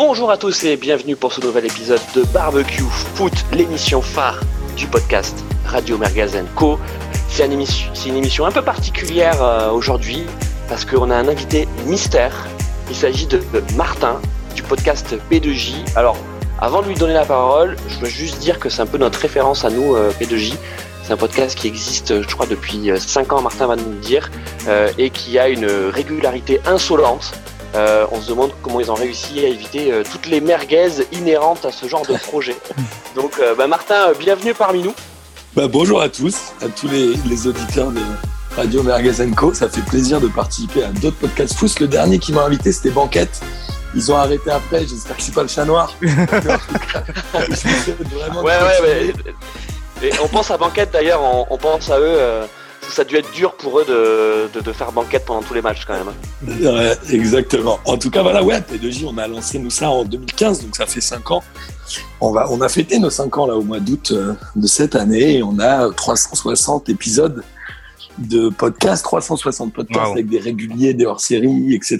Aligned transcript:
Bonjour 0.00 0.30
à 0.30 0.36
tous 0.36 0.62
et 0.62 0.76
bienvenue 0.76 1.16
pour 1.16 1.32
ce 1.32 1.40
nouvel 1.40 1.66
épisode 1.66 2.00
de 2.14 2.22
Barbecue 2.32 2.84
Foot, 3.16 3.32
l'émission 3.52 4.00
phare 4.00 4.38
du 4.76 4.86
podcast 4.86 5.44
Radio 5.66 5.98
Mergazen 5.98 6.46
Co. 6.54 6.78
C'est 7.28 7.46
une, 7.46 8.16
émission, 8.16 8.46
un 8.46 8.52
peu 8.52 8.62
particulière 8.62 9.42
euh, 9.42 9.72
aujourd'hui 9.72 10.22
parce 10.68 10.84
qu'on 10.84 11.10
a 11.10 11.16
un 11.16 11.26
invité 11.26 11.66
mystère. 11.88 12.46
Il 12.88 12.94
s'agit 12.94 13.26
de, 13.26 13.42
Martin 13.76 14.20
du 14.54 14.62
podcast 14.62 15.16
P2J. 15.32 15.96
Alors, 15.96 16.16
avant 16.60 16.80
de 16.82 16.86
lui 16.86 16.94
donner 16.94 17.14
la 17.14 17.24
parole, 17.24 17.74
je 17.88 17.98
veux 17.98 18.08
juste 18.08 18.38
dire 18.38 18.60
que 18.60 18.68
c'est 18.68 18.82
un 18.82 18.86
peu 18.86 18.98
notre 18.98 19.18
référence 19.18 19.64
à 19.64 19.70
nous, 19.70 19.96
euh, 19.96 20.12
P2J. 20.12 20.54
C'est 21.02 21.12
un 21.12 21.16
podcast 21.16 21.58
qui 21.58 21.66
existe, 21.66 22.22
je 22.22 22.34
crois, 22.36 22.46
depuis 22.46 22.92
5 22.96 23.32
ans, 23.32 23.42
Martin 23.42 23.66
va 23.66 23.74
nous 23.74 23.90
le 23.90 23.98
dire, 23.98 24.30
euh, 24.68 24.92
et 24.96 25.10
qui 25.10 25.40
a 25.40 25.48
une 25.48 25.66
régularité 25.66 26.60
insolente. 26.66 27.32
Euh, 27.74 28.06
on 28.12 28.20
se 28.20 28.28
demande 28.28 28.50
comment 28.62 28.80
ils 28.80 28.90
ont 28.90 28.94
réussi 28.94 29.40
à 29.44 29.48
éviter 29.48 29.92
euh, 29.92 30.02
toutes 30.10 30.26
les 30.26 30.40
merguez 30.40 30.88
inhérentes 31.12 31.64
à 31.66 31.72
ce 31.72 31.86
genre 31.86 32.06
de 32.06 32.14
projet. 32.16 32.56
Donc, 33.14 33.32
euh, 33.40 33.54
bah, 33.54 33.66
Martin, 33.66 34.12
bienvenue 34.18 34.54
parmi 34.54 34.82
nous. 34.82 34.94
Bah, 35.54 35.68
bonjour 35.68 36.00
à 36.00 36.08
tous, 36.08 36.36
à 36.62 36.68
tous 36.68 36.88
les, 36.88 37.14
les 37.28 37.46
auditeurs 37.46 37.90
de 37.90 38.00
Radio 38.56 38.82
Merguez 38.82 39.12
Co. 39.36 39.52
Ça 39.52 39.68
fait 39.68 39.82
plaisir 39.82 40.20
de 40.20 40.28
participer 40.28 40.84
à 40.84 40.88
d'autres 40.88 41.18
podcasts 41.18 41.54
fous. 41.54 41.68
Le 41.80 41.88
dernier 41.88 42.18
qui 42.18 42.32
m'a 42.32 42.44
invité, 42.44 42.72
c'était 42.72 42.90
Banquette. 42.90 43.40
Ils 43.94 44.10
ont 44.12 44.16
arrêté 44.16 44.50
après, 44.50 44.80
j'espère 44.86 45.14
que 45.16 45.20
je 45.20 45.24
suis 45.24 45.32
pas 45.32 45.42
le 45.42 45.48
chat 45.48 45.64
noir. 45.64 45.94
Je 46.02 46.08
vraiment 48.14 48.42
Ouais, 48.42 48.52
ouais, 48.52 48.76
continuer. 48.80 49.12
ouais. 50.02 50.08
Et 50.08 50.10
on 50.22 50.28
pense 50.28 50.50
à 50.50 50.56
Banquette 50.56 50.90
d'ailleurs, 50.92 51.22
on, 51.22 51.46
on 51.50 51.56
pense 51.58 51.90
à 51.90 51.98
eux. 51.98 52.18
Ça 52.90 53.02
a 53.02 53.04
dû 53.04 53.16
être 53.16 53.30
dur 53.32 53.54
pour 53.54 53.78
eux 53.80 53.84
de, 53.84 54.48
de, 54.58 54.64
de 54.64 54.72
faire 54.72 54.92
Banquette 54.92 55.24
pendant 55.24 55.42
tous 55.42 55.54
les 55.54 55.62
matchs 55.62 55.84
quand 55.86 55.94
même. 55.94 56.12
Ouais, 56.60 56.92
exactement. 57.10 57.78
En 57.84 57.96
tout 57.98 58.10
cas, 58.10 58.22
voilà, 58.22 58.42
ouais, 58.42 58.58
P2J, 58.60 59.06
on 59.06 59.18
a 59.18 59.26
lancé 59.28 59.58
nous 59.58 59.70
ça 59.70 59.90
en 59.90 60.04
2015, 60.04 60.62
donc 60.62 60.76
ça 60.76 60.86
fait 60.86 61.00
5 61.00 61.30
ans. 61.30 61.42
On, 62.20 62.32
va, 62.32 62.50
on 62.50 62.60
a 62.60 62.68
fêté 62.68 62.98
nos 62.98 63.10
5 63.10 63.36
ans 63.38 63.46
là 63.46 63.56
au 63.56 63.62
mois 63.62 63.80
d'août 63.80 64.10
euh, 64.12 64.34
de 64.56 64.66
cette 64.66 64.94
année 64.94 65.36
et 65.38 65.42
on 65.42 65.58
a 65.58 65.90
360 65.92 66.88
épisodes 66.88 67.42
de 68.18 68.48
podcasts, 68.48 69.04
360 69.04 69.72
podcasts 69.72 70.06
Wow. 70.06 70.12
avec 70.12 70.28
des 70.28 70.38
réguliers, 70.40 70.92
des 70.94 71.06
hors-séries, 71.06 71.74
etc. 71.74 71.98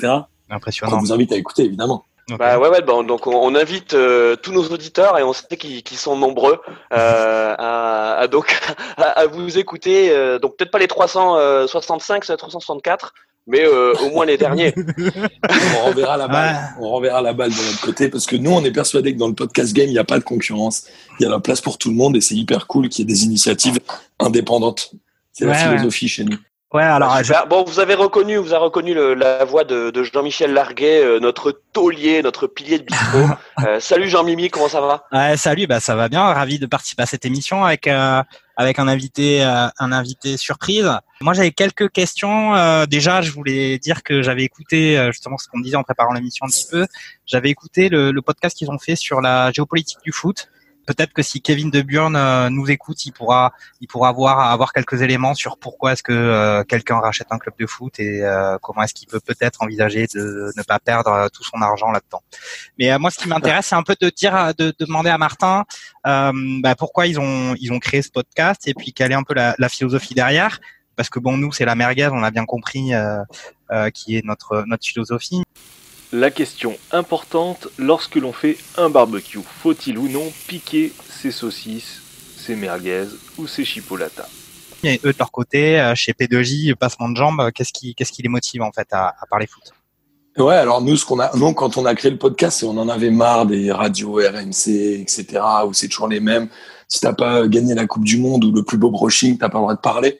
On 0.51 0.55
Impressionnant. 0.57 0.99
vous 0.99 1.13
invite 1.13 1.33
à 1.33 1.37
écouter, 1.37 1.65
évidemment. 1.65 2.05
Ok. 2.31 2.37
Bah 2.39 2.59
ouais, 2.59 2.69
ouais, 2.69 2.83
bon, 2.83 3.05
donc 3.05 3.27
on, 3.27 3.35
on 3.35 3.55
invite 3.55 3.95
euh, 3.95 4.37
tous 4.37 4.53
nos 4.53 4.65
auditeurs 4.69 5.19
et 5.19 5.23
on 5.23 5.33
sait 5.33 5.57
qu'ils 5.57 5.83
qu'ils 5.83 5.97
sont 5.97 6.17
nombreux 6.17 6.61
euh, 6.93 7.55
à, 7.59 8.19
à 8.19 8.27
donc 8.29 8.55
à, 8.99 9.03
à 9.03 9.27
vous 9.27 9.57
écouter. 9.59 10.11
euh, 10.11 10.39
donc 10.39 10.57
peut-être 10.57 10.71
pas 10.71 10.79
les 10.79 10.89
365, 10.89 12.25
c'est 12.25 12.37
364, 12.37 13.15
mais 13.47 13.65
euh, 13.65 13.95
au 14.05 14.11
moins 14.11 14.27
les 14.27 14.37
derniers. 14.37 14.75
On 15.81 15.85
renverra 15.87 16.17
la 16.19 16.29
balle. 16.29 16.57
On 16.81 16.89
renverra 16.91 17.23
la 17.23 17.33
balle 17.33 17.51
de 17.51 17.57
notre 17.57 17.81
côté 17.81 18.09
parce 18.11 18.27
que 18.27 18.37
nous, 18.37 18.51
on 18.51 18.63
est 18.65 18.73
persuadés 18.73 19.15
que 19.15 19.19
dans 19.19 19.29
le 19.29 19.35
podcast 19.35 19.73
game, 19.73 19.87
il 19.87 19.93
n'y 19.93 19.99
a 19.99 20.05
pas 20.05 20.19
de 20.19 20.25
concurrence. 20.25 20.85
Il 21.19 21.23
y 21.23 21.27
a 21.27 21.31
la 21.31 21.41
place 21.41 21.61
pour 21.63 21.79
tout 21.79 21.89
le 21.89 21.97
monde 21.97 22.15
et 22.17 22.21
c'est 22.21 22.35
hyper 22.35 22.67
cool 22.67 22.89
qu'il 22.91 23.09
y 23.09 23.11
ait 23.11 23.15
des 23.15 23.25
initiatives 23.25 23.79
indépendantes. 24.19 24.91
C'est 25.33 25.47
la 25.47 25.53
Ouais, 25.53 25.59
philosophie 25.59 26.09
chez 26.09 26.25
nous. 26.25 26.37
Ouais, 26.75 26.83
alors 26.83 27.09
Bah, 27.09 27.19
je- 27.23 27.25
super. 27.33 27.47
Bon, 27.47 27.65
vous 27.65 27.81
avez 27.81 27.95
reconnu, 27.95 28.37
vous 28.37 28.53
avez 28.53 28.63
reconnu 28.65 28.93
le- 28.93 29.15
la 29.15 29.43
voix 29.47 29.65
de, 29.65 29.91
de 29.91 30.03
Jean-Michel 30.03 30.53
Larguet, 30.53 31.03
euh, 31.03 31.19
notre 31.19 31.51
taulier, 31.73 32.21
notre 32.23 32.47
pilier 32.47 32.79
de 32.79 32.85
bistrot. 32.85 33.27
Euh, 33.67 33.81
salut 33.81 34.09
Jean-Mimi, 34.09 34.51
comment 34.51 34.69
ça 34.69 34.81
va? 34.81 35.05
Ouais, 35.11 35.37
salut, 35.37 35.67
bah 35.67 35.81
ça 35.81 35.97
va 35.97 36.09
bien, 36.09 36.23
ravi 36.23 36.61
de 36.61 36.67
participer 36.67 37.03
à 37.03 37.07
cette 37.07 37.25
émission 37.25 37.65
avec 37.65 37.89
euh, 37.89 38.23
avec 38.57 38.79
un 38.79 38.87
invité 38.87 39.43
euh, 39.45 39.67
un 39.81 39.91
invité 39.93 40.37
surprise. 40.37 40.89
Moi, 41.21 41.33
j'avais 41.33 41.51
quelques 41.51 41.91
questions. 41.91 42.55
Euh, 42.55 42.87
déjà, 42.87 43.21
je 43.21 43.33
voulais 43.33 43.79
dire 43.79 44.05
que 44.05 44.23
j'avais 44.23 44.45
écouté 44.45 44.97
euh, 44.97 45.11
justement 45.11 45.39
ce 45.39 45.49
qu'on 45.49 45.59
disait 45.59 45.77
en 45.77 45.83
préparant 45.83 46.13
l'émission 46.13 46.47
un 46.47 46.51
petit 46.51 46.69
peu. 46.71 46.87
J'avais 47.27 47.49
écouté 47.51 47.89
le, 47.89 48.13
le 48.13 48.23
podcast 48.23 48.57
qu'ils 48.57 48.71
ont 48.71 48.79
fait 48.79 48.95
sur 48.95 49.21
la 49.21 49.51
géopolitique 49.51 49.99
du 50.05 50.13
foot. 50.13 50.49
Peut-être 50.89 51.13
que 51.13 51.21
si 51.21 51.43
Kevin 51.43 51.71
De 51.71 51.85
euh, 51.87 52.49
nous 52.49 52.71
écoute, 52.71 53.05
il 53.05 53.13
pourra 53.13 53.53
il 53.83 53.87
pourra 53.87 54.09
avoir 54.09 54.41
avoir 54.41 54.73
quelques 54.73 55.03
éléments 55.03 55.35
sur 55.35 55.59
pourquoi 55.59 55.93
est-ce 55.93 56.03
que 56.03 56.15
euh, 56.15 56.65
quelqu'un 56.65 56.99
rachète 56.99 57.27
un 57.29 57.37
club 57.37 57.55
de 57.61 57.67
foot 57.67 58.01
et 58.01 58.25
euh, 58.25 58.57
comment 58.63 58.83
est-ce 58.83 58.95
qu'il 58.95 59.07
peut 59.07 59.21
peut-être 59.21 59.61
envisager 59.63 60.07
de 60.15 60.51
ne 60.57 60.63
pas 60.63 60.79
perdre 60.79 61.29
tout 61.29 61.45
son 61.45 61.61
argent 61.61 61.91
là-dedans. 61.91 62.23
Mais 62.79 62.99
moi, 62.99 63.11
ce 63.11 63.19
qui 63.19 63.29
m'intéresse, 63.29 63.67
c'est 63.67 63.75
un 63.75 63.83
peu 63.83 63.97
de 64.01 64.09
dire, 64.09 64.55
de, 64.57 64.73
de 64.79 64.85
demander 64.87 65.11
à 65.11 65.19
Martin 65.19 65.67
bah, 66.05 66.75
pourquoi 66.75 67.07
ils 67.07 67.21
ont 67.21 67.55
ils 67.61 67.71
ont 67.71 67.81
créé 67.81 68.01
ce 68.01 68.11
podcast 68.11 68.67
et 68.67 68.73
puis 68.73 68.95
quelle 68.95 69.13
est 69.13 69.21
un 69.23 69.25
peu 69.25 69.35
la, 69.35 69.55
la 69.59 69.69
philosophie 69.69 70.15
derrière. 70.15 70.59
Parce 70.99 71.11
que 71.11 71.21
bon, 71.21 71.37
nous, 71.37 71.53
c'est 71.53 71.65
la 71.65 71.77
merguez, 71.77 72.09
on 72.11 72.25
a 72.25 72.33
bien 72.33 72.45
compris 72.45 72.93
euh, 72.93 73.23
euh, 73.71 73.89
qui 73.91 74.17
est 74.17 74.25
notre 74.25 74.65
notre 74.67 74.85
philosophie. 74.85 75.45
La 76.13 76.31
question 76.31 76.75
importante 76.91 77.69
lorsque 77.77 78.17
l'on 78.17 78.33
fait 78.33 78.57
un 78.79 78.89
barbecue, 78.89 79.41
faut-il 79.45 79.99
ou 79.99 80.09
non 80.09 80.25
piquer 80.47 80.91
ses 81.07 81.31
saucisses, 81.31 82.01
ses 82.35 82.57
merguez 82.57 83.05
ou 83.37 83.47
ses 83.47 83.63
chipolatas 83.63 84.29
Et 84.85 85.01
eux 85.05 85.13
de 85.13 85.19
leur 85.19 85.31
côté, 85.31 85.79
euh, 85.79 85.95
chez 85.95 86.13
P2J, 86.13 86.75
passement 86.77 87.11
de 87.11 87.17
jambes, 87.17 87.41
euh, 87.41 87.51
qu'est-ce 87.51 87.75
qui 87.75 87.95
qu'est-ce 87.95 88.13
qui 88.13 88.23
les 88.23 88.31
motive 88.31 88.63
en 88.63 88.73
fait 88.73 88.89
à, 88.93 89.09
à 89.21 89.27
parler 89.29 89.47
foot? 89.47 89.75
Ouais, 90.39 90.55
alors 90.55 90.81
nous, 90.81 90.97
ce 90.97 91.05
qu'on 91.05 91.21
a, 91.21 91.31
nous, 91.37 91.53
quand 91.53 91.77
on 91.77 91.85
a 91.85 91.95
créé 91.95 92.11
le 92.11 92.17
podcast, 92.17 92.63
on 92.63 92.79
en 92.79 92.89
avait 92.89 93.11
marre 93.11 93.45
des 93.45 93.71
radios 93.71 94.15
RMC, 94.15 95.01
etc., 95.01 95.43
où 95.67 95.75
c'est 95.75 95.89
toujours 95.89 96.09
les 96.09 96.21
mêmes. 96.21 96.49
Si 96.87 97.01
t'as 97.01 97.13
pas 97.13 97.47
gagné 97.49 97.75
la 97.75 97.87
Coupe 97.87 98.05
du 98.05 98.17
Monde 98.17 98.45
ou 98.47 98.53
le 98.53 98.63
plus 98.63 98.79
beau 98.79 98.91
brushing, 98.91 99.37
t'as 99.37 99.51
pas 99.51 99.59
le 99.59 99.65
droit 99.65 99.75
de 99.75 99.81
parler. 99.81 100.19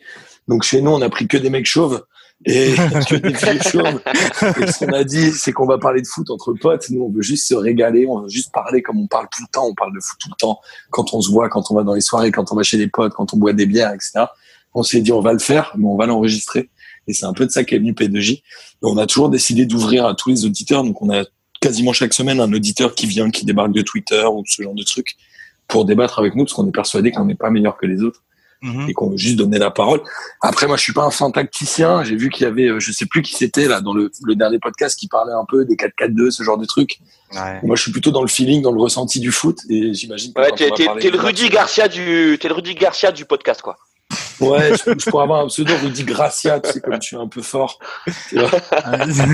Donc 0.49 0.65
chez 0.65 0.83
nous, 0.83 0.91
on 0.91 1.01
a 1.01 1.09
pris 1.09 1.29
que 1.29 1.39
des 1.39 1.49
mecs 1.49 1.67
chauves 1.67 2.05
et 2.45 2.75
que 3.09 3.17
des 3.17 3.35
filles 3.35 3.61
chauves. 3.63 4.01
Et 4.63 4.67
ce 4.71 4.85
qu'on 4.85 4.93
a 4.93 5.05
dit, 5.05 5.33
c'est 5.33 5.53
qu'on 5.53 5.67
va 5.67 5.79
parler 5.79 6.03
de 6.03 6.07
foot 6.07 6.31
entre 6.31 6.53
potes. 6.55 6.89
Nous, 6.91 7.03
on 7.03 7.11
veut 7.11 7.23
juste 7.23 7.49
se 7.49 7.55
régaler, 7.55 8.07
on 8.07 8.21
veut 8.21 8.29
juste 8.29 8.53
parler 8.53 8.83
comme 8.83 8.99
on 9.01 9.07
parle 9.07 9.27
tout 9.33 9.43
le 9.43 9.49
temps. 9.51 9.67
On 9.67 9.75
parle 9.75 9.95
de 9.95 10.01
foot 10.01 10.19
tout 10.21 10.29
le 10.31 10.37
temps. 10.37 10.61
Quand 10.91 11.15
on 11.15 11.21
se 11.21 11.31
voit, 11.31 11.49
quand 11.49 11.71
on 11.71 11.75
va 11.75 11.83
dans 11.83 11.95
les 11.95 12.01
soirées, 12.01 12.31
quand 12.31 12.53
on 12.53 12.55
va 12.55 12.63
chez 12.63 12.77
les 12.77 12.89
potes, 12.89 13.13
quand 13.15 13.35
on 13.35 13.37
boit 13.37 13.53
des 13.53 13.67
bières, 13.67 13.93
etc. 13.93 14.27
On 14.75 14.83
s'est 14.83 15.01
dit, 15.01 15.13
on 15.13 15.21
va 15.21 15.33
le 15.33 15.39
faire, 15.39 15.73
mais 15.77 15.87
on 15.87 15.97
va 15.97 16.07
l'enregistrer. 16.07 16.71
Et 17.07 17.15
c'est 17.15 17.27
un 17.27 17.33
peu 17.33 17.47
de 17.47 17.51
ça 17.51 17.65
qu'est 17.65 17.79
venu 17.79 17.93
P2J. 17.93 18.33
Et 18.33 18.43
on 18.83 18.99
a 18.99 19.07
toujours 19.07 19.31
décidé 19.31 19.67
d'ouvrir 19.67 20.07
à 20.07 20.15
tous 20.15 20.29
les 20.29 20.45
auditeurs. 20.45 20.85
Donc, 20.85 21.03
on 21.03 21.11
a 21.11 21.25
quasiment 21.61 21.93
chaque 21.93 22.15
semaine 22.15 22.41
un 22.41 22.53
auditeur 22.53 22.95
qui 22.95 23.07
vient, 23.07 23.31
qui 23.31 23.45
débarque 23.45 23.73
de 23.73 23.83
Twitter 23.83 24.25
ou 24.31 24.45
ce 24.47 24.63
genre 24.63 24.75
de 24.75 24.85
trucs 24.85 25.17
pour 25.67 25.85
débattre 25.85 26.19
avec 26.19 26.35
nous 26.35 26.45
parce 26.45 26.55
qu'on 26.55 26.69
est 26.69 26.73
persuadé 26.73 27.11
qu'on 27.11 27.25
n'est 27.25 27.35
pas 27.35 27.51
meilleur 27.51 27.77
que 27.77 27.87
les 27.87 28.03
autres 28.03 28.23
Mhm. 28.61 28.89
et 28.89 28.93
qu'on 28.93 29.11
veut 29.11 29.17
juste 29.17 29.37
donner 29.37 29.59
la 29.59 29.71
parole. 29.71 30.01
Après, 30.41 30.67
moi, 30.67 30.77
je 30.77 30.83
suis 30.83 30.93
pas 30.93 31.05
un 31.05 31.11
fin 31.13 31.31
tacticien. 31.31 32.03
J'ai 32.03 32.17
vu 32.17 32.29
qu'il 32.29 32.43
y 32.45 32.47
avait, 32.47 32.69
euh, 32.69 32.81
je 32.81 32.91
sais 32.91 33.07
plus 33.07 33.23
qui 33.23 33.35
c'était 33.37 33.69
là 33.69 33.81
dans 33.81 33.93
le, 33.95 34.11
le 34.25 34.35
dernier 34.35 34.59
podcast 34.59 34.99
qui 34.99 35.07
parlait 35.07 35.33
un 35.33 35.45
peu 35.49 35.65
des 35.65 35.77
4-4-2, 35.77 36.31
ce 36.33 36.43
genre 36.43 36.59
de 36.59 36.65
trucs. 36.65 36.99
Ouais. 37.35 37.61
Moi, 37.63 37.77
je 37.77 37.83
suis 37.83 37.93
plutôt 37.93 38.11
dans 38.11 38.23
le 38.23 38.29
feeling, 38.29 38.61
dans 38.63 38.73
le 38.73 38.81
ressenti 38.81 39.21
du 39.21 39.31
foot 39.31 39.59
et 39.71 39.95
j'imagine 39.95 40.33
que 40.33 40.41
Ouais, 40.41 40.51
t'es 40.53 41.11
le 41.11 41.19
Rudy 41.19 41.49
Garcia 41.51 41.87
du, 41.87 42.37
t'es 42.41 42.49
le 42.49 42.55
Rudy 42.55 42.75
Garcia 42.75 43.13
du 43.13 43.25
podcast 43.27 43.63
quoi. 43.63 43.77
Ouais, 44.41 44.71
je, 44.73 44.93
je 44.99 45.11
pourrais 45.11 45.25
avoir 45.25 45.41
un 45.45 45.49
pseudo 45.49 45.75
Rudy 45.83 46.05
Gracia, 46.05 46.61
tu 46.61 46.71
sais, 46.73 46.81
comme 46.81 46.99
tu 46.99 47.15
es 47.15 47.19
un 47.19 47.27
peu 47.29 47.43
fort. 47.43 47.79
Mais 48.33 48.39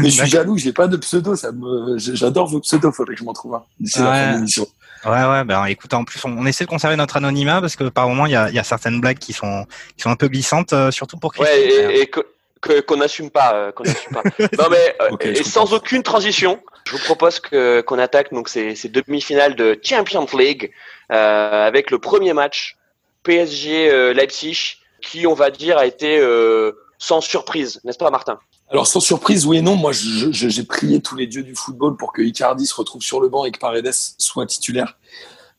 je 0.04 0.08
suis 0.08 0.26
jaloux, 0.30 0.56
j'ai 0.58 0.72
pas 0.72 0.86
de 0.88 0.96
pseudo, 0.96 1.36
ça 1.36 1.52
me, 1.52 1.96
j'adore 1.98 2.48
vos 2.48 2.60
pseudos, 2.60 2.92
faudrait 2.92 3.14
que 3.14 3.20
je 3.20 3.24
m'en 3.24 3.32
trouve 3.32 3.54
un. 3.54 3.62
d'ici 3.80 3.98
la 4.00 4.04
fin 4.06 4.12
Ouais. 4.12 4.28
de 4.32 4.34
l'émission. 4.36 4.66
Ouais, 5.06 5.24
ouais, 5.24 5.44
ben 5.44 5.64
écoute, 5.66 5.92
en 5.94 6.04
plus, 6.04 6.24
on, 6.24 6.30
on 6.38 6.46
essaie 6.46 6.64
de 6.64 6.70
conserver 6.70 6.96
notre 6.96 7.16
anonymat 7.16 7.60
parce 7.60 7.76
que 7.76 7.84
par 7.84 8.08
moment, 8.08 8.26
il 8.26 8.32
y 8.32 8.36
a, 8.36 8.48
il 8.48 8.54
y 8.54 8.58
a 8.58 8.64
certaines 8.64 9.00
blagues 9.00 9.18
qui 9.18 9.32
sont, 9.32 9.66
qui 9.96 10.02
sont 10.02 10.10
un 10.10 10.16
peu 10.16 10.28
glissantes, 10.28 10.72
euh, 10.72 10.90
surtout 10.90 11.16
pour 11.18 11.32
Christine. 11.32 11.56
Ouais, 11.86 12.00
et, 12.00 12.06
que- 12.06 12.80
qu'on 12.86 12.96
n'assume 12.96 13.30
pas, 13.30 13.54
euh, 13.54 13.72
qu'on 13.72 13.84
n'assume 13.84 14.12
pas. 14.12 14.22
Non 14.58 14.68
mais 14.70 14.96
euh, 15.02 15.16
et 15.20 15.34
comprends. 15.34 15.42
sans 15.50 15.74
aucune 15.74 16.02
transition, 16.02 16.62
je 16.86 16.92
vous 16.92 17.02
propose 17.04 17.38
que 17.38 17.82
qu'on 17.82 17.98
attaque 17.98 18.32
donc 18.32 18.48
ces, 18.48 18.74
ces 18.74 18.88
demi-finales 18.88 19.54
de 19.54 19.78
Champions 19.82 20.26
League 20.32 20.70
euh, 21.12 21.66
avec 21.66 21.90
le 21.90 21.98
premier 21.98 22.32
match 22.32 22.76
PSG 23.22 23.90
euh, 23.90 24.14
Leipzig 24.14 24.78
qui 25.02 25.26
on 25.26 25.34
va 25.34 25.50
dire 25.50 25.76
a 25.76 25.84
été 25.84 26.18
euh, 26.18 26.72
sans 26.98 27.20
surprise, 27.20 27.80
n'est-ce 27.84 27.98
pas 27.98 28.10
Martin? 28.10 28.38
Alors, 28.74 28.88
sans 28.88 28.98
surprise, 28.98 29.46
oui 29.46 29.58
et 29.58 29.62
non, 29.62 29.76
moi, 29.76 29.92
j'ai 29.92 30.64
prié 30.64 31.00
tous 31.00 31.14
les 31.14 31.28
dieux 31.28 31.44
du 31.44 31.54
football 31.54 31.96
pour 31.96 32.12
que 32.12 32.22
Icardi 32.22 32.66
se 32.66 32.74
retrouve 32.74 33.02
sur 33.02 33.20
le 33.20 33.28
banc 33.28 33.44
et 33.44 33.52
que 33.52 33.60
Paredes 33.60 33.92
soit 34.18 34.46
titulaire. 34.46 34.98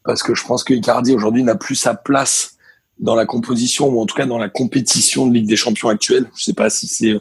Parce 0.03 0.21
que 0.21 0.35
je 0.35 0.45
pense 0.45 0.65
que 0.65 0.73
Icardi, 0.73 1.15
aujourd'hui, 1.15 1.41
n'a 1.41 1.55
plus 1.55 1.75
sa 1.75 1.95
place 1.95 2.57
dans 2.99 3.15
la 3.15 3.25
composition 3.25 3.87
ou 3.87 4.01
en 4.01 4.05
tout 4.05 4.17
cas 4.17 4.25
dans 4.25 4.37
la 4.37 4.49
compétition 4.49 5.27
de 5.27 5.33
Ligue 5.33 5.47
des 5.47 5.55
Champions 5.55 5.87
actuelle. 5.87 6.29
Je 6.35 6.43
sais 6.43 6.53
pas 6.53 6.69
si 6.69 6.87
c'est 6.87 7.13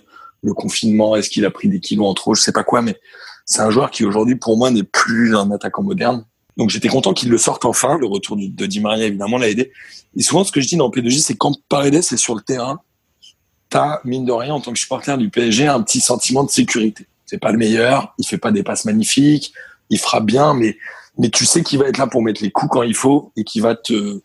le 0.43 0.53
confinement, 0.53 1.15
est-ce 1.15 1.31
qu'il 1.31 1.45
a 1.45 1.51
pris 1.53 1.69
des 1.69 1.79
kilos 1.79 2.09
en 2.09 2.15
trop, 2.15 2.35
je 2.35 2.43
sais 2.43 2.51
pas 2.51 2.65
quoi, 2.65 2.83
mais 2.83 2.99
c'est 3.47 3.63
un 3.63 3.71
joueur 3.71 3.93
qui 3.93 4.05
aujourd'hui, 4.05 4.35
pour 4.35 4.57
moi, 4.57 4.73
n'est 4.73 4.83
plus 4.83 5.37
un 5.37 5.53
attaquant 5.53 5.85
moderne. 5.85 6.27
Donc 6.57 6.71
j'étais 6.71 6.89
content 6.89 7.15
qu'il 7.15 7.29
le 7.29 7.39
sorte 7.39 7.65
enfin. 7.65 7.99
Le 7.99 8.07
retour 8.07 8.37
de 8.37 8.67
Di 8.67 8.81
Maria, 8.81 9.07
évidemment, 9.07 9.39
l'a 9.39 9.49
aidé. 9.49 9.71
Et 10.17 10.25
souvent, 10.25 10.43
ce 10.43 10.51
que 10.51 10.61
je 10.61 10.67
dis 10.67 10.77
dans 10.77 10.91
P2J, 10.91 11.21
c'est 11.21 11.37
quand 11.37 11.55
Paredes 11.69 11.95
est 11.95 12.17
sur 12.17 12.35
le 12.35 12.41
terrain, 12.41 12.81
t'as, 13.75 14.01
mine 14.05 14.25
de 14.25 14.31
rien, 14.31 14.55
en 14.55 14.61
tant 14.61 14.73
que 14.73 14.79
supporter 14.79 15.19
du 15.19 15.31
PSG, 15.31 15.67
un 15.67 15.83
petit 15.83 16.01
sentiment 16.01 16.45
de 16.45 16.51
sécurité. 16.51 17.07
C'est 17.27 17.41
pas 17.41 17.51
le 17.51 17.59
meilleur, 17.59 18.15
il 18.19 18.25
fait 18.27 18.39
pas 18.39 18.53
des 18.53 18.63
passes 18.63 18.85
magnifiques, 18.85 19.53
il 19.91 19.99
frappe 19.99 20.27
bien, 20.27 20.55
mais, 20.55 20.77
mais 21.19 21.29
tu 21.29 21.45
sais 21.45 21.65
qu'il 21.65 21.81
va 21.81 21.89
être 21.89 21.99
là 21.99 22.07
pour 22.07 22.23
mettre 22.23 22.41
les 22.41 22.53
coups 22.53 22.71
quand 22.71 22.85
il 22.85 22.95
faut 22.95 23.33
et 23.37 23.43
qu'il 23.43 23.63
va 23.63 23.75
te 23.75 24.21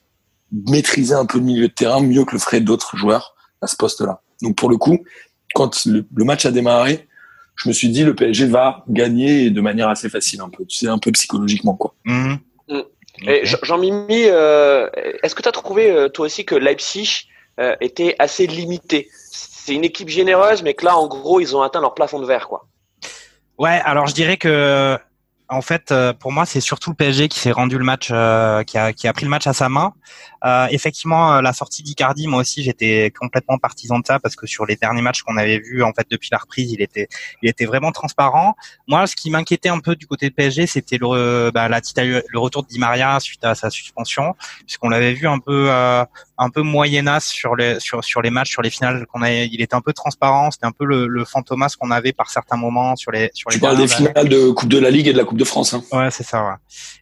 maîtriser 0.52 1.16
un 1.16 1.26
peu 1.26 1.40
le 1.40 1.46
milieu 1.46 1.68
de 1.68 1.74
terrain 1.74 2.00
mieux 2.00 2.26
que 2.26 2.34
le 2.34 2.40
feraient 2.40 2.62
d'autres 2.62 2.96
joueurs 2.96 3.34
à 3.64 3.66
ce 3.66 3.76
poste-là. 3.76 4.22
Donc 4.44 4.56
pour 4.56 4.70
le 4.70 4.78
coup, 4.78 5.00
quand 5.56 5.84
le, 5.86 6.06
le 6.16 6.24
match 6.26 6.46
a 6.46 6.52
démarré, 6.52 7.08
je 7.56 7.70
me 7.70 7.74
suis 7.74 7.90
dit 7.90 8.04
le 8.04 8.14
PSG 8.14 8.46
va 8.46 8.84
gagner 8.88 9.50
de 9.50 9.62
manière 9.62 9.90
assez 9.90 10.10
facile 10.10 10.42
un 10.42 10.50
peu, 10.50 10.64
tu 10.66 10.78
sais, 10.78 10.88
un 10.88 11.00
peu 11.00 11.12
psychologiquement 11.12 11.74
quoi. 11.74 11.96
Mhm. 12.06 12.38
Et 13.28 13.46
Jean- 13.46 13.58
Jean-Mimi, 13.64 14.26
euh, 14.28 14.88
est-ce 15.24 15.34
que 15.34 15.42
tu 15.42 15.50
as 15.50 15.52
trouvé 15.52 15.90
euh, 15.90 16.08
toi 16.08 16.28
aussi 16.28 16.46
que 16.46 16.54
Leipzig 16.56 17.26
euh, 17.60 17.76
était 17.82 18.16
assez 18.20 18.46
limité 18.46 19.10
C'est 19.70 19.76
une 19.76 19.86
équipe 19.86 20.10
généreuse, 20.10 20.64
mais 20.64 20.74
que 20.74 20.84
là, 20.84 20.98
en 20.98 21.08
gros, 21.08 21.40
ils 21.40 21.56
ont 21.56 21.62
atteint 21.62 21.80
leur 21.80 21.94
plafond 21.94 22.20
de 22.20 22.26
verre, 22.26 22.48
quoi. 22.48 22.66
Ouais, 23.60 23.80
alors 23.86 24.08
je 24.08 24.16
dirais 24.16 24.38
que 24.38 24.98
en 25.50 25.62
fait, 25.62 25.92
euh, 25.92 26.14
pour 26.14 26.32
moi, 26.32 26.46
c'est 26.46 26.62
surtout 26.62 26.94
PSG 26.94 27.28
qui 27.28 27.40
s'est 27.40 27.52
rendu 27.52 27.78
le 27.78 27.84
match, 27.84 28.10
euh, 28.12 28.64
qui, 28.64 28.78
a, 28.78 29.14
pris 29.14 29.26
le 29.26 29.30
match 29.30 29.48
à 29.48 29.54
sa 29.54 29.68
main. 29.68 29.94
Euh, 30.46 30.68
effectivement, 30.70 31.34
euh, 31.34 31.42
la 31.42 31.54
sortie 31.54 31.82
d'Icardi, 31.82 32.28
moi 32.28 32.42
aussi, 32.42 32.62
j'étais 32.62 33.12
complètement 33.20 33.58
partisan 33.58 33.98
de 34.00 34.06
ça 34.06 34.20
parce 34.20 34.36
que 34.36 34.46
sur 34.46 34.68
les 34.68 34.76
derniers 34.76 35.02
matchs 35.02 35.24
qu'on 35.24 35.38
avait 35.38 35.60
vus, 35.60 35.82
en 35.82 35.92
fait, 35.92 36.06
depuis 36.10 36.30
la 36.32 36.38
reprise, 36.38 36.72
il 36.72 36.82
était, 36.82 37.10
il 37.42 37.50
était 37.50 37.66
vraiment 37.66 37.92
transparent. 37.92 38.56
Moi, 38.88 39.08
ce 39.08 39.16
qui 39.16 39.32
m'inquiétait 39.32 39.70
un 39.70 39.80
peu 39.80 39.96
du 39.96 40.06
côté 40.06 40.30
de 40.30 40.36
PSG, 40.36 40.68
c'était 40.68 40.98
le, 40.98 41.50
bah, 41.52 41.68
la, 41.68 41.82
le 41.98 42.40
retour 42.40 42.62
de 42.62 42.68
Di 42.68 42.78
Maria 42.78 43.20
suite 43.20 43.44
à 43.44 43.56
sa 43.56 43.72
suspension, 43.72 44.36
puisqu'on 44.66 44.90
l'avait 44.90 45.14
vu 45.14 45.28
un 45.28 45.40
peu, 45.40 45.68
euh, 45.70 46.06
un 46.40 46.50
peu 46.50 46.62
moyennasse 46.62 47.28
sur 47.28 47.56
les, 47.56 47.80
sur, 47.80 48.04
sur 48.04 48.22
les 48.22 48.30
matchs, 48.30 48.50
sur 48.50 48.62
les 48.62 48.70
finales 48.70 49.06
qu'on 49.08 49.22
a. 49.22 49.30
Il 49.32 49.62
était 49.62 49.76
un 49.76 49.82
peu 49.82 49.94
transparent. 49.94 50.50
C'était 50.52 50.66
un 50.66 50.72
peu 50.72 50.86
le, 50.86 51.06
le 51.06 51.26
fantomas 51.26 51.76
qu'on 51.78 51.92
avait 51.92 52.14
par 52.14 52.30
certains 52.30 52.56
moments 52.56 52.96
sur 52.96 53.12
les, 53.12 53.30
sur 53.34 53.50
les. 53.50 53.56
Tu 53.56 53.60
parles 53.62 53.78
des 53.78 53.88
finales 53.88 54.30
de 54.30 54.50
Coupe 54.52 54.70
de 54.70 54.80
la 54.80 54.90
Ligue 54.90 55.08
et 55.08 55.14
de 55.14 55.18
la 55.18 55.26
Coupe 55.26 55.38
de 55.38 55.44
France. 55.44 55.74
Hein. 55.74 55.84
Ouais, 55.92 56.10
c'est 56.12 56.24
ça. 56.24 56.44
Ouais. 56.44 56.54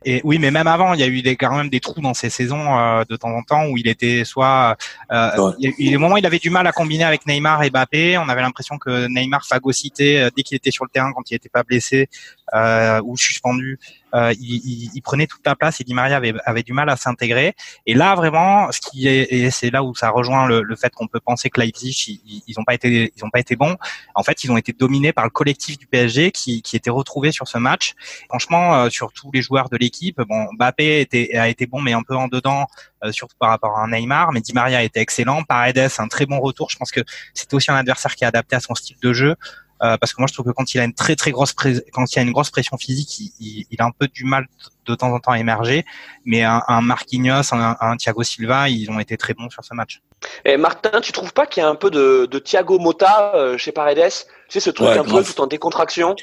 Et 0.05 0.21
oui, 0.23 0.39
mais 0.39 0.49
même 0.51 0.67
avant, 0.67 0.93
il 0.93 0.99
y 0.99 1.03
a 1.03 1.07
eu 1.07 1.21
des, 1.21 1.35
quand 1.35 1.55
même 1.55 1.69
des 1.69 1.79
trous 1.79 2.01
dans 2.01 2.15
ces 2.15 2.29
saisons 2.29 2.77
euh, 2.77 3.03
de 3.07 3.15
temps 3.15 3.29
en 3.29 3.43
temps 3.43 3.65
où 3.67 3.77
il 3.77 3.87
était 3.87 4.23
soit 4.25 4.75
euh, 5.11 5.37
Ouais. 5.37 5.53
il 5.59 5.69
y 5.69 5.71
a 5.71 5.87
eu 5.87 5.91
des 5.91 5.97
moments 5.97 6.15
où 6.15 6.17
il 6.17 6.25
avait 6.25 6.39
du 6.39 6.49
mal 6.49 6.65
à 6.65 6.71
combiner 6.71 7.03
avec 7.03 7.27
Neymar 7.27 7.61
et 7.63 7.69
Mbappé. 7.69 8.17
On 8.17 8.29
avait 8.29 8.41
l'impression 8.41 8.77
que 8.79 9.07
Neymar 9.07 9.45
phagocytait 9.45 10.17
euh, 10.17 10.29
dès 10.35 10.41
qu'il 10.43 10.55
était 10.57 10.71
sur 10.71 10.83
le 10.83 10.89
terrain 10.89 11.11
quand 11.13 11.29
il 11.29 11.35
n'était 11.35 11.49
pas 11.49 11.63
blessé 11.63 12.09
euh, 12.55 13.01
ou 13.03 13.17
suspendu. 13.17 13.79
Euh, 14.15 14.33
il, 14.39 14.55
il- 14.63 14.91
il 14.95 15.01
prenait 15.01 15.27
toute 15.27 15.45
la 15.45 15.55
place 15.55 15.81
et 15.81 15.83
Di 15.83 15.93
Maria 15.93 16.15
avait, 16.15 16.33
avait 16.45 16.63
du 16.63 16.71
mal 16.73 16.89
à 16.89 16.95
s'intégrer. 16.95 17.55
Et 17.85 17.93
là, 17.93 18.15
vraiment, 18.15 18.71
ce 18.71 18.79
qui 18.79 19.07
est, 19.07 19.27
et 19.33 19.51
c'est 19.51 19.69
là 19.69 19.83
où 19.83 19.93
ça 19.95 20.09
rejoint 20.09 20.47
le, 20.47 20.61
le 20.61 20.75
fait 20.77 20.89
qu'on 20.95 21.07
peut 21.07 21.19
penser 21.19 21.49
que 21.49 21.59
Leipzig, 21.59 22.21
ils, 22.25 22.41
ils 22.47 22.59
ont 22.59 22.63
pas 22.63 22.73
été, 22.73 23.11
ils 23.15 23.25
ont 23.25 23.29
pas 23.29 23.39
été 23.39 23.55
bons. 23.57 23.75
En 24.15 24.23
fait, 24.23 24.43
ils 24.45 24.51
ont 24.51 24.57
été 24.57 24.71
dominés 24.71 25.11
par 25.11 25.25
le 25.25 25.29
collectif 25.29 25.77
du 25.77 25.87
PSG 25.87 26.31
qui, 26.31 26.61
qui 26.61 26.77
était 26.77 26.89
retrouvé 26.89 27.31
sur 27.33 27.47
ce 27.49 27.57
match. 27.57 27.95
Franchement, 28.29 28.75
euh, 28.75 28.89
sur 28.89 29.11
tous 29.11 29.29
les 29.33 29.41
joueurs 29.41 29.69
de 29.69 29.75
l'équipe, 29.77 30.21
bon, 30.21 30.47
Mbappé 30.53 31.01
était, 31.01 31.35
a 31.37 31.49
été 31.49 31.65
bon, 31.65 31.81
mais 31.81 31.91
un 31.93 32.01
peu 32.03 32.15
en 32.15 32.27
dedans, 32.29 32.65
euh, 33.03 33.11
surtout 33.11 33.35
par 33.37 33.49
rapport 33.49 33.77
à 33.77 33.87
Neymar. 33.87 34.31
Mais 34.31 34.39
Di 34.39 34.53
Maria 34.53 34.83
était 34.83 35.01
excellent. 35.01 35.43
Paredes, 35.43 35.89
un 35.97 36.07
très 36.07 36.25
bon 36.25 36.39
retour. 36.39 36.69
Je 36.69 36.77
pense 36.77 36.91
que 36.91 37.01
c'était 37.33 37.55
aussi 37.55 37.71
un 37.71 37.75
adversaire 37.75 38.15
qui 38.15 38.23
est 38.23 38.27
adapté 38.27 38.55
à 38.55 38.61
son 38.61 38.73
style 38.73 38.97
de 39.01 39.11
jeu. 39.11 39.35
Euh, 39.83 39.97
parce 39.97 40.13
que 40.13 40.21
moi, 40.21 40.27
je 40.27 40.33
trouve 40.33 40.45
que 40.47 40.51
quand 40.51 40.73
il 40.73 40.79
a 40.79 40.83
une 40.83 40.93
très 40.93 41.15
très 41.15 41.31
grosse 41.31 41.53
quand 41.53 41.65
il 41.69 42.15
y 42.15 42.19
a 42.19 42.21
une 42.21 42.31
grosse 42.31 42.49
pression 42.51 42.77
physique, 42.77 43.19
il, 43.19 43.31
il- 43.39 43.65
il 43.71 43.81
a 43.81 43.85
un 43.85 43.91
peu 43.91 44.07
du 44.07 44.23
mal 44.23 44.47
de 44.85 44.95
temps 44.95 45.11
en 45.13 45.19
temps 45.19 45.31
à 45.31 45.39
émerger. 45.39 45.85
Mais 46.25 46.43
un, 46.43 46.61
un 46.67 46.81
Marquinhos, 46.81 47.53
un, 47.53 47.75
un 47.79 47.97
Thiago 47.97 48.23
Silva, 48.23 48.69
ils 48.69 48.89
ont 48.89 48.99
été 48.99 49.17
très 49.17 49.33
bons 49.33 49.49
sur 49.49 49.63
ce 49.63 49.73
match. 49.73 50.01
Et 50.45 50.57
Martin, 50.57 50.99
tu 51.01 51.11
trouves 51.11 51.33
pas 51.33 51.45
qu'il 51.45 51.61
y 51.61 51.65
a 51.65 51.69
un 51.69 51.75
peu 51.75 51.91
de, 51.91 52.27
de 52.29 52.39
Thiago 52.39 52.79
Motta 52.79 53.33
euh, 53.35 53.57
chez 53.57 53.71
Paredes? 53.71 54.11
Tu 54.49 54.53
sais, 54.53 54.59
ce 54.59 54.69
truc 54.71 54.87
Ouais, 54.87 54.97
un 54.97 55.03
peu 55.03 55.23
tout 55.23 55.39
en 55.41 55.47
décontraction? 55.47 56.15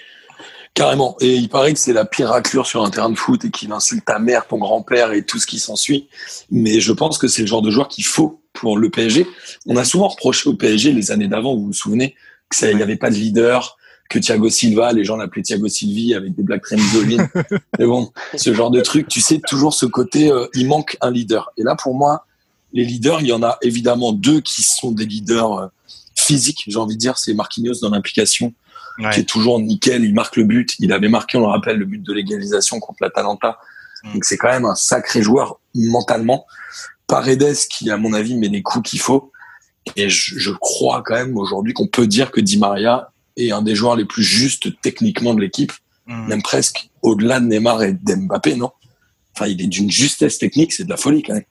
Carrément. 0.73 1.17
Et 1.21 1.35
il 1.37 1.49
paraît 1.49 1.73
que 1.73 1.79
c'est 1.79 1.93
la 1.93 2.05
pire 2.05 2.31
raclure 2.31 2.67
sur 2.67 2.83
un 2.85 2.91
terrain 2.91 3.11
de 3.11 3.15
foot 3.15 3.45
et 3.45 3.51
qu'il 3.51 3.71
insulte 3.71 4.05
ta 4.05 4.19
mère, 4.19 4.47
ton 4.49 4.59
grand-père 4.59 5.13
et 5.13 5.25
tout 5.25 5.39
ce 5.39 5.47
qui 5.47 5.61
s'ensuit. 5.61 6.09
Mais 6.51 6.81
je 6.81 6.93
pense 6.93 7.17
que 7.19 7.29
c'est 7.29 7.43
le 7.43 7.47
genre 7.47 7.63
de 7.63 7.71
joueur 7.71 7.87
qu'il 7.87 8.05
faut 8.05 8.41
pour 8.53 8.77
le 8.77 8.91
PSG. 8.91 9.27
On 9.67 9.77
a 9.77 9.85
souvent 9.85 10.09
reproché 10.09 10.49
au 10.49 10.55
PSG 10.55 10.91
les 10.93 11.13
années 11.13 11.29
d'avant, 11.29 11.55
vous 11.55 11.67
vous 11.67 11.73
souvenez, 11.73 12.17
il 12.63 12.77
n'y 12.77 12.83
avait 12.83 12.97
pas 12.97 13.11
de 13.11 13.17
leader, 13.17 13.77
que 14.11 14.19
Thiago 14.19 14.49
Silva, 14.51 14.93
les 14.93 15.05
gens 15.05 15.17
l'appelaient 15.17 15.43
Thiago 15.43 15.69
Silvi 15.69 16.15
avec 16.15 16.35
des 16.35 16.43
blagues 16.43 16.63
très 16.63 16.77
misogynes. 16.77 17.29
Mais 17.79 17.87
bon, 17.87 18.11
ce 18.37 18.53
genre 18.55 18.71
de 18.71 18.81
truc, 18.81 19.09
tu 19.09 19.21
sais, 19.21 19.41
toujours 19.41 19.75
ce 19.75 19.87
côté, 19.87 20.31
euh, 20.31 20.47
il 20.55 20.67
manque 20.69 20.97
un 21.01 21.11
leader. 21.11 21.51
Et 21.57 21.63
là, 21.63 21.75
pour 21.75 21.95
moi, 21.95 22.27
les 22.73 22.85
leaders, 22.85 23.23
il 23.23 23.29
y 23.29 23.33
en 23.33 23.43
a 23.43 23.59
évidemment 23.63 24.13
deux 24.13 24.41
qui 24.41 24.63
sont 24.63 24.93
des 24.93 25.07
leaders 25.07 25.53
euh, 25.53 25.67
physiques, 26.17 26.65
j'ai 26.67 26.79
envie 26.79 26.95
de 26.95 27.01
dire, 27.01 27.19
c'est 27.19 27.35
Marquinhos 27.35 27.81
dans 27.81 27.91
l'implication 27.91 28.53
Ouais. 28.99 29.11
qui 29.11 29.21
est 29.21 29.25
toujours 29.25 29.59
nickel. 29.59 30.05
Il 30.05 30.15
marque 30.15 30.37
le 30.37 30.45
but. 30.45 30.75
Il 30.79 30.93
avait 30.93 31.09
marqué, 31.09 31.37
on 31.37 31.41
le 31.41 31.47
rappelle, 31.49 31.79
le 31.79 31.85
but 31.85 32.03
de 32.03 32.13
l'égalisation 32.13 32.79
contre 32.79 32.99
l'Atalanta. 33.03 33.59
Mm. 34.05 34.13
Donc 34.13 34.25
c'est 34.25 34.37
quand 34.37 34.51
même 34.51 34.65
un 34.65 34.75
sacré 34.75 35.23
joueur 35.23 35.59
mentalement. 35.75 36.47
Paredes 37.07 37.57
qui, 37.69 37.91
à 37.91 37.97
mon 37.97 38.13
avis, 38.13 38.37
met 38.37 38.49
les 38.49 38.63
coups 38.63 38.89
qu'il 38.91 39.01
faut. 39.01 39.33
Et 39.97 40.09
je, 40.09 40.39
je 40.39 40.51
crois 40.51 41.03
quand 41.05 41.15
même 41.15 41.37
aujourd'hui 41.37 41.73
qu'on 41.73 41.87
peut 41.87 42.07
dire 42.07 42.31
que 42.31 42.41
Di 42.41 42.59
Maria 42.59 43.11
est 43.37 43.51
un 43.51 43.63
des 43.63 43.75
joueurs 43.75 43.97
les 43.97 44.05
plus 44.05 44.23
justes 44.23 44.81
techniquement 44.81 45.35
de 45.35 45.41
l'équipe, 45.41 45.73
Mm. 46.07 46.29
même 46.29 46.43
presque 46.43 46.91
au-delà 47.01 47.41
de 47.41 47.47
Neymar 47.47 47.83
et 47.83 47.95
d'Mbappé, 47.95 48.57
non? 48.57 48.73
Enfin, 49.35 49.47
il 49.47 49.63
est 49.63 49.67
d'une 49.67 49.91
justesse 49.91 50.37
technique, 50.37 50.75
c'est 50.75 50.85
de 50.85 50.91
la 50.91 50.99
folie 50.99 51.23
quand 51.23 51.33
même. 51.33 51.45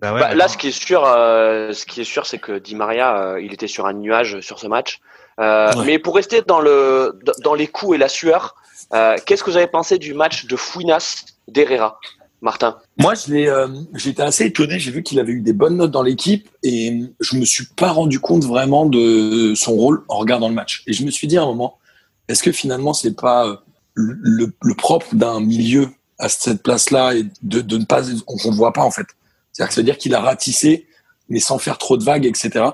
Bah 0.00 0.14
ouais, 0.14 0.20
Bah, 0.20 0.34
là, 0.34 0.48
ce 0.48 0.56
qui 0.56 0.68
est 0.68 0.70
sûr, 0.86 1.04
euh, 1.04 1.74
ce 1.74 1.84
qui 1.84 2.00
est 2.00 2.04
sûr, 2.04 2.24
c'est 2.24 2.38
que 2.38 2.58
Di 2.58 2.74
Maria, 2.74 3.18
euh, 3.34 3.40
il 3.42 3.52
était 3.52 3.66
sur 3.68 3.84
un 3.86 3.92
nuage 3.92 4.40
sur 4.40 4.58
ce 4.58 4.66
match. 4.66 5.00
Euh, 5.40 5.70
Ouais. 5.76 5.84
Mais 5.84 5.98
pour 5.98 6.14
rester 6.14 6.40
dans 6.40 6.60
le 6.60 7.18
dans 7.44 7.52
les 7.54 7.66
coups 7.66 7.96
et 7.96 7.98
la 7.98 8.08
sueur, 8.08 8.54
euh, 8.94 9.16
qu'est-ce 9.26 9.44
que 9.44 9.50
vous 9.50 9.56
avez 9.58 9.66
pensé 9.66 9.98
du 9.98 10.14
match 10.14 10.46
de 10.46 10.56
Fouinas 10.56 11.24
d'Herrera, 11.48 12.00
Martin 12.42 12.76
Moi, 12.98 13.14
euh, 13.30 13.68
j'étais 13.94 14.22
assez 14.22 14.46
étonné. 14.46 14.80
J'ai 14.80 14.90
vu 14.90 15.04
qu'il 15.04 15.20
avait 15.20 15.32
eu 15.32 15.40
des 15.40 15.52
bonnes 15.52 15.76
notes 15.76 15.92
dans 15.92 16.02
l'équipe 16.02 16.48
et 16.64 17.04
je 17.20 17.36
me 17.36 17.44
suis 17.44 17.66
pas 17.76 17.92
rendu 17.92 18.18
compte 18.18 18.44
vraiment 18.44 18.84
de 18.84 19.54
son 19.54 19.72
rôle 19.72 20.02
en 20.08 20.18
regardant 20.18 20.48
le 20.48 20.54
match. 20.54 20.82
Et 20.88 20.92
je 20.92 21.04
me 21.04 21.10
suis 21.10 21.28
dit 21.28 21.38
à 21.38 21.42
un 21.42 21.46
moment, 21.46 21.78
est-ce 22.26 22.42
que 22.42 22.50
finalement 22.50 22.94
c'est 22.94 23.14
pas 23.14 23.46
euh, 23.46 23.56
le, 23.94 24.74
propre 24.74 25.14
d'un 25.14 25.40
milieu 25.40 25.88
à 26.18 26.28
cette 26.28 26.64
place-là 26.64 27.14
et 27.14 27.24
de, 27.42 27.76
ne 27.76 27.84
pas 27.84 28.02
qu'on 28.26 28.50
ne 28.50 28.56
voit 28.56 28.72
pas 28.72 28.82
en 28.82 28.90
fait? 28.90 29.06
C'est-à-dire 29.52 29.96
qu'il 29.96 30.14
a 30.14 30.20
ratissé 30.20 30.88
mais 31.28 31.38
sans 31.38 31.58
faire 31.58 31.78
trop 31.78 31.96
de 31.96 32.04
vagues, 32.04 32.26
etc. 32.26 32.64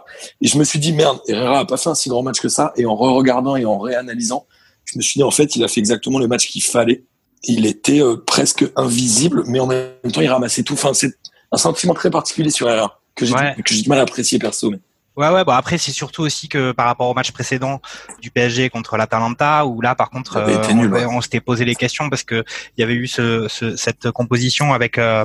Et 0.40 0.48
je 0.48 0.58
me 0.58 0.64
suis 0.64 0.78
dit 0.78 0.92
merde, 0.92 1.20
Herrera 1.28 1.60
a 1.60 1.64
pas 1.66 1.76
fait 1.76 1.90
un 1.90 1.94
si 1.94 2.08
grand 2.08 2.22
match 2.22 2.40
que 2.40 2.48
ça. 2.48 2.72
Et 2.76 2.86
en 2.86 2.96
re-regardant 2.96 3.54
et 3.54 3.66
en 3.66 3.78
réanalysant, 3.78 4.46
je 4.86 4.96
me 4.96 5.02
suis 5.02 5.18
dit 5.18 5.22
en 5.22 5.30
fait 5.30 5.54
il 5.56 5.62
a 5.62 5.68
fait 5.68 5.80
exactement 5.80 6.18
le 6.18 6.26
match 6.26 6.48
qu'il 6.48 6.62
fallait 6.62 7.04
il 7.44 7.66
était 7.66 8.00
euh, 8.00 8.16
presque 8.16 8.64
invisible, 8.76 9.44
mais 9.46 9.60
en 9.60 9.66
même 9.66 9.90
temps, 10.12 10.20
il 10.20 10.28
ramassait 10.28 10.62
tout. 10.62 10.74
Enfin, 10.74 10.92
c'est 10.94 11.14
un 11.52 11.56
sentiment 11.56 11.94
très 11.94 12.10
particulier 12.10 12.50
sur 12.50 12.68
Herrera 12.68 13.00
que 13.14 13.24
j'ai 13.26 13.34
Ouais. 13.34 13.54
que 13.64 13.74
j'ai 13.74 13.82
du 13.82 13.88
mal 13.88 13.98
à 13.98 14.02
apprécier 14.02 14.38
perso. 14.38 14.70
Mais... 14.70 14.78
Ouais, 15.18 15.30
ouais, 15.30 15.42
bon 15.44 15.50
après 15.52 15.78
c'est 15.78 15.90
surtout 15.90 16.22
aussi 16.22 16.48
que 16.48 16.70
par 16.70 16.86
rapport 16.86 17.08
au 17.08 17.14
match 17.14 17.32
précédent 17.32 17.80
du 18.22 18.30
PSG 18.30 18.70
contre 18.70 18.96
l'Atalanta, 18.96 19.66
où 19.66 19.80
là 19.80 19.96
par 19.96 20.10
contre 20.10 20.36
avait 20.36 20.54
euh, 20.56 20.72
nul, 20.74 20.94
on, 20.94 20.96
ouais. 20.96 21.04
on 21.06 21.20
s'était 21.20 21.40
posé 21.40 21.64
les 21.64 21.74
questions 21.74 22.08
parce 22.08 22.22
que 22.22 22.44
il 22.76 22.80
y 22.82 22.84
avait 22.84 22.94
eu 22.94 23.08
ce, 23.08 23.48
ce- 23.48 23.74
cette 23.74 24.12
composition 24.12 24.72
avec 24.72 24.96
euh, 24.96 25.24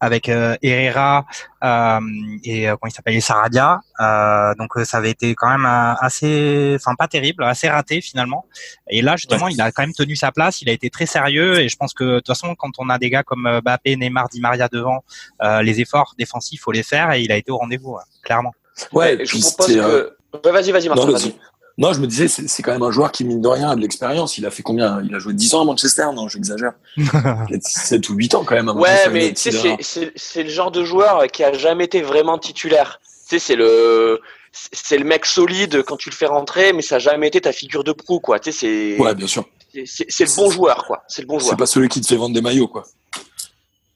avec 0.00 0.28
euh, 0.28 0.56
Herrera 0.60 1.24
euh, 1.62 2.00
et 2.42 2.68
euh, 2.68 2.76
comment 2.80 2.90
il 2.90 2.92
s'appelle 2.92 3.14
et 3.14 3.20
Saradia, 3.20 3.80
euh, 4.00 4.54
donc 4.56 4.70
ça 4.84 4.96
avait 4.96 5.10
été 5.12 5.36
quand 5.36 5.48
même 5.48 5.66
assez, 5.66 6.74
enfin 6.74 6.96
pas 6.96 7.06
terrible, 7.06 7.44
assez 7.44 7.68
raté 7.68 8.00
finalement. 8.00 8.44
Et 8.90 9.02
là 9.02 9.16
justement 9.16 9.44
Ouais. 9.46 9.52
il 9.52 9.60
a 9.60 9.70
quand 9.70 9.84
même 9.84 9.92
tenu 9.92 10.16
sa 10.16 10.32
place, 10.32 10.62
il 10.62 10.68
a 10.68 10.72
été 10.72 10.90
très 10.90 11.06
sérieux 11.06 11.60
et 11.60 11.68
je 11.68 11.76
pense 11.76 11.94
que 11.94 12.02
de 12.02 12.16
toute 12.16 12.26
façon 12.26 12.56
quand 12.56 12.72
on 12.78 12.88
a 12.88 12.98
des 12.98 13.08
gars 13.08 13.22
comme 13.22 13.60
Mbappé, 13.62 13.94
Neymar, 13.94 14.30
Di 14.30 14.40
Maria 14.40 14.66
devant, 14.66 15.04
euh, 15.42 15.62
les 15.62 15.80
efforts 15.80 16.14
défensifs 16.18 16.60
faut 16.60 16.72
les 16.72 16.82
faire 16.82 17.12
et 17.12 17.20
il 17.22 17.30
a 17.30 17.36
été 17.36 17.52
au 17.52 17.58
rendez-vous 17.58 17.92
ouais, 17.92 18.02
clairement. 18.24 18.52
Ouais, 18.92 19.16
Et 19.20 19.26
je 19.26 19.36
vous 19.36 19.42
propose 19.42 19.76
euh, 19.76 20.10
que. 20.32 20.46
Ouais, 20.48 20.52
vas-y, 20.52 20.72
vas-y, 20.72 20.88
Martin. 20.88 21.06
non, 21.06 21.12
vas-y. 21.12 21.22
vas-y. 21.30 21.34
Non, 21.78 21.92
je 21.92 22.00
me 22.00 22.06
disais, 22.08 22.26
c'est 22.26 22.48
c'est 22.48 22.62
quand 22.64 22.72
même 22.72 22.82
un 22.82 22.90
joueur 22.90 23.12
qui, 23.12 23.24
mine 23.24 23.40
de 23.40 23.46
rien, 23.48 23.70
a 23.70 23.76
de 23.76 23.80
l'expérience. 23.80 24.36
Il 24.36 24.44
a 24.46 24.50
fait 24.50 24.64
combien? 24.64 25.00
Il 25.04 25.14
a 25.14 25.20
joué 25.20 25.32
10 25.32 25.54
ans 25.54 25.60
à 25.62 25.64
Manchester? 25.64 26.06
Non, 26.12 26.26
j'exagère. 26.28 26.72
Peut-être 26.96 27.62
7 27.66 28.08
ou 28.08 28.14
8 28.14 28.34
ans 28.34 28.42
quand 28.44 28.56
même. 28.56 28.68
à 28.68 28.72
Ouais, 28.72 29.08
mais 29.12 29.32
tu 29.32 29.42
sais, 29.42 29.52
c'est- 29.52 29.76
c'est 29.80 30.12
c'est 30.16 30.42
le 30.42 30.50
genre 30.50 30.72
de 30.72 30.82
joueur 30.84 31.26
qui 31.28 31.44
a 31.44 31.52
jamais 31.52 31.84
été 31.84 32.02
vraiment 32.02 32.36
titulaire. 32.36 33.00
Tu 33.28 33.38
sais, 33.38 33.38
c'est 33.38 33.54
le 33.56 34.20
c'est 34.50 34.98
le 34.98 35.04
mec 35.04 35.24
solide 35.24 35.84
quand 35.84 35.96
tu 35.96 36.10
le 36.10 36.14
fais 36.16 36.26
rentrer, 36.26 36.72
mais 36.72 36.82
ça 36.82 36.96
a 36.96 36.98
jamais 36.98 37.28
été 37.28 37.40
ta 37.42 37.52
figure 37.52 37.84
de 37.84 37.92
proue, 37.92 38.18
quoi. 38.18 38.40
Tu 38.40 38.50
sais, 38.50 38.58
c'est 38.96 39.00
Ouais, 39.00 39.14
bien 39.14 39.28
sûr. 39.28 39.44
c'est- 39.72 39.84
c'est 39.86 40.06
c'est 40.08 40.24
le 40.24 40.34
bon 40.34 40.50
joueur, 40.50 40.84
quoi. 40.84 41.04
C'est 41.06 41.22
le 41.22 41.28
bon 41.28 41.38
C'est 41.38 41.44
joueur. 41.46 41.56
pas 41.58 41.66
celui 41.66 41.88
qui 41.88 42.00
te 42.00 42.08
fait 42.08 42.16
vendre 42.16 42.34
des 42.34 42.40
maillots, 42.40 42.66
quoi. 42.66 42.84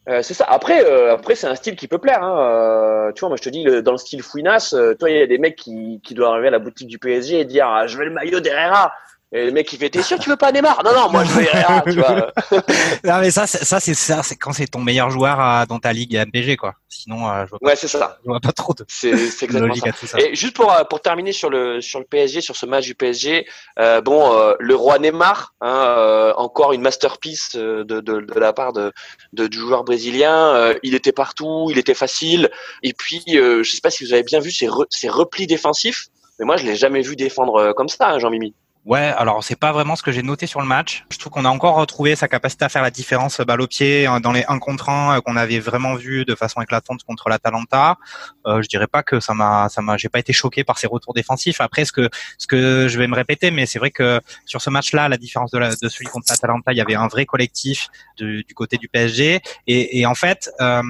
Euh, 0.09 0.21
c'est 0.23 0.35
ça. 0.35 0.45
Après, 0.49 0.85
euh, 0.85 1.15
après 1.15 1.37
c'est 1.37 1.47
un 1.47 1.55
style 1.55 1.77
qui 1.77 1.87
peut 1.87 1.99
plaire. 1.99 2.23
Hein. 2.23 2.39
Euh, 2.41 3.13
tu 3.13 3.21
vois, 3.21 3.29
moi 3.29 3.37
je 3.37 3.43
te 3.43 3.49
dis, 3.49 3.65
dans 3.83 3.93
le 3.93 3.99
style 3.99 4.23
Fouinas, 4.23 4.75
euh, 4.75 4.95
toi, 4.95 5.11
il 5.11 5.17
y 5.17 5.23
a 5.23 5.27
des 5.27 5.39
mecs 5.39 5.57
qui, 5.57 6.01
qui 6.03 6.15
doivent 6.15 6.33
arriver 6.33 6.49
à 6.49 6.53
la 6.53 6.59
boutique 6.59 6.89
du 6.89 6.99
PSG 6.99 7.41
et 7.41 7.45
dire, 7.45 7.69
ah, 7.69 7.87
je 7.87 7.97
veux 7.97 8.05
le 8.05 8.11
maillot 8.11 8.41
d'Herrera. 8.41 8.93
Et 9.35 9.47
le 9.47 9.51
mec 9.53 9.73
il 9.73 9.79
fait, 9.79 9.89
t'es 9.89 10.03
sûr 10.03 10.19
tu 10.19 10.29
veux 10.29 10.37
pas 10.37 10.53
Neymar? 10.53 10.83
Non, 10.85 10.93
non, 10.93 11.11
moi 11.11 11.25
je 11.25 11.31
veux 11.33 11.43
Herrera. 11.43 11.83
tu 11.83 11.93
vois. 11.93 12.33
non 13.05 13.21
mais 13.21 13.31
ça, 13.31 13.47
ça 13.47 13.81
c'est 13.81 13.95
ça, 13.95 14.23
c'est 14.23 14.37
quand 14.37 14.53
c'est 14.53 14.67
ton 14.67 14.81
meilleur 14.81 15.11
joueur 15.11 15.41
euh, 15.41 15.65
dans 15.67 15.79
ta 15.79 15.93
ligue 15.95 16.17
MPG 16.17 16.57
quoi. 16.57 16.75
Sinon, 16.89 17.27
euh, 17.31 17.45
je, 17.47 17.51
vois 17.51 17.59
pas, 17.59 17.67
Ouais, 17.69 17.77
c'est 17.77 17.89
ça. 17.89 18.19
je 18.23 18.29
vois 18.29 18.41
pas 18.41 18.53
trop 18.53 18.75
de 18.75 18.85
C'est 18.89 19.17
c'est 19.17 19.47
exactement 19.47 19.75
ça. 20.07 20.19
Et 20.21 20.35
juste 20.35 20.55
pour 20.55 20.71
euh, 20.71 20.85
pour 20.85 21.01
terminer 21.01 21.33
sur 21.33 21.49
le 21.49 21.81
sur 21.81 21.99
le 21.99 22.05
PSG, 22.05 22.43
sur 22.43 22.57
ce 22.57 22.67
match 22.67 22.85
du 22.85 22.95
PSG, 22.95 23.47
euh, 23.79 24.03
bon, 24.03 24.37
euh, 24.37 24.55
le 24.61 24.75
roi 24.75 24.99
Neymar, 24.99 25.55
hein, 25.63 25.95
euh, 25.97 26.35
encore 26.37 26.75
une 26.75 26.83
masterpiece 26.83 27.57
de, 27.57 27.83
de, 27.85 28.01
de 28.01 28.39
la 28.39 28.53
part 28.53 28.75
de, 28.75 28.93
de 29.33 29.47
du 29.47 29.59
joueur 29.59 29.85
brésilien. 29.85 30.55
Euh, 30.55 30.75
il 30.83 30.95
était 30.95 31.13
partout, 31.13 31.69
il 31.71 31.79
était 31.79 31.95
facile. 31.95 32.51
Et 32.83 32.93
puis, 32.93 33.23
euh, 33.31 33.63
je 33.63 33.71
sais 33.73 33.81
pas 33.81 33.91
si 33.91 34.05
vous 34.05 34.13
avez 34.13 34.25
bien 34.25 34.41
vu 34.41 34.51
ses 34.51 34.67
re- 34.67 34.85
ses 34.91 35.09
replis 35.09 35.47
défensifs, 35.47 36.09
mais 36.39 36.45
moi 36.45 36.59
je 36.59 36.67
l'ai 36.67 36.77
jamais 36.77 37.01
vu 37.01 37.17
défendre 37.17 37.73
comme 37.73 37.89
ça, 37.89 38.11
hein, 38.11 38.19
Jean-Mimi. 38.19 38.55
Ouais, 38.85 38.99
alors 39.17 39.45
c'est 39.45 39.55
pas 39.55 39.71
vraiment 39.71 39.95
ce 39.95 40.03
que 40.03 40.11
j'ai 40.11 40.23
noté 40.23 40.49
sur 40.49 40.61
le 40.61 40.67
match. 40.67 41.05
Je 41.09 41.17
trouve 41.17 41.33
qu'on 41.33 41.45
a 41.45 41.49
encore 41.49 41.77
retrouvé 41.77 42.17
sa 42.17 42.27
capacité 42.27 42.65
à 42.65 42.69
faire 42.69 42.83
la 42.83 42.91
différence 42.91 43.41
balle 43.41 43.61
au 43.61 43.69
pied 43.69 44.07
hein, 44.07 44.19
dans 44.19 44.33
les 44.33 44.45
1 44.49 44.59
contre 44.59 44.89
1 44.89 45.19
euh, 45.19 45.21
qu'on 45.21 45.37
avait 45.37 45.61
vraiment 45.61 45.95
vu 45.95 46.25
de 46.25 46.35
façon 46.35 46.61
éclatante 46.61 47.05
contre 47.05 47.29
l'Atalanta. 47.29 47.97
Euh, 48.45 48.61
je 48.61 48.69
dirais 48.69 48.89
pas 48.89 49.05
que 49.05 49.21
ça 49.21 49.35
m'a 49.35 49.69
ça 49.69 49.83
m'a 49.83 49.97
j'ai 49.97 50.09
pas 50.09 50.19
été 50.19 50.33
choqué 50.33 50.65
par 50.65 50.79
ses 50.79 50.89
retours 50.89 51.15
défensifs. 51.15 51.61
Après 51.61 51.85
ce 51.85 51.93
que 51.93 52.11
ce 52.39 52.49
que 52.49 52.89
je 52.89 52.99
vais 52.99 53.07
me 53.07 53.15
répéter 53.15 53.53
mais 53.53 53.67
c'est 53.67 53.79
vrai 53.79 53.93
que 53.93 54.21
sur 54.47 54.61
ce 54.61 54.69
match-là, 54.69 55.09
la 55.09 55.17
différence 55.17 55.53
de, 55.53 55.61
de 55.61 55.89
celui 55.89 56.07
contre 56.07 56.27
l'Atalanta, 56.29 56.73
il 56.73 56.79
y 56.79 56.81
avait 56.81 56.97
un 56.97 57.07
vrai 57.07 57.25
collectif 57.25 57.89
du 58.19 58.45
côté 58.57 58.79
du 58.79 58.89
PSG 58.89 59.41
et, 59.69 60.01
et 60.01 60.07
en 60.07 60.17
fait, 60.17 60.51
euh, 60.61 60.83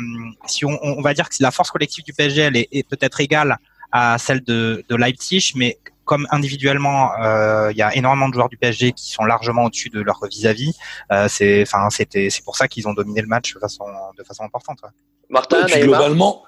si 0.47 0.65
on, 0.65 0.79
on, 0.83 1.03
va 1.03 1.13
dire 1.13 1.29
que 1.29 1.35
la 1.41 1.51
force 1.51 1.71
collective 1.71 2.05
du 2.05 2.15
PSG 2.15 2.41
elle 2.41 2.57
est, 2.57 2.69
est 2.73 2.89
peut-être 2.89 3.21
égale 3.21 3.59
à 3.93 4.17
celle 4.17 4.43
de, 4.43 4.83
de 4.89 4.97
Leipzig, 4.97 5.53
mais 5.55 5.79
comme 6.04 6.26
individuellement, 6.30 7.12
euh, 7.23 7.71
il 7.73 7.76
y 7.76 7.82
a 7.82 7.94
énormément 7.94 8.28
de 8.28 8.35
joueurs 8.35 8.49
du 8.49 8.56
PSG 8.56 8.92
qui 8.92 9.11
sont 9.12 9.25
largement 9.25 9.64
au-dessus 9.64 9.88
de 9.88 10.00
leur 10.00 10.21
vis-à-vis. 10.28 10.75
Euh, 11.12 11.26
c'est, 11.28 11.62
enfin, 11.62 11.88
c'était, 11.90 12.30
c'est 12.30 12.44
pour 12.44 12.56
ça 12.56 12.68
qu'ils 12.68 12.88
ont 12.88 12.92
dominé 12.94 13.21
le 13.21 13.28
match 13.28 13.54
de 13.54 13.61
façon, 13.61 13.85
de 14.16 14.25
façon 14.25 14.44
importante. 14.44 14.78
Ouais. 14.82 14.90
Martin, 15.30 15.64
puis, 15.64 15.80
globalement, 15.80 16.42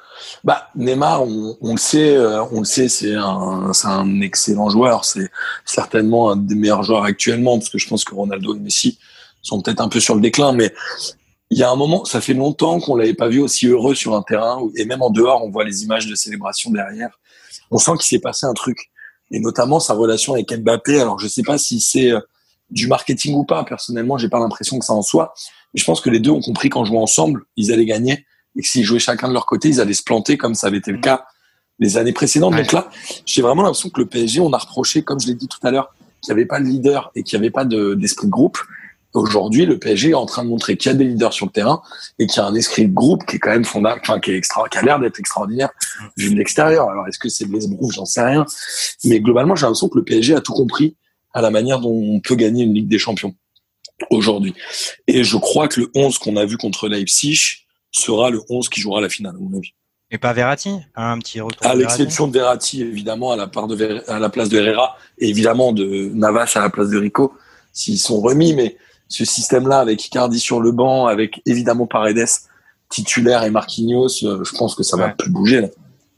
bah 0.44 0.68
Neymar, 0.74 1.22
on, 1.22 1.56
on, 1.60 1.72
le 1.72 1.78
sait, 1.78 2.16
euh, 2.16 2.44
on 2.52 2.60
le 2.60 2.64
sait, 2.66 2.88
c'est 2.88 3.14
un, 3.14 3.72
c'est 3.72 3.88
un 3.88 4.20
excellent 4.20 4.68
joueur. 4.68 5.04
C'est 5.04 5.30
certainement 5.64 6.30
un 6.30 6.36
des 6.36 6.54
meilleurs 6.54 6.82
joueurs 6.82 7.04
actuellement, 7.04 7.58
parce 7.58 7.70
que 7.70 7.78
je 7.78 7.88
pense 7.88 8.04
que 8.04 8.14
Ronaldo 8.14 8.54
et 8.54 8.58
Messi 8.58 8.98
sont 9.40 9.60
peut-être 9.62 9.80
un 9.80 9.88
peu 9.88 10.00
sur 10.00 10.14
le 10.14 10.20
déclin, 10.20 10.52
mais 10.52 10.74
il 11.50 11.58
y 11.58 11.62
a 11.62 11.70
un 11.70 11.76
moment, 11.76 12.04
ça 12.04 12.20
fait 12.20 12.34
longtemps 12.34 12.80
qu'on 12.80 12.96
l'avait 12.96 13.14
pas 13.14 13.28
vu 13.28 13.40
aussi 13.40 13.66
heureux 13.68 13.94
sur 13.94 14.14
un 14.14 14.22
terrain, 14.22 14.60
et 14.76 14.84
même 14.84 15.02
en 15.02 15.10
dehors, 15.10 15.44
on 15.44 15.50
voit 15.50 15.64
les 15.64 15.82
images 15.84 16.06
de 16.06 16.14
célébration 16.14 16.70
derrière. 16.70 17.18
On 17.70 17.78
sent 17.78 17.92
qu'il 17.92 18.06
s'est 18.06 18.18
passé 18.18 18.44
un 18.46 18.54
truc 18.54 18.90
et 19.30 19.40
notamment 19.40 19.80
sa 19.80 19.94
relation 19.94 20.34
avec 20.34 20.52
Mbappé. 20.52 21.00
Alors 21.00 21.18
je 21.18 21.28
sais 21.28 21.42
pas 21.42 21.58
si 21.58 21.80
c'est 21.80 22.12
euh, 22.12 22.20
du 22.70 22.86
marketing 22.86 23.34
ou 23.34 23.44
pas. 23.44 23.64
Personnellement, 23.64 24.18
j'ai 24.18 24.28
pas 24.28 24.38
l'impression 24.38 24.78
que 24.78 24.84
ça 24.84 24.92
en 24.92 25.02
soit. 25.02 25.34
Mais 25.72 25.80
je 25.80 25.84
pense 25.84 26.00
que 26.00 26.10
les 26.10 26.20
deux 26.20 26.30
ont 26.30 26.40
compris 26.40 26.68
qu'en 26.68 26.84
jouant 26.84 27.02
ensemble, 27.02 27.44
ils 27.56 27.72
allaient 27.72 27.86
gagner 27.86 28.26
et 28.56 28.62
que 28.62 28.68
s'ils 28.68 28.84
jouaient 28.84 28.98
chacun 28.98 29.28
de 29.28 29.32
leur 29.32 29.46
côté, 29.46 29.68
ils 29.68 29.80
allaient 29.80 29.94
se 29.94 30.02
planter 30.02 30.36
comme 30.38 30.54
ça 30.54 30.68
avait 30.68 30.78
été 30.78 30.92
le 30.92 30.98
cas 30.98 31.26
les 31.80 31.96
années 31.96 32.12
précédentes. 32.12 32.54
Donc 32.54 32.72
là, 32.72 32.88
j'ai 33.26 33.42
vraiment 33.42 33.62
l'impression 33.62 33.90
que 33.90 34.00
le 34.00 34.06
PSG, 34.06 34.40
on 34.40 34.52
a 34.52 34.58
reproché, 34.58 35.02
comme 35.02 35.20
je 35.20 35.26
l'ai 35.26 35.34
dit 35.34 35.48
tout 35.48 35.58
à 35.66 35.70
l'heure, 35.70 35.94
qu'il 36.20 36.32
n'y 36.32 36.40
avait 36.40 36.46
pas 36.46 36.60
de 36.60 36.66
leader 36.66 37.10
et 37.14 37.22
qu'il 37.22 37.38
n'y 37.38 37.44
avait 37.44 37.52
pas 37.52 37.64
d'esprit 37.64 38.26
de, 38.26 38.30
groupe. 38.30 38.58
Aujourd'hui, 39.14 39.64
le 39.64 39.78
PSG 39.78 40.10
est 40.10 40.14
en 40.14 40.26
train 40.26 40.44
de 40.44 40.48
montrer 40.48 40.76
qu'il 40.76 40.90
y 40.90 40.94
a 40.94 40.98
des 40.98 41.04
leaders 41.04 41.32
sur 41.32 41.46
le 41.46 41.52
terrain 41.52 41.80
et 42.18 42.26
qu'il 42.26 42.38
y 42.38 42.40
a 42.40 42.46
un 42.46 42.54
esprit 42.54 42.88
de 42.88 42.92
groupe 42.92 43.24
qui 43.24 43.36
est 43.36 43.38
quand 43.38 43.50
même 43.50 43.64
fondamental, 43.64 44.02
enfin, 44.02 44.20
qui 44.20 44.32
est 44.32 44.36
extra, 44.36 44.68
qui 44.68 44.76
a 44.78 44.82
l'air 44.82 44.98
d'être 44.98 45.20
extraordinaire 45.20 45.70
vu 46.16 46.30
de 46.30 46.36
l'extérieur. 46.36 46.90
Alors, 46.90 47.06
est-ce 47.06 47.20
que 47.20 47.28
c'est 47.28 47.46
de 47.46 47.52
l'esbrouf? 47.52 47.94
J'en 47.94 48.06
sais 48.06 48.22
rien. 48.22 48.44
Mais 49.04 49.20
globalement, 49.20 49.54
j'ai 49.54 49.62
l'impression 49.62 49.88
que 49.88 49.98
le 49.98 50.04
PSG 50.04 50.34
a 50.34 50.40
tout 50.40 50.52
compris 50.52 50.96
à 51.32 51.40
la 51.40 51.50
manière 51.50 51.78
dont 51.80 51.94
on 51.94 52.20
peut 52.20 52.34
gagner 52.34 52.64
une 52.64 52.74
Ligue 52.74 52.88
des 52.88 52.98
Champions 52.98 53.34
aujourd'hui. 54.10 54.52
Et 55.06 55.22
je 55.22 55.36
crois 55.36 55.68
que 55.68 55.80
le 55.80 55.90
11 55.94 56.18
qu'on 56.18 56.36
a 56.36 56.44
vu 56.44 56.56
contre 56.56 56.88
Leipzig 56.88 57.66
sera 57.92 58.30
le 58.30 58.40
11 58.48 58.68
qui 58.68 58.80
jouera 58.80 59.00
la 59.00 59.08
finale, 59.08 59.36
à 59.36 59.38
mon 59.38 59.56
avis. 59.56 59.74
Et 60.10 60.18
pas 60.18 60.32
Verratti 60.32 60.70
Un 60.96 61.18
petit 61.18 61.40
retour. 61.40 61.64
À 61.66 61.74
l'exception 61.74 62.26
de 62.26 62.32
Verratti, 62.32 62.82
évidemment, 62.82 63.32
à 63.32 63.36
la, 63.36 63.46
part 63.46 63.68
de 63.68 64.02
à 64.08 64.18
la 64.18 64.28
place 64.28 64.48
de 64.48 64.58
Herrera, 64.58 64.96
et 65.18 65.28
évidemment 65.28 65.72
de 65.72 66.10
Navas 66.14 66.52
à 66.56 66.60
la 66.60 66.70
place 66.70 66.90
de 66.90 66.98
Rico, 66.98 67.34
s'ils 67.72 67.98
sont 67.98 68.20
remis. 68.20 68.54
Mais 68.54 68.76
ce 69.08 69.24
système-là 69.24 69.80
avec 69.80 70.04
Icardi 70.06 70.38
sur 70.38 70.60
le 70.60 70.72
banc, 70.72 71.06
avec 71.06 71.42
évidemment 71.46 71.86
Paredes 71.86 72.26
titulaire 72.88 73.42
et 73.42 73.50
Marquinhos, 73.50 74.24
euh, 74.24 74.44
je 74.44 74.56
pense 74.56 74.74
que 74.74 74.82
ça 74.82 74.96
va 74.96 75.08
plus 75.08 75.30
bouger 75.30 75.60
là. 75.62 75.68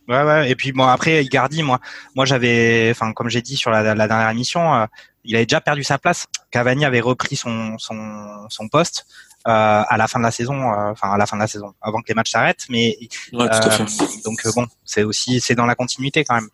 Ouais, 0.07 0.23
ouais. 0.23 0.49
Et 0.49 0.55
puis 0.55 0.71
bon 0.71 0.85
après 0.85 1.23
Icardi, 1.23 1.63
moi, 1.63 1.79
moi 2.15 2.23
j'avais, 2.25 2.89
enfin 2.91 3.11
comme 3.13 3.29
j'ai 3.29 3.41
dit 3.41 3.57
sur 3.57 3.71
la, 3.71 3.93
la 3.93 4.07
dernière 4.07 4.29
émission, 4.29 4.73
euh, 4.73 4.85
il 5.25 5.35
avait 5.35 5.45
déjà 5.45 5.59
perdu 5.59 5.83
sa 5.83 5.97
place. 5.97 6.27
Cavani 6.49 6.85
avait 6.85 7.01
repris 7.01 7.35
son 7.35 7.77
son, 7.77 8.47
son 8.49 8.69
poste 8.69 9.05
euh, 9.47 9.83
à 9.87 9.97
la 9.97 10.07
fin 10.07 10.19
de 10.19 10.23
la 10.23 10.31
saison, 10.31 10.55
euh, 10.55 10.91
enfin 10.91 11.11
à 11.11 11.17
la 11.17 11.25
fin 11.25 11.35
de 11.35 11.41
la 11.41 11.47
saison, 11.47 11.73
avant 11.81 11.99
que 11.99 12.07
les 12.07 12.13
matchs 12.13 12.31
s'arrêtent. 12.31 12.65
Mais 12.69 12.97
ouais, 13.33 13.49
donc 14.23 14.47
bon, 14.55 14.65
c'est 14.85 15.03
aussi 15.03 15.41
c'est 15.41 15.55
dans 15.55 15.65
la 15.65 15.75
continuité 15.75 16.23
quand 16.23 16.35
même 16.35 16.49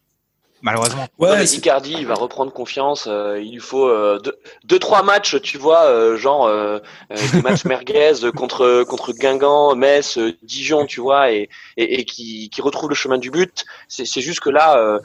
malheureusement. 0.63 1.07
Ouais, 1.19 1.45
Icardi, 1.45 1.93
il 1.93 2.07
va 2.07 2.15
reprendre 2.15 2.51
confiance. 2.51 3.05
Euh, 3.07 3.39
il 3.39 3.53
lui 3.53 3.59
faut 3.59 3.87
euh, 3.87 4.19
deux, 4.19 4.35
deux, 4.63 4.79
trois 4.79 5.03
matchs, 5.03 5.39
tu 5.41 5.59
vois, 5.59 5.83
euh, 5.83 6.17
genre 6.17 6.47
euh, 6.47 6.79
euh, 7.11 7.15
des 7.33 7.41
matchs 7.43 7.65
merguez 7.65 8.13
contre 8.35 8.83
contre 8.83 9.13
Guingamp, 9.13 9.75
Metz, 9.75 10.17
Dijon, 10.41 10.85
tu 10.85 11.01
vois, 11.01 11.31
et, 11.31 11.49
et, 11.77 11.99
et 11.99 12.05
qui, 12.05 12.49
qui 12.49 12.61
retrouve 12.61 12.89
le 12.89 12.95
chemin 12.95 13.19
du 13.19 13.29
but. 13.29 13.65
C'est 13.87 14.21
juste 14.21 14.39
que 14.39 14.49
là, 14.49 14.99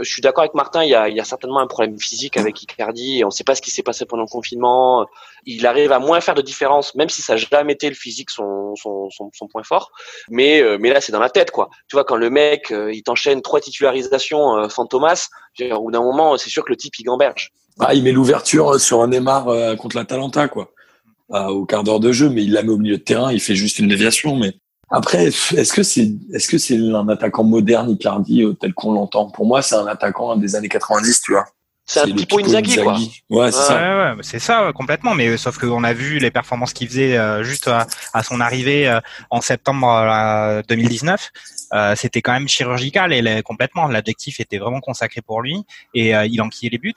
je 0.00 0.10
suis 0.10 0.22
d'accord 0.22 0.42
avec 0.42 0.54
Martin. 0.54 0.84
Il 0.84 0.90
y 0.90 0.94
a, 0.94 1.24
certainement 1.24 1.60
un 1.60 1.66
problème 1.66 1.98
physique 1.98 2.36
avec 2.36 2.62
Icardi. 2.62 3.22
On 3.24 3.28
ne 3.28 3.30
sait 3.30 3.44
pas 3.44 3.54
ce 3.54 3.62
qui 3.62 3.70
s'est 3.70 3.82
passé 3.82 4.04
pendant 4.04 4.22
le 4.24 4.28
confinement. 4.28 5.06
Il 5.46 5.66
arrive 5.66 5.92
à 5.92 5.98
moins 5.98 6.20
faire 6.20 6.34
de 6.34 6.42
différence, 6.42 6.94
même 6.94 7.08
si 7.08 7.22
ça 7.22 7.34
n'a 7.34 7.36
jamais 7.36 7.74
été 7.74 7.88
le 7.88 7.94
physique 7.94 8.30
son 8.30 8.74
point 9.50 9.62
fort. 9.62 9.92
Mais 10.28 10.62
mais 10.78 10.90
là, 10.90 11.00
c'est 11.00 11.12
dans 11.12 11.20
la 11.20 11.30
tête, 11.30 11.50
quoi. 11.50 11.70
Tu 11.88 11.96
vois, 11.96 12.04
quand 12.04 12.16
le 12.16 12.30
mec 12.30 12.70
il 12.70 13.02
t'enchaîne 13.02 13.42
trois 13.42 13.60
titularisations 13.60 14.68
Thomas, 14.88 15.28
au 15.60 15.82
bout 15.84 15.90
d'un 15.90 16.02
moment, 16.02 16.36
c'est 16.36 16.50
sûr 16.50 16.64
que 16.64 16.70
le 16.70 16.76
type, 16.76 16.98
il 16.98 17.04
gamberge. 17.04 17.52
Ah, 17.78 17.94
il 17.94 18.02
met 18.02 18.12
l'ouverture 18.12 18.78
sur 18.80 19.02
un 19.02 19.08
Neymar 19.08 19.48
euh, 19.48 19.76
contre 19.76 19.96
l'Atalanta, 19.96 20.48
quoi. 20.48 20.72
Au 21.32 21.64
quart 21.64 21.84
d'heure 21.84 22.00
de 22.00 22.10
jeu, 22.10 22.28
mais 22.28 22.42
il 22.42 22.52
la 22.52 22.64
met 22.64 22.70
au 22.70 22.76
milieu 22.76 22.96
de 22.96 23.02
terrain, 23.02 23.32
il 23.32 23.40
fait 23.40 23.54
juste 23.54 23.78
une 23.78 23.86
déviation. 23.86 24.34
Mais 24.34 24.54
après, 24.90 25.26
est-ce 25.26 25.72
que 25.72 25.82
c'est 25.82 26.10
est-ce 26.32 26.48
que 26.48 26.58
c'est 26.58 26.76
un 26.76 27.08
attaquant 27.08 27.44
moderne, 27.44 27.90
Icardi, 27.90 28.42
euh, 28.42 28.54
tel 28.54 28.74
qu'on 28.74 28.92
l'entend? 28.92 29.30
Pour 29.30 29.46
moi, 29.46 29.62
c'est 29.62 29.76
un 29.76 29.86
attaquant 29.86 30.36
des 30.36 30.56
années 30.56 30.68
90, 30.68 31.22
tu 31.22 31.32
vois. 31.32 31.46
C'est 31.90 32.00
un 32.00 32.04
petit 32.04 32.24
peu 32.24 32.36
Inzaghi, 32.40 32.76
quoi. 32.76 32.96
Ouais, 33.30 33.50
c'est 33.50 33.62
ça. 33.62 34.14
Ouais, 34.14 34.22
c'est 34.22 34.38
ça, 34.38 34.70
complètement. 34.72 35.16
Mais 35.16 35.36
sauf 35.36 35.58
qu'on 35.58 35.82
a 35.82 35.92
vu 35.92 36.20
les 36.20 36.30
performances 36.30 36.72
qu'il 36.72 36.86
faisait 36.88 37.18
euh, 37.18 37.42
juste 37.42 37.66
à, 37.66 37.88
à, 38.14 38.22
son 38.22 38.40
arrivée 38.40 38.88
euh, 38.88 39.00
en 39.30 39.40
septembre 39.40 39.88
euh, 39.90 40.62
2019. 40.68 41.30
C'était 41.96 42.22
quand 42.22 42.32
même 42.32 42.48
chirurgical 42.48 43.12
et 43.12 43.22
les, 43.22 43.42
complètement. 43.42 43.88
L'adjectif 43.88 44.38
était 44.38 44.58
vraiment 44.58 44.80
consacré 44.80 45.20
pour 45.20 45.42
lui 45.42 45.64
et 45.94 46.10
il 46.10 46.42
enquillait 46.42 46.70
les 46.70 46.78
buts. 46.78 46.94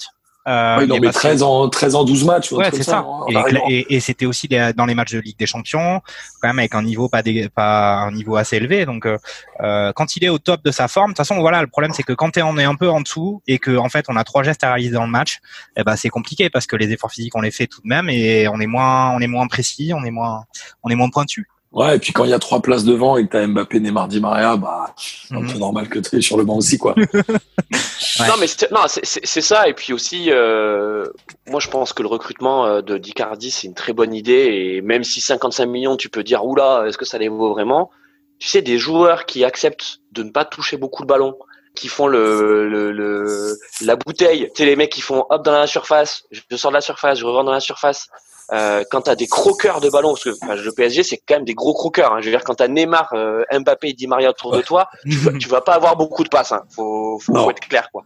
Euh, 0.47 0.77
oui, 0.79 0.88
non, 0.88 0.97
mais 1.00 1.12
13 1.12 1.41
en, 1.41 1.69
13 1.69 1.95
en 1.95 2.03
12 2.03 2.25
matchs. 2.25 2.51
Ouais, 2.51 2.69
c'est 2.71 2.83
ça. 2.83 3.05
Hein, 3.07 3.45
et, 3.67 3.73
et, 3.73 3.95
et 3.95 4.00
c'était 4.00 4.25
aussi 4.25 4.47
des, 4.47 4.71
dans 4.75 4.85
les 4.85 4.95
matchs 4.95 5.13
de 5.13 5.19
Ligue 5.19 5.38
des 5.38 5.45
Champions, 5.45 6.01
quand 6.41 6.47
même 6.50 6.59
avec 6.59 6.75
un 6.75 6.83
niveau 6.83 7.07
pas, 7.07 7.21
des, 7.21 7.47
pas 7.50 7.95
un 7.95 8.12
niveau 8.12 8.35
assez 8.35 8.57
élevé. 8.57 8.85
Donc, 8.85 9.05
euh, 9.05 9.93
quand 9.93 10.15
il 10.15 10.23
est 10.25 10.29
au 10.29 10.39
top 10.39 10.63
de 10.63 10.71
sa 10.71 10.88
forme, 10.88 11.12
de 11.12 11.13
toute 11.13 11.17
façon, 11.17 11.39
voilà, 11.39 11.62
le 11.62 11.67
problème 11.67 11.93
c'est 11.93 12.03
que 12.03 12.13
quand 12.13 12.38
on 12.38 12.57
est 12.57 12.63
un 12.63 12.75
peu 12.75 12.89
en 12.89 13.01
dessous 13.01 13.41
et 13.47 13.59
que 13.59 13.77
en 13.77 13.89
fait 13.89 14.05
on 14.09 14.15
a 14.15 14.23
trois 14.23 14.43
gestes 14.43 14.63
à 14.63 14.73
réaliser 14.73 14.93
dans 14.93 15.05
le 15.05 15.12
match, 15.12 15.39
eh 15.77 15.83
ben 15.83 15.95
c'est 15.95 16.09
compliqué 16.09 16.50
parce 16.50 16.67
que 16.67 16.75
les 16.75 16.91
efforts 16.91 17.12
physiques 17.12 17.35
on 17.35 17.41
les 17.41 17.51
fait 17.51 17.67
tout 17.67 17.81
de 17.81 17.88
même 17.88 18.09
et 18.09 18.47
on 18.47 18.59
est 18.59 18.67
moins, 18.67 19.12
on 19.12 19.19
est 19.19 19.27
moins 19.27 19.47
précis, 19.47 19.93
on 19.95 20.03
est 20.03 20.12
moins, 20.12 20.43
on 20.83 20.89
est 20.89 20.95
moins 20.95 21.09
pointu. 21.09 21.47
Ouais, 21.73 21.95
et 21.95 21.99
puis 21.99 22.13
quand 22.13 22.23
il 22.23 22.29
y 22.29 22.33
a 22.33 22.39
trois 22.39 22.61
places 22.61 22.83
devant 22.83 23.17
et 23.17 23.25
que 23.25 23.31
t'as 23.31 23.47
Mbappé, 23.47 23.79
Neymar, 23.79 24.07
Di 24.07 24.19
Maria, 24.19 24.57
bah, 24.57 24.93
c'est 24.95 25.33
un 25.33 25.41
peu 25.41 25.57
normal 25.57 25.89
que 25.89 25.97
tu 25.97 26.17
es 26.17 26.21
sur 26.21 26.37
le 26.37 26.43
banc 26.43 26.57
aussi, 26.57 26.77
quoi. 26.77 26.93
ouais. 26.97 28.27
Non, 28.27 28.35
mais 28.39 28.45
non, 28.71 28.81
c'est 28.87 29.41
ça. 29.41 29.67
Et 29.67 29.73
puis 29.73 29.91
aussi, 29.91 30.27
euh, 30.29 31.07
moi, 31.47 31.59
je 31.59 31.69
pense 31.69 31.91
que 31.91 32.03
le 32.03 32.07
recrutement 32.07 32.67
euh, 32.67 32.81
de 32.81 32.99
Dicardi, 32.99 33.49
c'est 33.49 33.65
une 33.65 33.73
très 33.73 33.91
bonne 33.91 34.13
idée. 34.13 34.49
Et 34.51 34.81
même 34.81 35.03
si 35.03 35.19
55 35.19 35.65
millions, 35.65 35.97
tu 35.97 36.09
peux 36.09 36.23
dire, 36.23 36.45
oula, 36.45 36.83
est-ce 36.87 36.97
que 36.97 37.05
ça 37.05 37.17
les 37.17 37.27
vaut 37.27 37.49
vraiment? 37.49 37.89
Tu 38.37 38.49
sais, 38.49 38.61
des 38.61 38.77
joueurs 38.77 39.25
qui 39.25 39.43
acceptent 39.43 39.99
de 40.11 40.21
ne 40.21 40.29
pas 40.29 40.45
toucher 40.45 40.77
beaucoup 40.77 41.01
le 41.01 41.07
ballon, 41.07 41.35
qui 41.73 41.87
font 41.87 42.05
le, 42.05 42.69
le, 42.69 42.91
le 42.91 43.57
la 43.81 43.95
bouteille. 43.95 44.47
Tu 44.53 44.61
sais, 44.61 44.65
les 44.65 44.75
mecs 44.75 44.91
qui 44.91 45.01
font 45.01 45.25
hop 45.31 45.43
dans 45.43 45.53
la 45.53 45.65
surface, 45.65 46.25
je 46.29 46.55
sors 46.55 46.69
de 46.69 46.75
la 46.75 46.81
surface, 46.81 47.17
je 47.17 47.25
rentre 47.25 47.45
dans 47.45 47.51
la 47.51 47.59
surface. 47.59 48.09
Euh, 48.51 48.83
quand 48.91 49.01
t'as 49.01 49.15
des 49.15 49.27
croqueurs 49.27 49.79
de 49.79 49.89
ballon, 49.89 50.09
parce 50.09 50.23
que 50.25 50.31
enfin, 50.43 50.55
le 50.55 50.71
PSG 50.71 51.03
c'est 51.03 51.17
quand 51.17 51.35
même 51.35 51.45
des 51.45 51.53
gros 51.53 51.73
croqueurs. 51.73 52.13
Hein. 52.13 52.17
Je 52.19 52.25
veux 52.25 52.31
dire, 52.31 52.43
quand 52.43 52.55
t'as 52.55 52.67
Neymar, 52.67 53.09
euh, 53.13 53.43
Mbappé 53.51 53.89
et 53.89 53.93
Di 53.93 54.05
Maria 54.05 54.31
autour 54.31 54.51
de 54.51 54.62
toi, 54.62 54.89
tu, 55.09 55.17
vas, 55.17 55.31
tu 55.39 55.47
vas 55.47 55.62
pas 55.62 55.73
avoir 55.73 55.95
beaucoup 55.95 56.23
de 56.23 56.29
passes. 56.29 56.51
Hein. 56.51 56.63
Faut, 56.75 57.19
faut, 57.19 57.33
faut, 57.33 57.51
être 57.51 57.62
clair, 57.67 57.89
quoi. 57.91 58.03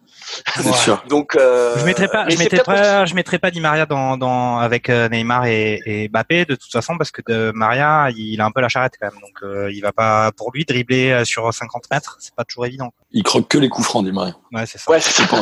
C'est 0.55 0.73
sûr. 0.75 1.03
Donc, 1.09 1.35
euh, 1.35 1.75
je 1.77 1.85
mettrais 1.85 2.07
pas, 2.07 2.29
je 2.29 2.63
pas, 2.63 3.05
je 3.05 3.15
mettrais 3.15 3.39
pas 3.39 3.49
Di 3.49 3.59
Maria 3.59 3.85
dans, 3.85 4.17
dans 4.17 4.57
avec 4.57 4.89
Neymar 4.89 5.45
et, 5.45 5.81
et 5.85 6.09
Mbappé 6.09 6.45
de 6.45 6.55
toute 6.55 6.71
façon 6.71 6.97
parce 6.97 7.11
que 7.11 7.21
de 7.27 7.51
Maria, 7.55 8.09
il 8.15 8.39
a 8.39 8.45
un 8.45 8.51
peu 8.51 8.61
la 8.61 8.69
charrette 8.69 8.93
quand 8.99 9.07
même. 9.07 9.19
Donc, 9.19 9.43
euh, 9.43 9.71
il 9.71 9.81
va 9.81 9.91
pas 9.91 10.31
pour 10.33 10.51
lui 10.51 10.65
dribbler 10.65 11.23
sur 11.25 11.51
50 11.51 11.85
mètres, 11.91 12.17
c'est 12.19 12.35
pas 12.35 12.43
toujours 12.43 12.67
évident. 12.67 12.91
Quoi. 12.91 13.05
Il 13.11 13.23
croque 13.23 13.47
que 13.47 13.57
les 13.57 13.69
coups 13.69 13.87
francs, 13.87 14.05
Di 14.05 14.11
Maria. 14.11 14.35
Ouais, 14.51 14.65
c'est 14.65 14.77
ça. 14.77 14.91
Ouais, 14.91 14.99
c'est 14.99 15.27
pas 15.27 15.41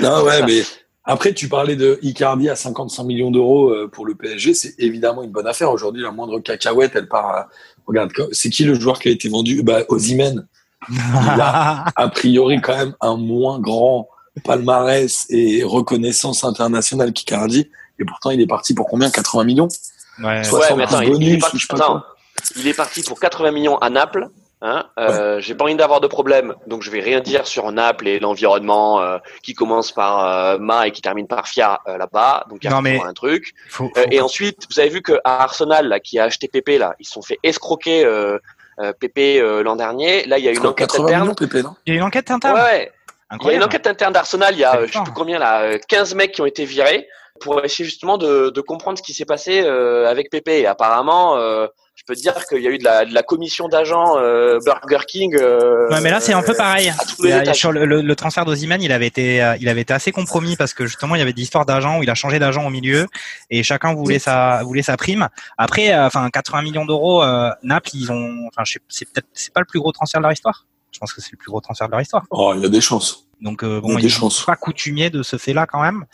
Non, 0.00 0.22
ouais, 0.24 0.42
mais 0.42 0.62
après, 1.04 1.32
tu 1.32 1.48
parlais 1.48 1.76
de 1.76 1.98
Icardi 2.02 2.48
à 2.50 2.56
55 2.56 3.04
millions 3.04 3.30
d'euros 3.30 3.70
euh, 3.70 3.88
pour 3.88 4.04
le 4.04 4.14
PSG. 4.14 4.54
C'est 4.54 4.74
évidemment 4.78 5.22
une 5.22 5.30
bonne 5.30 5.46
affaire. 5.46 5.70
Aujourd'hui, 5.70 6.02
la 6.02 6.10
moindre 6.10 6.40
cacahuète, 6.40 6.92
elle 6.94 7.08
part 7.08 7.26
à... 7.26 7.48
Regarde, 7.86 8.12
c'est 8.32 8.50
qui 8.50 8.64
le 8.64 8.74
joueur 8.74 8.98
qui 8.98 9.08
a 9.08 9.10
été 9.10 9.28
vendu? 9.28 9.62
Bah, 9.62 9.80
Ozymen. 9.88 10.46
Il 10.88 10.96
a 10.96 11.86
a 11.96 12.08
priori 12.08 12.60
quand 12.60 12.76
même 12.76 12.94
un 13.00 13.16
moins 13.16 13.58
grand 13.58 14.08
palmarès 14.44 15.26
et 15.30 15.62
reconnaissance 15.64 16.44
internationale 16.44 17.12
qu'Icardi. 17.12 17.70
Et 17.98 18.04
pourtant, 18.04 18.30
il 18.30 18.40
est 18.40 18.46
parti 18.46 18.74
pour 18.74 18.86
combien? 18.86 19.10
80 19.10 19.44
millions? 19.44 19.68
Ouais, 20.22 20.42
ouais 20.50 20.76
mais 20.76 20.84
attends, 20.84 21.02
bonus, 21.02 21.18
il, 21.20 21.34
est 21.34 21.38
parti, 21.38 21.66
attends, 21.70 22.02
il 22.56 22.66
est 22.66 22.74
parti 22.74 23.02
pour 23.02 23.18
80 23.18 23.52
millions 23.52 23.78
à 23.78 23.90
Naples 23.90 24.28
Hein 24.62 24.84
euh, 24.98 25.40
J'ai 25.40 25.54
pas 25.54 25.64
envie 25.64 25.74
d'avoir 25.74 26.00
de 26.00 26.06
problème, 26.06 26.54
donc 26.66 26.82
je 26.82 26.90
vais 26.90 27.00
rien 27.00 27.20
dire 27.20 27.46
sur 27.46 27.72
Naples 27.72 28.08
et 28.08 28.20
l'environnement 28.20 29.00
euh, 29.00 29.16
qui 29.42 29.54
commence 29.54 29.90
par 29.90 30.26
euh, 30.26 30.58
Ma 30.58 30.86
et 30.86 30.90
qui 30.90 31.00
termine 31.00 31.26
par 31.26 31.48
Fia 31.48 31.80
euh, 31.88 31.96
là-bas. 31.96 32.44
Donc 32.50 32.58
il 32.62 32.70
y 32.70 32.72
a 32.72 32.80
mais 32.82 33.00
un 33.02 33.14
truc. 33.14 33.54
Faut, 33.70 33.90
faut... 33.94 34.02
et 34.10 34.20
ensuite, 34.20 34.66
vous 34.70 34.78
avez 34.78 34.90
vu 34.90 35.00
que 35.00 35.14
à 35.24 35.42
Arsenal, 35.42 35.88
là, 35.88 35.98
qui 35.98 36.18
a 36.18 36.24
acheté 36.24 36.46
Pépé, 36.46 36.76
là, 36.76 36.94
ils 36.98 37.06
se 37.06 37.12
sont 37.12 37.22
fait 37.22 37.38
escroquer 37.42 38.06
Pépé 38.98 39.40
l'an 39.62 39.76
dernier. 39.76 40.26
Là, 40.26 40.38
il 40.38 40.44
y 40.44 40.48
a 40.48 40.52
une 40.52 40.66
enquête 40.66 40.94
interne. 40.94 41.34
Il 41.86 41.94
y 41.94 41.96
a 41.96 42.00
une 42.00 42.02
enquête 42.02 42.30
interne. 42.30 42.60
Ouais. 42.60 42.92
Il 43.40 43.46
y 43.46 43.50
a 43.50 43.54
une 43.54 43.64
enquête 43.64 43.86
interne 43.86 44.12
d'Arsenal. 44.12 44.54
Il 44.54 44.60
y 44.60 44.64
a, 44.64 44.84
je 44.86 44.92
sais 44.92 45.02
plus 45.02 45.12
combien 45.12 45.38
là, 45.38 45.78
15 45.78 46.14
mecs 46.14 46.32
qui 46.32 46.42
ont 46.42 46.46
été 46.46 46.66
virés 46.66 47.08
pour 47.40 47.64
essayer 47.64 47.86
justement 47.86 48.18
de, 48.18 48.50
de 48.50 48.60
comprendre 48.60 48.98
ce 48.98 49.02
qui 49.02 49.14
s'est 49.14 49.24
passé 49.24 49.60
avec 49.60 50.30
Pépé. 50.30 50.60
Et 50.60 50.66
apparemment 50.66 51.38
peux 52.10 52.16
te 52.16 52.22
dire 52.22 52.46
qu'il 52.46 52.60
y 52.60 52.66
a 52.66 52.70
eu 52.70 52.78
de 52.78 52.84
la, 52.84 53.04
de 53.04 53.14
la 53.14 53.22
commission 53.22 53.68
d'agents 53.68 54.18
euh, 54.18 54.58
Burger 54.64 55.04
King. 55.06 55.36
Euh, 55.36 55.88
ouais, 55.90 56.00
mais 56.00 56.10
là 56.10 56.18
c'est 56.18 56.32
un 56.32 56.42
peu 56.42 56.54
pareil. 56.54 56.92
sur 57.52 57.70
le, 57.70 57.84
le, 57.84 58.02
le 58.02 58.16
transfert 58.16 58.44
d'Oziman, 58.44 58.82
il 58.82 58.90
avait 58.90 59.06
été, 59.06 59.42
euh, 59.42 59.56
il 59.60 59.68
avait 59.68 59.82
été 59.82 59.92
assez 59.92 60.10
compromis 60.10 60.56
parce 60.56 60.74
que 60.74 60.86
justement 60.86 61.14
il 61.14 61.20
y 61.20 61.22
avait 61.22 61.32
des 61.32 61.42
histoires 61.42 61.66
d'agents 61.66 61.98
où 61.98 62.02
il 62.02 62.10
a 62.10 62.16
changé 62.16 62.40
d'agent 62.40 62.66
au 62.66 62.70
milieu 62.70 63.06
et 63.48 63.62
chacun 63.62 63.94
voulait 63.94 64.18
sa, 64.18 64.62
voulait 64.64 64.82
sa 64.82 64.96
prime. 64.96 65.28
Après, 65.56 65.92
euh, 65.92 66.06
enfin 66.06 66.28
80 66.30 66.62
millions 66.62 66.84
d'euros, 66.84 67.22
Naples, 67.62 67.90
ils 67.94 68.10
ont, 68.10 68.48
enfin 68.48 68.62
c'est 68.88 69.04
peut-être, 69.04 69.28
c'est 69.32 69.52
pas 69.52 69.60
le 69.60 69.66
plus 69.66 69.78
gros 69.78 69.92
transfert 69.92 70.20
de 70.20 70.24
leur 70.24 70.32
histoire. 70.32 70.66
Je 70.90 70.98
pense 70.98 71.12
que 71.12 71.20
c'est 71.20 71.32
le 71.32 71.38
plus 71.38 71.50
gros 71.50 71.60
transfert 71.60 71.86
de 71.86 71.92
leur 71.92 72.00
histoire. 72.00 72.24
Oh, 72.30 72.52
il 72.56 72.62
y 72.62 72.66
a 72.66 72.68
des 72.68 72.80
chances. 72.80 73.28
Donc 73.40 73.64
bon, 73.64 73.98
il 73.98 74.10
sont 74.10 74.30
pas 74.44 74.56
coutumier 74.56 75.10
de 75.10 75.22
ce 75.22 75.36
fait-là 75.38 75.66
quand 75.66 75.80
même. 75.80 76.04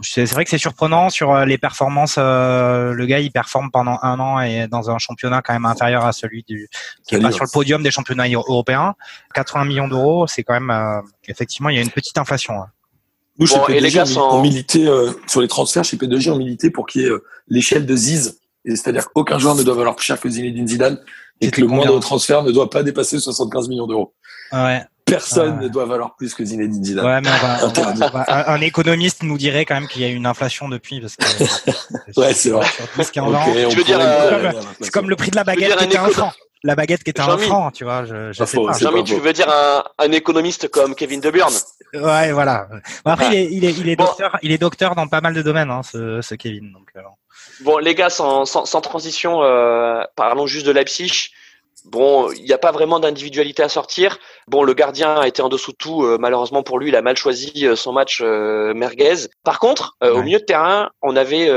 C'est 0.00 0.24
vrai 0.32 0.44
que 0.44 0.50
c'est 0.50 0.58
surprenant 0.58 1.10
sur 1.10 1.32
euh, 1.32 1.44
les 1.44 1.58
performances. 1.58 2.16
Euh, 2.16 2.92
le 2.92 3.06
gars, 3.06 3.20
il 3.20 3.30
performe 3.30 3.70
pendant 3.70 3.98
un 4.02 4.18
an 4.20 4.40
et 4.40 4.66
dans 4.66 4.90
un 4.90 4.96
championnat 4.96 5.42
quand 5.42 5.52
même 5.52 5.66
inférieur 5.66 6.06
à 6.06 6.12
celui 6.12 6.44
du 6.48 6.68
qui 7.06 7.16
est 7.16 7.20
pas 7.20 7.30
sur 7.30 7.44
le 7.44 7.50
podium 7.50 7.82
des 7.82 7.90
championnats 7.90 8.26
européens. 8.28 8.94
80 9.34 9.66
millions 9.66 9.88
d'euros, 9.88 10.26
c'est 10.26 10.44
quand 10.44 10.54
même 10.54 10.70
euh, 10.70 11.00
effectivement 11.28 11.68
il 11.68 11.76
y 11.76 11.78
a 11.78 11.82
une 11.82 11.90
petite 11.90 12.16
inflation. 12.16 12.54
Hein. 12.54 12.68
Nous, 13.38 13.46
chez 13.46 13.56
P2J, 13.56 14.18
on, 14.18 14.42
milité 14.42 14.86
sur 15.26 15.40
les 15.40 15.48
transferts 15.48 15.84
chez 15.84 15.96
P2J, 15.96 16.30
on 16.30 16.36
militait 16.36 16.70
pour 16.70 16.86
qu'il 16.86 17.02
y 17.02 17.04
ait 17.06 17.10
l'échelle 17.48 17.86
de 17.86 17.96
Ziz, 17.96 18.38
c'est-à-dire 18.64 19.10
qu'aucun 19.10 19.38
joueur 19.38 19.54
ne 19.54 19.62
doit 19.62 19.74
valoir 19.74 19.96
plus 19.96 20.04
cher 20.04 20.20
que 20.20 20.28
Zinedine 20.28 20.68
Zidane 20.68 20.98
et 21.40 21.50
que 21.50 21.60
le 21.60 21.66
moindre 21.66 21.98
transfert 22.00 22.42
ne 22.42 22.52
doit 22.52 22.70
pas 22.70 22.82
dépasser 22.82 23.18
75 23.18 23.68
millions 23.68 23.86
d'euros. 23.86 24.14
Ouais. 24.52 24.82
Personne 25.12 25.60
ne 25.60 25.68
doit 25.68 25.86
valoir 25.86 26.14
plus 26.16 26.34
que 26.34 26.44
Zinedine 26.44 26.84
Zidane. 26.84 27.04
Ouais, 27.06 27.20
mais 27.20 27.30
un, 28.28 28.60
économiste 28.60 29.22
nous 29.22 29.38
dirait 29.38 29.64
quand 29.64 29.74
même 29.74 29.88
qu'il 29.88 30.02
y 30.02 30.04
a 30.04 30.08
eu 30.08 30.14
une 30.14 30.26
inflation 30.26 30.68
depuis. 30.68 31.00
Parce 31.00 31.16
que, 31.16 32.20
ouais, 32.20 32.34
c'est 32.34 32.50
vrai. 32.50 32.66
tu 33.70 33.76
veux 33.76 33.84
dire, 33.84 33.98
euh, 34.00 34.52
c'est 34.80 34.90
comme, 34.90 35.10
le 35.10 35.16
prix 35.16 35.30
de 35.30 35.36
la 35.36 35.44
baguette 35.44 35.76
qui 35.76 35.84
était 35.84 35.98
un 35.98 36.08
franc. 36.08 36.32
La 36.64 36.76
baguette 36.76 37.02
qui 37.02 37.10
était 37.10 37.20
un 37.20 37.36
franc, 37.38 37.70
tu 37.72 37.84
vois. 37.84 38.04
Je, 38.04 38.32
je 38.32 38.44
sais 38.44 38.56
pas. 38.56 38.78
Jean-Mi, 38.78 39.04
tu 39.04 39.16
veux 39.16 39.32
dire 39.32 39.48
un, 39.48 39.84
un, 39.98 40.12
économiste 40.12 40.68
comme 40.68 40.94
Kevin 40.94 41.20
De 41.20 41.30
Bruyne? 41.30 41.46
Ouais, 41.94 42.32
voilà. 42.32 42.68
Bon, 43.04 43.10
après, 43.10 43.28
il 43.28 43.34
est, 43.34 43.52
il 43.52 43.64
est, 43.64 43.78
il 43.78 43.88
est 43.88 43.96
docteur, 43.96 44.38
il 44.42 44.52
est 44.52 44.58
docteur 44.58 44.94
dans 44.94 45.08
pas 45.08 45.20
mal 45.20 45.34
de 45.34 45.42
domaines, 45.42 45.70
hein, 45.70 45.82
ce, 45.82 46.20
ce 46.22 46.34
Kevin. 46.34 46.72
Donc, 46.72 46.88
euh... 46.96 47.00
Bon, 47.60 47.78
les 47.78 47.94
gars, 47.94 48.10
sans, 48.10 48.44
sans, 48.44 48.64
sans 48.64 48.80
transition, 48.80 49.42
euh, 49.42 50.02
parlons 50.16 50.46
juste 50.46 50.66
de 50.66 50.72
Leipzig. 50.72 51.30
Bon, 51.84 52.30
il 52.30 52.44
n'y 52.44 52.52
a 52.52 52.58
pas 52.58 52.70
vraiment 52.70 53.00
d'individualité 53.00 53.62
à 53.62 53.68
sortir. 53.68 54.18
Bon, 54.46 54.62
le 54.62 54.72
gardien 54.72 55.14
a 55.14 55.26
été 55.26 55.42
en 55.42 55.48
dessous 55.48 55.72
de 55.72 55.76
tout. 55.76 56.04
Euh, 56.04 56.16
malheureusement 56.18 56.62
pour 56.62 56.78
lui, 56.78 56.88
il 56.88 56.96
a 56.96 57.02
mal 57.02 57.16
choisi 57.16 57.66
euh, 57.66 57.74
son 57.74 57.92
match 57.92 58.20
euh, 58.22 58.72
merguez. 58.74 59.28
Par 59.42 59.58
contre, 59.58 59.96
au 60.00 60.22
milieu 60.22 60.38
de 60.38 60.44
terrain, 60.44 60.90
on 61.02 61.16
avait 61.16 61.48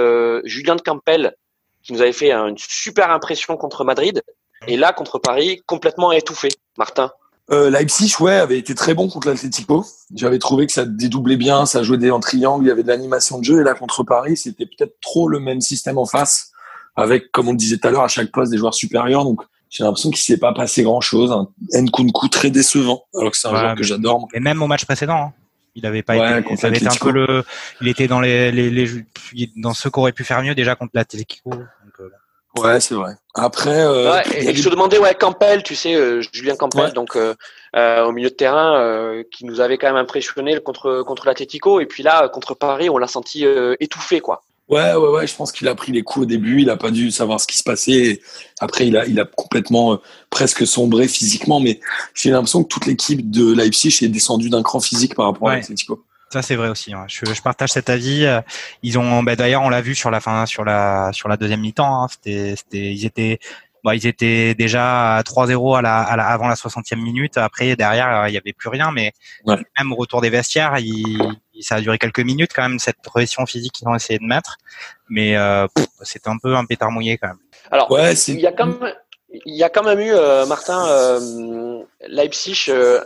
Julien 0.45 0.75
de 0.75 0.81
Campbell 0.81 1.35
qui 1.83 1.93
nous 1.93 2.01
avait 2.01 2.13
fait 2.13 2.31
une 2.31 2.57
super 2.57 3.11
impression 3.11 3.57
contre 3.57 3.83
Madrid. 3.83 4.21
Et 4.67 4.77
là, 4.77 4.91
contre 4.93 5.19
Paris, 5.19 5.61
complètement 5.67 6.11
étouffé. 6.11 6.49
Martin 6.77 7.11
Leipzig, 7.49 8.15
ouais, 8.21 8.33
avait 8.33 8.57
été 8.57 8.73
très 8.73 8.95
bon 8.95 9.07
contre 9.07 9.27
l'Atlético. 9.27 9.85
J'avais 10.15 10.39
trouvé 10.39 10.65
que 10.65 10.71
ça 10.71 10.83
dédoublait 10.85 11.37
bien, 11.37 11.67
ça 11.67 11.83
jouait 11.83 12.09
en 12.09 12.19
triangle, 12.19 12.65
il 12.65 12.69
y 12.69 12.71
avait 12.71 12.81
de 12.81 12.87
l'animation 12.87 13.37
de 13.37 13.43
jeu. 13.43 13.61
Et 13.61 13.63
là, 13.63 13.75
contre 13.75 14.03
Paris, 14.03 14.35
c'était 14.35 14.65
peut-être 14.65 14.95
trop 14.99 15.27
le 15.27 15.39
même 15.39 15.61
système 15.61 15.99
en 15.99 16.07
face, 16.07 16.51
avec, 16.95 17.31
comme 17.31 17.47
on 17.47 17.51
le 17.51 17.57
disait 17.57 17.77
tout 17.77 17.87
à 17.87 17.91
l'heure, 17.91 18.01
à 18.01 18.07
chaque 18.07 18.31
poste 18.31 18.51
des 18.51 18.57
joueurs 18.57 18.73
supérieurs. 18.73 19.23
Donc, 19.23 19.41
j'ai 19.69 19.83
l'impression 19.83 20.09
qu'il 20.09 20.19
s'est 20.19 20.37
pas 20.37 20.53
passé 20.53 20.83
grand 20.83 21.01
chose. 21.01 21.31
Un 21.31 21.81
Nkunku 21.81 22.29
très 22.29 22.49
décevant, 22.49 23.03
alors 23.13 23.31
que 23.31 23.37
c'est 23.37 23.47
un 23.47 23.55
joueur 23.55 23.75
que 23.75 23.83
j'adore. 23.83 24.27
Et 24.33 24.39
même 24.39 24.61
au 24.61 24.67
match 24.67 24.85
précédent, 24.85 25.15
hein. 25.15 25.33
il 25.75 25.85
avait 25.85 26.03
pas 26.03 26.15
été, 26.15 26.55
ça 26.55 26.67
avait 26.67 26.77
été 26.77 26.87
un 26.87 26.95
peu 26.95 27.11
le, 27.11 27.43
il 27.81 27.87
était 27.87 28.07
dans 28.07 28.21
les, 28.21 28.51
les, 28.51 28.69
les, 28.69 28.87
dans 29.57 29.73
ceux 29.73 29.89
qui 29.89 29.99
auraient 29.99 30.11
pu 30.11 30.23
faire 30.23 30.41
mieux 30.41 30.55
déjà 30.55 30.75
contre 30.75 30.91
l'Atlético. 30.93 31.51
Euh, 31.99 32.61
ouais, 32.61 32.79
c'est 32.79 32.95
vrai. 32.95 33.13
Après, 33.33 33.81
euh, 33.81 34.13
ouais, 34.13 34.23
et, 34.33 34.55
je 34.55 34.63
te 34.63 34.69
demandais, 34.69 34.97
ouais, 34.97 35.13
Campbell, 35.13 35.61
tu 35.63 35.75
sais, 35.75 35.93
euh, 35.93 36.21
Julien 36.31 36.55
Campbell, 36.55 36.93
donc 36.93 37.17
euh, 37.17 37.35
euh, 37.75 38.05
au 38.05 38.13
milieu 38.13 38.29
de 38.29 38.35
terrain, 38.35 38.79
euh, 38.79 39.23
qui 39.29 39.45
nous 39.45 39.59
avait 39.59 39.77
quand 39.77 39.87
même 39.87 39.97
impressionné 39.97 40.57
contre 40.61 41.01
contre 41.01 41.25
l'Atlético, 41.25 41.81
et 41.81 41.85
puis 41.85 42.01
là, 42.01 42.29
contre 42.29 42.53
Paris, 42.53 42.89
on 42.89 42.97
l'a 42.97 43.07
senti 43.07 43.45
étouffé, 43.79 44.21
quoi. 44.21 44.43
Ouais, 44.67 44.95
ouais, 44.95 45.09
ouais. 45.09 45.27
Je 45.27 45.35
pense 45.35 45.51
qu'il 45.51 45.67
a 45.67 45.75
pris 45.75 45.91
les 45.91 46.01
coups 46.01 46.23
au 46.23 46.25
début. 46.25 46.61
Il 46.61 46.69
a 46.69 46.77
pas 46.77 46.89
dû 46.89 47.11
savoir 47.11 47.39
ce 47.39 47.45
qui 47.45 47.57
se 47.57 47.63
passait. 47.63 48.21
Après, 48.59 48.87
il 48.87 48.97
a, 48.97 49.05
il 49.05 49.19
a 49.19 49.25
complètement 49.25 49.93
euh, 49.93 49.97
presque 50.29 50.65
sombré 50.65 51.07
physiquement. 51.07 51.59
Mais 51.59 51.79
j'ai 52.15 52.31
l'impression 52.31 52.63
que 52.63 52.69
toute 52.69 52.87
l'équipe 52.87 53.29
de 53.29 53.53
Leipzig 53.53 53.99
est 54.01 54.09
descendue 54.09 54.49
d'un 54.49 54.63
cran 54.63 54.79
physique 54.79 55.15
par 55.15 55.25
rapport 55.27 55.49
à 55.49 55.57
l'Atletico. 55.57 56.03
Ça 56.33 56.41
c'est 56.41 56.55
vrai 56.55 56.69
aussi. 56.69 56.91
Je, 57.07 57.31
je, 57.31 57.41
partage 57.41 57.71
cet 57.71 57.89
avis. 57.89 58.27
Ils 58.81 58.97
ont, 58.97 59.21
bah, 59.21 59.35
d'ailleurs, 59.35 59.61
on 59.61 59.69
l'a 59.69 59.81
vu 59.81 59.93
sur 59.93 60.09
la 60.09 60.19
fin, 60.19 60.47
sur 60.47 60.65
la, 60.65 61.11
sur 61.13 61.29
la 61.29 61.37
deuxième 61.37 61.61
mi-temps. 61.61 62.03
Hein. 62.03 62.07
C'était, 62.09 62.55
c'était, 62.57 62.91
ils 62.91 63.05
étaient, 63.05 63.39
bah, 63.83 63.93
ils 63.93 64.07
étaient 64.07 64.55
déjà 64.55 65.17
à 65.17 65.21
3-0 65.21 65.77
à 65.77 65.81
la, 65.83 66.01
à 66.01 66.15
la, 66.17 66.25
avant 66.25 66.47
la 66.47 66.55
60e 66.55 66.99
minute. 66.99 67.37
Après, 67.37 67.75
derrière, 67.75 68.27
il 68.27 68.33
y 68.33 68.37
avait 68.37 68.51
plus 68.51 68.69
rien. 68.69 68.91
Mais 68.91 69.13
même 69.45 69.91
au 69.91 69.95
retour 69.95 70.21
des 70.21 70.31
vestiaires, 70.31 70.79
il, 70.79 71.21
ça 71.61 71.75
a 71.75 71.81
duré 71.81 71.97
quelques 71.97 72.19
minutes 72.19 72.51
quand 72.55 72.67
même 72.67 72.79
cette 72.79 73.01
pression 73.01 73.45
physique 73.45 73.73
qu'ils 73.73 73.87
ont 73.87 73.95
essayé 73.95 74.19
de 74.19 74.25
mettre, 74.25 74.57
mais 75.09 75.37
euh, 75.37 75.67
c'était 76.01 76.29
un 76.29 76.37
peu 76.37 76.55
un 76.55 76.65
pétard 76.65 76.91
mouillé 76.91 77.17
quand 77.17 77.29
même. 77.29 77.39
Alors, 77.71 77.91
ouais, 77.91 78.13
il 78.13 78.39
y 78.39 78.47
a 78.47 78.51
quand 78.51 78.67
même, 78.67 78.93
il 79.45 79.55
y 79.55 79.63
a 79.63 79.69
quand 79.69 79.83
même 79.83 79.99
eu 79.99 80.13
euh, 80.13 80.45
Martin 80.45 80.85
euh, 80.87 81.83
Leipzig. 82.07 82.65
Euh, 82.69 83.01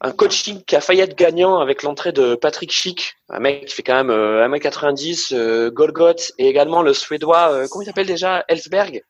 un, 0.00 0.12
coaching 0.12 0.62
qui 0.64 0.76
a 0.76 0.80
failli 0.80 1.00
être 1.00 1.16
gagnant 1.16 1.58
avec 1.58 1.82
l'entrée 1.82 2.12
de 2.12 2.36
Patrick 2.36 2.70
Schick, 2.70 3.16
un 3.30 3.40
mec 3.40 3.66
qui 3.66 3.74
fait 3.74 3.82
quand 3.82 4.04
même 4.04 4.12
1m90, 4.12 5.34
euh, 5.34 5.70
Golgoth, 5.70 6.32
et 6.38 6.48
également 6.48 6.82
le 6.82 6.94
Suédois, 6.94 7.66
comment 7.68 7.82
il 7.82 7.86
s'appelle 7.86 8.06
déjà, 8.06 8.44
Ellsberg 8.46 9.02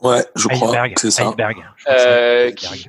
Ouais, 0.00 0.24
je 0.34 0.48
crois, 0.48 0.88
c'est 0.96 1.10
ça. 1.10 1.32
qui, 2.56 2.88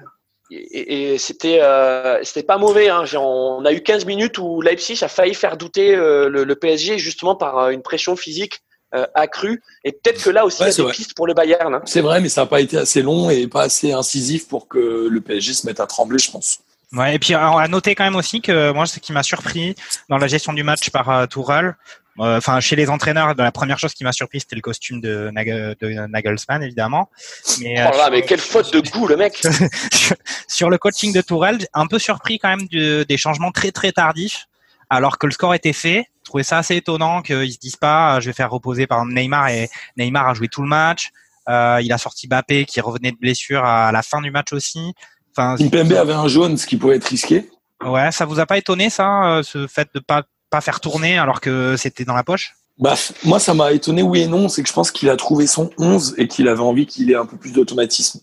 et, 0.52 1.18
c'était 1.18 1.62
euh, 1.62 2.20
c'était 2.24 2.44
pas 2.44 2.58
mauvais. 2.58 2.90
Hein. 2.90 3.06
On 3.16 3.64
a 3.66 3.72
eu 3.72 3.82
15 3.82 4.06
minutes 4.06 4.38
où 4.38 4.62
Leipzig 4.62 5.00
a 5.02 5.08
failli 5.08 5.34
faire 5.34 5.58
douter 5.58 5.96
euh, 5.96 6.30
le, 6.30 6.56
PSG 6.56 6.98
justement 6.98 7.36
par 7.36 7.58
euh, 7.58 7.70
une 7.70 7.82
pression 7.82 8.16
physique 8.16 8.62
euh, 8.94 9.06
accrue. 9.16 9.64
Et 9.86 9.94
peut-être 9.94 10.22
que 10.22 10.30
là 10.30 10.46
aussi, 10.46 10.62
il 10.62 10.68
y 10.68 10.82
a 10.82 10.86
des 10.86 10.92
pistes 10.92 11.14
pour 11.16 11.26
le 11.26 11.34
Bayern. 11.34 11.74
Hein. 11.74 11.82
C'est 11.86 12.02
vrai, 12.02 12.20
mais 12.20 12.30
ça 12.30 12.42
n'a 12.42 12.48
pas 12.48 12.60
été 12.60 12.78
assez 12.78 13.02
long 13.02 13.30
et 13.30 13.48
pas 13.48 13.64
assez 13.64 13.94
incisif 13.94 14.48
pour 14.48 14.68
que 14.68 15.08
le 15.10 15.22
PSG 15.22 15.54
se 15.54 15.66
mette 15.66 15.80
à 15.80 15.88
trembler, 15.88 16.20
je 16.20 16.30
pense. 16.30 16.60
Ouais, 16.94 17.16
et 17.16 17.20
puis 17.20 17.36
on 17.36 17.58
a 17.58 17.68
noté 17.70 17.96
quand 17.96 18.04
même 18.04 18.18
aussi 18.18 18.42
que 18.42 18.72
moi, 18.74 18.86
ce 18.86 19.00
qui 19.00 19.14
m'a 19.14 19.24
surpris 19.24 19.76
dans 20.10 20.18
la 20.18 20.28
gestion 20.28 20.52
du 20.52 20.64
match 20.64 20.90
par 20.90 21.10
euh, 21.10 21.26
Tourelle, 21.26 21.68
euh, 21.68 21.72
enfin 22.18 22.60
chez 22.60 22.76
les 22.76 22.90
entraîneurs, 22.90 23.34
la 23.36 23.52
première 23.52 23.80
chose 23.80 23.94
qui 23.94 24.04
m'a 24.04 24.12
surpris, 24.12 24.42
c'était 24.42 24.56
le 24.56 24.62
costume 24.62 25.02
de, 25.02 25.32
de 25.80 26.08
Nagelsmann, 26.08 26.64
évidemment. 26.64 27.10
Mais, 27.62 27.76
oh 27.78 27.98
là, 27.98 28.10
mais 28.10 28.22
quelle 28.22 28.40
faute 28.40 28.74
de 28.74 28.80
goût, 28.80 29.08
le 29.08 29.18
mec 29.18 29.42
Sur 30.48 30.70
le 30.70 30.78
coaching 30.78 31.14
de 31.14 31.22
Tourelle, 31.22 31.60
un 31.74 31.88
peu 31.88 32.00
surpris 32.00 32.40
quand 32.40 32.50
même 32.50 32.68
des 32.68 33.18
changements 33.18 33.52
très 33.52 33.72
très 33.72 33.92
tardifs, 33.92 34.48
alors 34.90 35.18
que 35.18 35.26
le 35.26 35.32
score 35.32 35.54
était 35.54 35.74
fait. 35.74 36.06
Je 36.24 36.30
trouvais 36.30 36.44
ça 36.44 36.60
assez 36.60 36.76
étonnant 36.76 37.22
qu'ils 37.22 37.54
se 37.54 37.58
disent 37.58 37.76
pas, 37.76 38.20
je 38.20 38.28
vais 38.28 38.34
faire 38.34 38.52
reposer 38.52 38.88
par 38.88 39.00
exemple 39.00 39.16
Neymar 39.16 39.50
et 39.50 39.70
Neymar 39.98 40.30
a 40.30 40.34
joué 40.34 40.48
tout 40.48 40.62
le 40.62 40.68
match. 40.68 41.10
Euh, 41.50 41.80
il 41.82 41.92
a 41.92 41.98
sorti 41.98 42.28
Bappé 42.28 42.66
qui 42.66 42.80
revenait 42.80 43.12
de 43.12 43.18
blessure 43.18 43.66
à 43.66 43.92
la 43.92 44.02
fin 44.04 44.22
du 44.22 44.32
match 44.32 44.54
aussi. 44.54 44.94
Enfin, 45.36 45.56
Kimpembe 45.58 45.94
avait 45.94 46.14
un 46.14 46.28
jaune, 46.28 46.58
ce 46.58 46.68
qui 46.68 46.78
pouvait 46.78 46.98
être 46.98 47.08
risqué. 47.08 47.50
Ouais, 47.84 48.12
ça 48.12 48.26
vous 48.26 48.40
a 48.40 48.46
pas 48.46 48.58
étonné 48.58 48.90
ça, 48.90 49.38
euh, 49.38 49.44
ce 49.44 49.66
fait 49.66 49.90
de 49.96 50.00
pas 50.00 50.24
pas 50.52 50.62
faire 50.62 50.80
tourner 50.80 51.18
alors 51.18 51.42
que 51.42 51.76
c'était 51.78 52.06
dans 52.06 52.14
la 52.14 52.24
poche 52.24 52.54
bah, 52.82 52.96
moi, 53.24 53.40
ça 53.40 53.54
m'a 53.54 53.74
étonné, 53.74 54.02
oui 54.02 54.22
et 54.22 54.28
non. 54.28 54.50
C'est 54.50 54.64
que 54.64 54.68
je 54.68 54.74
pense 54.74 54.90
qu'il 54.90 55.10
a 55.10 55.16
trouvé 55.16 55.46
son 55.46 55.70
11 55.78 56.16
et 56.18 56.28
qu'il 56.28 56.48
avait 56.48 56.62
envie 56.62 56.88
qu'il 56.88 57.12
ait 57.12 57.16
un 57.16 57.28
peu 57.28 57.38
plus 57.38 57.52
d'automatisme. 57.52 58.22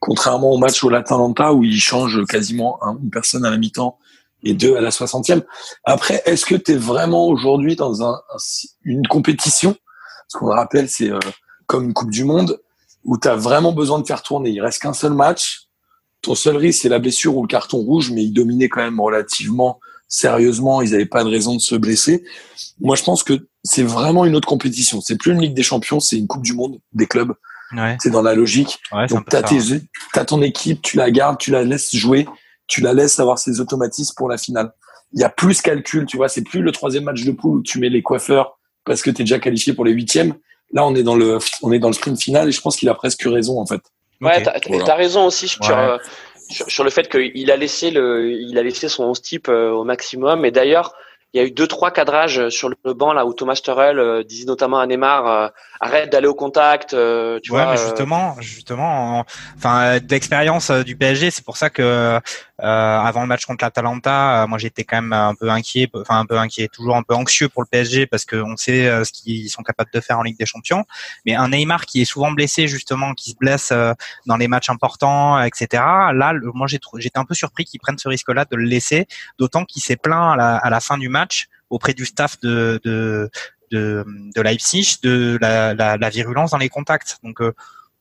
Contrairement 0.00 0.50
au 0.50 0.56
match 0.56 0.82
au 0.82 0.88
Latalanta 0.88 1.52
où 1.52 1.62
il 1.62 1.78
change 1.78 2.24
quasiment 2.24 2.78
une 3.02 3.10
personne 3.10 3.44
à 3.44 3.50
la 3.50 3.58
mi-temps 3.58 3.98
et 4.42 4.54
deux 4.54 4.76
à 4.76 4.80
la 4.80 4.90
60e. 4.90 5.42
Après, 5.84 6.22
est-ce 6.24 6.46
que 6.46 6.54
tu 6.54 6.72
es 6.72 6.76
vraiment 6.76 7.26
aujourd'hui 7.26 7.76
dans 7.76 8.02
un, 8.02 8.18
une 8.84 9.06
compétition? 9.06 9.76
Ce 10.28 10.38
qu'on 10.38 10.46
rappelle, 10.46 10.88
c'est 10.88 11.10
euh, 11.10 11.18
comme 11.66 11.84
une 11.84 11.92
Coupe 11.92 12.10
du 12.10 12.24
Monde 12.24 12.60
où 13.04 13.18
tu 13.18 13.28
as 13.28 13.36
vraiment 13.36 13.72
besoin 13.72 13.98
de 13.98 14.06
faire 14.06 14.22
tourner. 14.22 14.50
Il 14.50 14.62
reste 14.62 14.80
qu'un 14.80 14.94
seul 14.94 15.12
match. 15.12 15.68
Ton 16.22 16.34
seul 16.34 16.56
risque, 16.56 16.82
c'est 16.82 16.88
la 16.88 16.98
blessure 16.98 17.36
ou 17.36 17.42
le 17.42 17.48
carton 17.48 17.78
rouge, 17.78 18.10
mais 18.10 18.24
il 18.24 18.32
dominait 18.32 18.68
quand 18.68 18.80
même 18.80 19.00
relativement 19.00 19.80
sérieusement. 20.08 20.82
Ils 20.82 20.92
n'avaient 20.92 21.06
pas 21.06 21.24
de 21.24 21.28
raison 21.28 21.54
de 21.54 21.60
se 21.60 21.74
blesser. 21.74 22.24
Moi, 22.80 22.96
je 22.96 23.02
pense 23.02 23.22
que 23.22 23.48
c'est 23.62 23.82
vraiment 23.82 24.24
une 24.24 24.34
autre 24.34 24.48
compétition. 24.48 25.00
C'est 25.00 25.16
plus 25.16 25.32
une 25.32 25.40
Ligue 25.40 25.54
des 25.54 25.62
Champions, 25.62 26.00
c'est 26.00 26.16
une 26.16 26.26
Coupe 26.26 26.42
du 26.42 26.54
Monde 26.54 26.78
des 26.92 27.06
clubs. 27.06 27.34
C'est 28.00 28.10
dans 28.10 28.22
la 28.22 28.34
logique. 28.34 28.80
Donc, 29.10 29.26
t'as, 29.28 29.42
as 30.14 30.24
ton 30.24 30.42
équipe, 30.42 30.80
tu 30.80 30.96
la 30.96 31.10
gardes, 31.10 31.38
tu 31.38 31.50
la 31.50 31.64
laisses 31.64 31.94
jouer, 31.94 32.26
tu 32.66 32.80
la 32.80 32.94
laisses 32.94 33.20
avoir 33.20 33.38
ses 33.38 33.60
automatismes 33.60 34.14
pour 34.16 34.28
la 34.28 34.38
finale. 34.38 34.72
Il 35.12 35.20
y 35.20 35.24
a 35.24 35.28
plus 35.28 35.60
calcul, 35.60 36.06
tu 36.06 36.16
vois. 36.16 36.28
C'est 36.28 36.42
plus 36.42 36.62
le 36.62 36.72
troisième 36.72 37.04
match 37.04 37.24
de 37.24 37.32
poule 37.32 37.58
où 37.58 37.62
tu 37.62 37.78
mets 37.78 37.90
les 37.90 38.02
coiffeurs 38.02 38.58
parce 38.84 39.02
que 39.02 39.10
tu 39.10 39.22
es 39.22 39.24
déjà 39.24 39.38
qualifié 39.38 39.74
pour 39.74 39.84
les 39.84 39.92
huitièmes. 39.92 40.34
Là, 40.72 40.86
on 40.86 40.94
est 40.94 41.02
dans 41.02 41.14
le, 41.14 41.38
on 41.62 41.72
est 41.72 41.78
dans 41.78 41.88
le 41.88 41.94
sprint 41.94 42.20
final 42.20 42.48
et 42.48 42.52
je 42.52 42.60
pense 42.60 42.76
qu'il 42.76 42.88
a 42.88 42.94
presque 42.94 43.22
raison, 43.22 43.58
en 43.58 43.66
fait. 43.66 43.80
Ouais, 44.20 44.42
t'as, 44.42 44.94
raison 44.96 45.26
aussi 45.26 45.54
euh, 45.70 45.96
sur, 46.50 46.70
sur, 46.70 46.84
le 46.84 46.90
fait 46.90 47.08
qu'il 47.08 47.50
a 47.50 47.56
laissé 47.56 47.90
le, 47.90 48.32
il 48.32 48.58
a 48.58 48.62
laissé 48.62 48.88
son 48.88 49.04
11 49.04 49.22
type 49.22 49.48
euh, 49.48 49.70
au 49.70 49.84
maximum. 49.84 50.44
Et 50.44 50.50
d'ailleurs, 50.50 50.94
il 51.34 51.40
y 51.40 51.44
a 51.44 51.46
eu 51.46 51.50
deux 51.50 51.66
trois 51.66 51.90
cadrages 51.90 52.48
sur 52.48 52.70
le 52.70 52.94
banc 52.94 53.12
là 53.12 53.26
où 53.26 53.34
Thomas 53.34 53.60
Tuchel 53.62 53.98
euh, 53.98 54.24
disait 54.24 54.46
notamment 54.46 54.78
à 54.78 54.86
Neymar 54.86 55.26
euh, 55.26 55.48
arrête 55.78 56.10
d'aller 56.10 56.26
au 56.26 56.34
contact 56.34 56.94
euh, 56.94 57.38
tu 57.42 57.52
ouais, 57.52 57.62
vois 57.62 57.72
mais 57.72 57.76
justement 57.76 58.36
justement 58.40 59.24
enfin 59.56 59.98
d'expérience 59.98 60.70
du 60.70 60.96
PSG 60.96 61.30
c'est 61.30 61.44
pour 61.44 61.58
ça 61.58 61.68
que 61.68 62.18
avant 62.58 63.20
le 63.20 63.26
match 63.26 63.44
contre 63.44 63.64
l'Atalanta 63.64 64.46
moi 64.48 64.58
j'étais 64.58 64.84
quand 64.84 65.00
même 65.00 65.12
un 65.12 65.34
peu 65.34 65.50
inquiet 65.50 65.88
enfin 65.94 66.18
un 66.18 66.26
peu 66.26 66.38
inquiet 66.38 66.68
toujours 66.68 66.96
un 66.96 67.02
peu 67.02 67.14
anxieux 67.14 67.48
pour 67.48 67.62
le 67.62 67.68
PSG 67.68 68.06
parce 68.06 68.24
qu'on 68.24 68.56
sait 68.56 68.86
ce 69.04 69.12
qu'ils 69.12 69.48
sont 69.48 69.62
capables 69.62 69.90
de 69.92 70.00
faire 70.00 70.18
en 70.18 70.22
Ligue 70.22 70.38
des 70.38 70.46
Champions 70.46 70.84
mais 71.24 71.34
un 71.34 71.50
Neymar 71.50 71.86
qui 71.86 72.00
est 72.00 72.04
souvent 72.04 72.32
blessé 72.32 72.66
justement 72.66 73.14
qui 73.14 73.30
se 73.30 73.36
blesse 73.36 73.72
dans 74.26 74.36
les 74.36 74.48
matchs 74.48 74.70
importants 74.70 75.40
etc 75.42 75.68
là 75.72 76.32
moi 76.54 76.66
j'étais 76.66 77.18
un 77.18 77.24
peu 77.24 77.34
surpris 77.34 77.64
qu'ils 77.64 77.80
prennent 77.80 77.98
ce 77.98 78.08
risque 78.08 78.28
là 78.30 78.44
de 78.44 78.56
le 78.56 78.64
laisser 78.64 79.06
d'autant 79.38 79.64
qu'il 79.64 79.82
s'est 79.82 79.96
plaint 79.96 80.34
à 80.34 80.36
la, 80.36 80.56
à 80.56 80.70
la 80.70 80.80
fin 80.80 80.98
du 80.98 81.08
match 81.08 81.18
match 81.18 81.48
auprès 81.70 81.94
du 81.94 82.06
staff 82.06 82.40
de, 82.40 82.80
de, 82.84 83.30
de, 83.70 84.04
de 84.34 84.40
Leipzig 84.40 84.98
de 85.02 85.38
la, 85.40 85.74
la, 85.74 85.96
la, 85.96 86.10
virulence 86.10 86.52
dans 86.52 86.58
les 86.58 86.70
contacts. 86.70 87.18
Donc, 87.22 87.40
euh, 87.40 87.52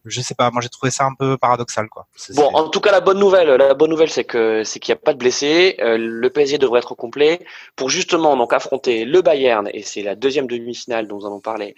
je 0.10 0.22
sais 0.22 0.36
pas, 0.36 0.50
moi 0.52 0.62
j'ai 0.62 0.70
trouvé 0.70 0.91
ça 0.91 1.06
un 1.06 1.13
peu 1.17 1.38
paradoxal, 1.38 1.88
quoi. 1.89 2.08
Bon, 2.36 2.50
en 2.54 2.70
tout 2.70 2.80
cas, 2.80 2.91
la 2.91 3.02
bonne 3.02 3.20
nouvelle, 3.20 3.50
la 3.50 3.74
bonne 3.74 3.89
nouvelle, 3.89 4.10
c'est 4.10 4.24
que 4.24 4.63
c'est 4.63 4.80
qu'il 4.80 4.93
n'y 4.93 4.98
a 4.98 5.02
pas 5.02 5.13
de 5.13 5.20
blessés. 5.20 5.78
Euh, 5.80 5.98
le 5.98 6.30
PSG 6.30 6.58
devrait 6.58 6.80
être 6.80 6.96
complet 6.96 7.46
pour 7.76 7.89
justement 7.89 8.36
donc 8.38 8.54
affronter 8.54 9.06
le 9.06 9.22
Bayern 9.22 9.70
et 9.74 9.84
c'est 9.84 10.02
la 10.02 10.15
deuxième 10.15 10.48
demi-finale 10.48 11.08
dont 11.08 11.17
nous 11.17 11.26
allons 11.26 11.39
parler. 11.39 11.76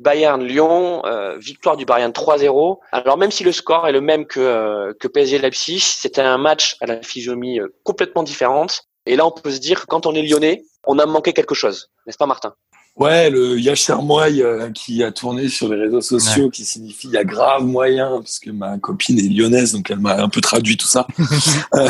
Bayern-Lyon, 0.00 1.04
euh, 1.06 1.36
victoire 1.38 1.76
du 1.76 1.84
Bayern 1.84 2.12
3-0. 2.12 2.78
Alors 2.92 3.18
même 3.18 3.32
si 3.32 3.42
le 3.42 3.50
score 3.50 3.88
est 3.88 3.92
le 3.92 4.00
même 4.00 4.26
que, 4.26 4.92
que 5.00 5.08
PSG-Leipzig, 5.08 5.80
c'était 5.80 6.20
un 6.22 6.38
match 6.38 6.76
à 6.80 6.86
la 6.86 7.02
physionomie 7.02 7.58
complètement 7.82 8.22
différente. 8.22 8.84
Et 9.06 9.16
là, 9.16 9.26
on 9.26 9.30
peut 9.30 9.50
se 9.50 9.58
dire, 9.58 9.86
quand 9.86 10.06
on 10.06 10.14
est 10.14 10.22
lyonnais, 10.22 10.62
on 10.86 10.98
a 10.98 11.06
manqué 11.06 11.32
quelque 11.32 11.54
chose, 11.54 11.90
n'est-ce 12.06 12.18
pas, 12.18 12.26
Martin? 12.26 12.54
Ouais, 12.98 13.30
le 13.30 13.58
Yacher 13.60 13.94
euh, 13.94 14.70
qui 14.72 15.04
a 15.04 15.12
tourné 15.12 15.48
sur 15.48 15.72
les 15.72 15.80
réseaux 15.80 16.00
sociaux, 16.00 16.50
qui 16.50 16.64
signifie 16.64 17.06
il 17.06 17.14
y 17.14 17.16
a 17.16 17.24
grave 17.24 17.64
moyen, 17.64 18.18
parce 18.18 18.40
que 18.40 18.50
ma 18.50 18.76
copine 18.78 19.18
est 19.18 19.28
lyonnaise, 19.28 19.72
donc 19.72 19.90
elle 19.90 20.00
m'a 20.00 20.20
un 20.20 20.28
peu 20.28 20.40
traduit 20.40 20.76
tout 20.76 20.86
ça. 20.86 21.06
euh, 21.74 21.88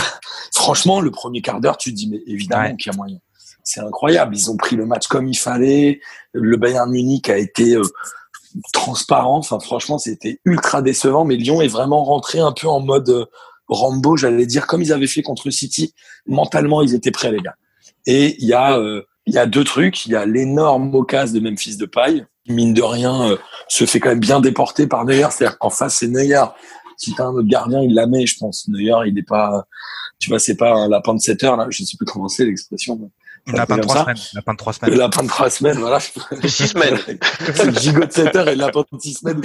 franchement, 0.52 1.00
le 1.00 1.10
premier 1.10 1.40
quart 1.40 1.60
d'heure, 1.60 1.78
tu 1.78 1.90
te 1.90 1.96
dis, 1.96 2.08
mais 2.08 2.20
évidemment 2.26 2.76
qu'il 2.76 2.92
y 2.92 2.94
a 2.94 2.96
moyen. 2.96 3.18
C'est 3.68 3.80
incroyable. 3.80 4.34
Ils 4.34 4.50
ont 4.50 4.56
pris 4.56 4.76
le 4.76 4.86
match 4.86 5.08
comme 5.08 5.28
il 5.28 5.36
fallait. 5.36 6.00
Le 6.32 6.56
Bayern 6.56 6.90
Munich 6.90 7.28
a 7.28 7.36
été 7.36 7.74
euh, 7.74 7.82
transparent. 8.72 9.36
Enfin, 9.36 9.60
franchement, 9.60 9.98
c'était 9.98 10.40
ultra 10.46 10.80
décevant. 10.80 11.26
Mais 11.26 11.36
Lyon 11.36 11.60
est 11.60 11.68
vraiment 11.68 12.02
rentré 12.02 12.40
un 12.40 12.52
peu 12.52 12.66
en 12.66 12.80
mode 12.80 13.10
euh, 13.10 13.26
Rambo, 13.68 14.16
j'allais 14.16 14.46
dire, 14.46 14.66
comme 14.66 14.80
ils 14.80 14.90
avaient 14.90 15.06
fait 15.06 15.20
contre 15.20 15.50
City. 15.50 15.94
Mentalement, 16.26 16.80
ils 16.80 16.94
étaient 16.94 17.10
prêts, 17.10 17.30
les 17.30 17.40
gars. 17.40 17.56
Et 18.06 18.36
il 18.42 18.48
y 18.48 18.54
a 18.54 18.78
euh, 18.78 19.02
il 19.28 19.34
y 19.34 19.38
a 19.38 19.46
deux 19.46 19.64
trucs. 19.64 20.06
Il 20.06 20.12
y 20.12 20.16
a 20.16 20.24
l'énorme 20.24 20.94
occasion 20.94 21.34
de 21.34 21.40
Memphis 21.40 21.76
de 21.76 21.86
paille, 21.86 22.26
qui, 22.44 22.52
mine 22.52 22.74
de 22.74 22.82
rien, 22.82 23.30
euh, 23.30 23.36
se 23.68 23.84
fait 23.84 24.00
quand 24.00 24.08
même 24.08 24.20
bien 24.20 24.40
déporter 24.40 24.86
par 24.86 25.04
Neuer. 25.04 25.26
C'est-à-dire 25.30 25.58
qu'en 25.58 25.70
face, 25.70 25.96
c'est 25.98 26.08
Neuer. 26.08 26.44
Si 26.96 27.14
t'as 27.14 27.26
un 27.26 27.34
autre 27.34 27.48
gardien, 27.48 27.80
il 27.80 27.94
la 27.94 28.06
met, 28.06 28.26
je 28.26 28.36
pense. 28.38 28.66
Neuer, 28.68 29.06
il 29.06 29.14
n'est 29.14 29.22
pas, 29.22 29.66
tu 30.18 30.30
vois, 30.30 30.38
c'est 30.38 30.56
pas 30.56 30.74
un 30.74 30.88
lapin 30.88 31.14
de 31.14 31.20
7 31.20 31.44
heures, 31.44 31.56
là. 31.56 31.66
Je 31.70 31.84
sais 31.84 31.96
plus 31.96 32.06
comment 32.06 32.28
c'est 32.28 32.44
l'expression. 32.44 33.10
Le 33.46 33.52
lapin 33.52 33.76
de 33.76 33.82
trois 33.82 34.02
semaines. 34.02 34.16
Lapin 34.34 34.52
de 34.52 34.58
trois 34.58 34.72
semaines. 34.72 34.90
Le 34.90 34.98
lapin 34.98 35.22
de 35.22 35.28
trois 35.28 35.50
semaines, 35.50 35.78
voilà. 35.78 36.00
Six 36.00 36.68
semaines. 36.68 36.98
c'est 37.54 37.64
le 37.66 37.72
gigot 37.72 38.04
de 38.04 38.12
7 38.12 38.36
heures 38.36 38.48
et 38.48 38.54
le 38.54 38.60
lapin 38.60 38.84
de 38.92 39.00
six 39.00 39.14
semaines. 39.14 39.40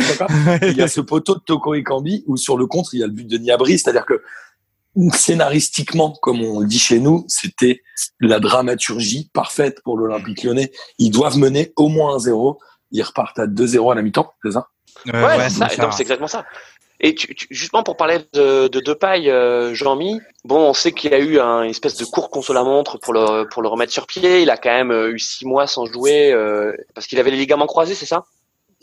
il 0.61 0.77
y 0.77 0.81
a 0.81 0.87
ce 0.87 1.01
poteau 1.01 1.35
de 1.35 1.41
Toko 1.41 1.73
et 1.73 1.83
Kambi 1.83 2.23
où 2.27 2.35
sur 2.35 2.57
le 2.57 2.65
contre, 2.65 2.95
il 2.95 3.01
y 3.01 3.03
a 3.03 3.07
le 3.07 3.13
but 3.13 3.27
de 3.27 3.37
Niabri. 3.37 3.77
C'est-à-dire 3.77 4.05
que 4.05 4.21
scénaristiquement, 5.12 6.13
comme 6.21 6.41
on 6.41 6.62
dit 6.62 6.79
chez 6.79 6.99
nous, 6.99 7.25
c'était 7.27 7.82
la 8.19 8.39
dramaturgie 8.39 9.29
parfaite 9.34 9.82
pour 9.84 9.97
l'Olympique 9.97 10.43
lyonnais. 10.43 10.71
Ils 10.99 11.10
doivent 11.10 11.38
mener 11.38 11.73
au 11.75 11.88
moins 11.88 12.15
un 12.15 12.19
0 12.19 12.60
Ils 12.91 13.03
repartent 13.03 13.39
à 13.39 13.47
2-0 13.47 13.91
à 13.91 13.95
la 13.95 14.01
mi-temps, 14.01 14.34
c'est 14.43 14.51
ça 14.51 14.67
Ouais, 15.08 15.21
ouais 15.21 15.49
c'est 15.49 16.01
exactement 16.01 16.27
ça. 16.27 16.45
Et 17.06 17.15
justement 17.49 17.84
pour 17.84 17.97
parler 17.97 18.19
de, 18.32 18.69
de 18.69 18.79
Depay, 18.79 19.29
euh, 19.29 19.73
Jean-Mi, 19.73 20.21
bon, 20.45 20.69
on 20.69 20.73
sait 20.73 20.93
qu'il 20.93 21.12
y 21.12 21.13
a 21.13 21.19
eu 21.19 21.38
un 21.38 21.63
espèce 21.63 21.97
de 21.97 22.06
court 22.06 22.29
console 22.29 22.56
la 22.56 22.63
montre 22.63 22.97
pour 22.97 23.13
le 23.13 23.43
pour 23.49 23.62
le 23.62 23.67
remettre 23.67 23.91
sur 23.91 24.08
pied. 24.08 24.43
Il 24.43 24.49
a 24.49 24.56
quand 24.56 24.69
même 24.69 24.91
euh, 24.91 25.12
eu 25.12 25.19
six 25.19 25.45
mois 25.45 25.67
sans 25.67 25.86
jouer 25.86 26.32
euh, 26.32 26.71
parce 26.95 27.08
qu'il 27.08 27.19
avait 27.19 27.32
les 27.32 27.38
ligaments 27.38 27.67
croisés, 27.67 27.95
c'est 27.95 28.06
ça? 28.06 28.23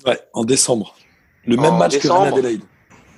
Ouais, 0.05 0.20
en 0.35 0.44
décembre. 0.44 0.94
Le 1.46 1.57
même 1.57 1.79
match 1.79 1.92
décembre. 1.92 2.31
que 2.31 2.38
Adelaide. 2.38 2.61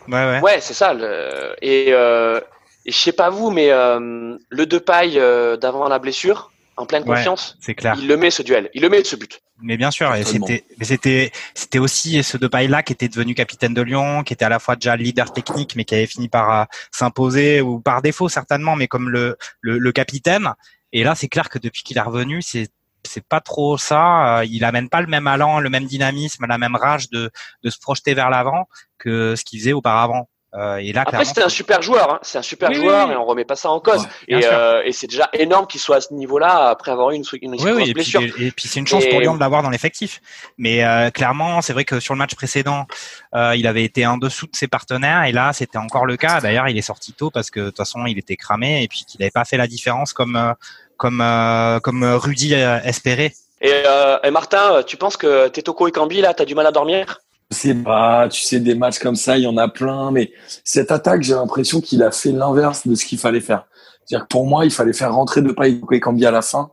Ouais, 0.06 0.14
ouais. 0.14 0.40
Ouais, 0.40 0.60
c'est 0.60 0.74
ça. 0.74 0.94
Le... 0.94 1.56
Et 1.62 1.86
euh, 1.88 2.40
et 2.84 2.92
je 2.92 2.96
sais 2.96 3.12
pas 3.12 3.30
vous, 3.30 3.50
mais 3.50 3.70
euh, 3.70 4.36
le 4.48 4.66
Depay 4.66 5.12
euh, 5.16 5.56
d'avant 5.56 5.88
la 5.88 5.98
blessure, 5.98 6.52
en 6.76 6.86
pleine 6.86 7.04
confiance, 7.04 7.56
c'est 7.60 7.74
clair. 7.74 7.94
Il 7.98 8.08
le 8.08 8.16
met 8.16 8.30
ce 8.30 8.42
duel, 8.42 8.70
il 8.74 8.82
le 8.82 8.88
met 8.88 9.04
ce 9.04 9.14
but. 9.14 9.40
Mais 9.60 9.76
bien 9.76 9.90
sûr, 9.90 10.12
et 10.14 10.24
c'était, 10.24 10.64
mais 10.78 10.84
c'était, 10.84 11.30
c'était 11.54 11.78
aussi 11.78 12.22
ce 12.22 12.36
Depay 12.36 12.66
là 12.66 12.82
qui 12.82 12.92
était 12.92 13.08
devenu 13.08 13.34
capitaine 13.34 13.74
de 13.74 13.82
Lyon, 13.82 14.24
qui 14.24 14.32
était 14.32 14.44
à 14.44 14.48
la 14.48 14.58
fois 14.58 14.74
déjà 14.74 14.96
le 14.96 15.04
leader 15.04 15.32
technique, 15.32 15.76
mais 15.76 15.84
qui 15.84 15.94
avait 15.94 16.06
fini 16.06 16.28
par 16.28 16.62
euh, 16.62 16.64
s'imposer 16.90 17.60
ou 17.60 17.78
par 17.78 18.02
défaut 18.02 18.28
certainement, 18.28 18.74
mais 18.74 18.88
comme 18.88 19.10
le, 19.10 19.36
le, 19.60 19.78
le 19.78 19.92
capitaine. 19.92 20.54
Et 20.92 21.04
là, 21.04 21.14
c'est 21.14 21.28
clair 21.28 21.48
que 21.48 21.58
depuis 21.58 21.82
qu'il 21.82 21.98
est 21.98 22.02
revenu, 22.02 22.42
c'est 22.42 22.68
c'est 23.04 23.26
pas 23.26 23.40
trop 23.40 23.78
ça. 23.78 24.42
Il 24.44 24.64
amène 24.64 24.88
pas 24.88 25.00
le 25.00 25.08
même 25.08 25.26
allant, 25.26 25.58
le 25.58 25.68
même 25.70 25.86
dynamisme, 25.86 26.46
la 26.46 26.58
même 26.58 26.76
rage 26.76 27.10
de, 27.10 27.30
de 27.62 27.70
se 27.70 27.78
projeter 27.78 28.14
vers 28.14 28.30
l'avant 28.30 28.68
que 28.98 29.34
ce 29.36 29.44
qu'il 29.44 29.58
faisait 29.58 29.72
aupablessure. 29.72 30.26
Euh, 30.54 30.76
et 30.76 30.92
là, 30.92 31.04
Après, 31.06 31.24
c'était 31.24 31.42
un 31.42 31.48
super 31.48 31.80
joueur, 31.80 32.14
hein. 32.14 32.18
c'est 32.20 32.36
un 32.36 32.42
super 32.42 32.72
joueur 32.74 33.10
et 33.10 33.16
on 33.16 33.24
remet 33.24 33.46
pas 33.46 33.56
ça 33.56 33.70
en 33.70 33.80
cause. 33.80 34.06
et, 34.28 34.44
euh, 34.44 34.82
et 34.84 34.92
c'est 34.92 35.06
déjà 35.06 35.30
énorme 35.32 35.66
qu'il 35.66 35.80
soit 35.80 35.96
à 35.96 36.00
ce 36.02 36.12
niveau-là 36.12 36.68
après 36.68 36.90
avoir 36.90 37.10
eu 37.10 37.14
une, 37.14 37.24
une, 37.40 37.54
une 37.54 37.70
oui, 37.70 37.92
blessure. 37.94 38.20
et 38.20 38.50
puis 38.50 38.68
c'est 38.68 38.78
une 38.78 38.86
chance 38.86 39.06
pour 39.06 39.20
Lyon 39.20 39.34
de 39.34 39.40
l'avoir 39.40 39.62
dans 39.62 39.70
l'effectif. 39.70 40.20
Mais 40.58 40.84
euh, 40.84 41.10
clairement, 41.10 41.62
c'est 41.62 41.72
vrai 41.72 41.86
que 41.86 42.00
sur 42.00 42.12
le 42.12 42.18
match 42.18 42.34
précédent, 42.34 42.86
euh, 43.34 43.56
il 43.56 43.66
avait 43.66 43.84
été 43.84 44.06
en 44.06 44.18
dessous 44.18 44.46
de 44.46 44.54
ses 44.54 44.68
partenaires 44.68 45.24
et 45.24 45.32
là, 45.32 45.54
c'était 45.54 45.78
encore 45.78 46.04
le 46.04 46.18
cas. 46.18 46.42
D'ailleurs, 46.42 46.68
il 46.68 46.76
est 46.76 46.82
sorti 46.82 47.14
tôt 47.14 47.30
parce 47.30 47.50
que 47.50 47.60
de 47.60 47.66
toute 47.66 47.78
façon, 47.78 48.04
il 48.04 48.18
était 48.18 48.36
cramé 48.36 48.82
et 48.82 48.88
puis 48.88 49.04
qu'il 49.08 49.20
n'avait 49.20 49.30
pas 49.30 49.46
fait 49.46 49.56
la 49.56 49.66
différence 49.66 50.12
comme 50.12 50.36
euh, 50.36 50.52
comme 50.98 51.22
euh, 51.22 51.80
comme 51.80 52.04
Rudy 52.04 52.52
espérait. 52.52 53.32
Et, 53.62 53.72
et, 54.24 54.30
Martin, 54.30 54.82
tu 54.82 54.96
penses 54.96 55.16
que 55.16 55.48
Tetoko 55.48 55.86
et 55.88 55.92
Cambi 55.92 56.20
là, 56.20 56.34
t'as 56.34 56.44
du 56.44 56.54
mal 56.54 56.66
à 56.66 56.72
dormir? 56.72 57.20
Sais 57.52 57.74
pas, 57.74 58.28
tu 58.28 58.42
sais, 58.42 58.60
des 58.60 58.74
matchs 58.74 58.98
comme 58.98 59.16
ça, 59.16 59.38
il 59.38 59.44
y 59.44 59.46
en 59.46 59.56
a 59.56 59.68
plein, 59.68 60.10
mais 60.10 60.32
cette 60.64 60.90
attaque, 60.90 61.22
j'ai 61.22 61.34
l'impression 61.34 61.80
qu'il 61.80 62.02
a 62.02 62.10
fait 62.10 62.32
l'inverse 62.32 62.86
de 62.86 62.94
ce 62.94 63.04
qu'il 63.04 63.18
fallait 63.18 63.40
faire. 63.40 63.66
C'est-à-dire 64.04 64.26
que 64.26 64.28
pour 64.28 64.46
moi, 64.46 64.64
il 64.64 64.70
fallait 64.70 64.92
faire 64.92 65.14
rentrer 65.14 65.42
de 65.42 65.54
et 65.92 66.00
Cambi 66.00 66.26
à 66.26 66.30
la 66.30 66.42
fin 66.42 66.70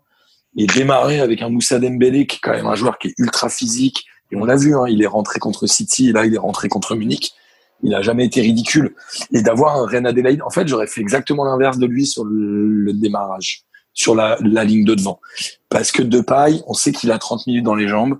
et 0.57 0.65
démarrer 0.65 1.19
avec 1.19 1.41
un 1.41 1.49
Moussa 1.49 1.79
Dembélé 1.79 2.25
qui 2.25 2.37
est 2.37 2.39
quand 2.41 2.51
même 2.51 2.65
un 2.65 2.75
joueur 2.75 2.97
qui 2.97 3.09
est 3.09 3.13
ultra 3.17 3.49
physique. 3.49 4.05
Et 4.31 4.35
on 4.35 4.45
l'a 4.45 4.55
vu, 4.55 4.75
hein, 4.75 4.85
il 4.87 5.01
est 5.01 5.07
rentré 5.07 5.39
contre 5.39 5.67
City 5.67 6.09
et 6.09 6.11
là, 6.11 6.25
il 6.25 6.33
est 6.33 6.39
rentré 6.39 6.69
contre 6.69 6.95
Munich. 6.95 7.33
Il 7.81 7.93
a 7.93 8.01
jamais 8.01 8.25
été 8.25 8.41
ridicule. 8.41 8.95
Et 9.31 9.41
d'avoir 9.41 9.77
un 9.77 9.85
Reine 9.85 10.05
Adelaide, 10.05 10.41
en 10.41 10.49
fait, 10.49 10.67
j'aurais 10.67 10.87
fait 10.87 11.01
exactement 11.01 11.45
l'inverse 11.45 11.77
de 11.77 11.85
lui 11.85 12.05
sur 12.05 12.25
le, 12.25 12.91
démarrage, 12.93 13.63
sur 13.93 14.15
la, 14.15 14.37
la, 14.41 14.63
ligne 14.63 14.83
de 14.83 14.95
devant. 14.95 15.19
Parce 15.69 15.91
que 15.91 16.03
Depay, 16.03 16.61
on 16.67 16.73
sait 16.73 16.91
qu'il 16.91 17.11
a 17.11 17.17
30 17.17 17.47
minutes 17.47 17.63
dans 17.63 17.75
les 17.75 17.87
jambes 17.87 18.19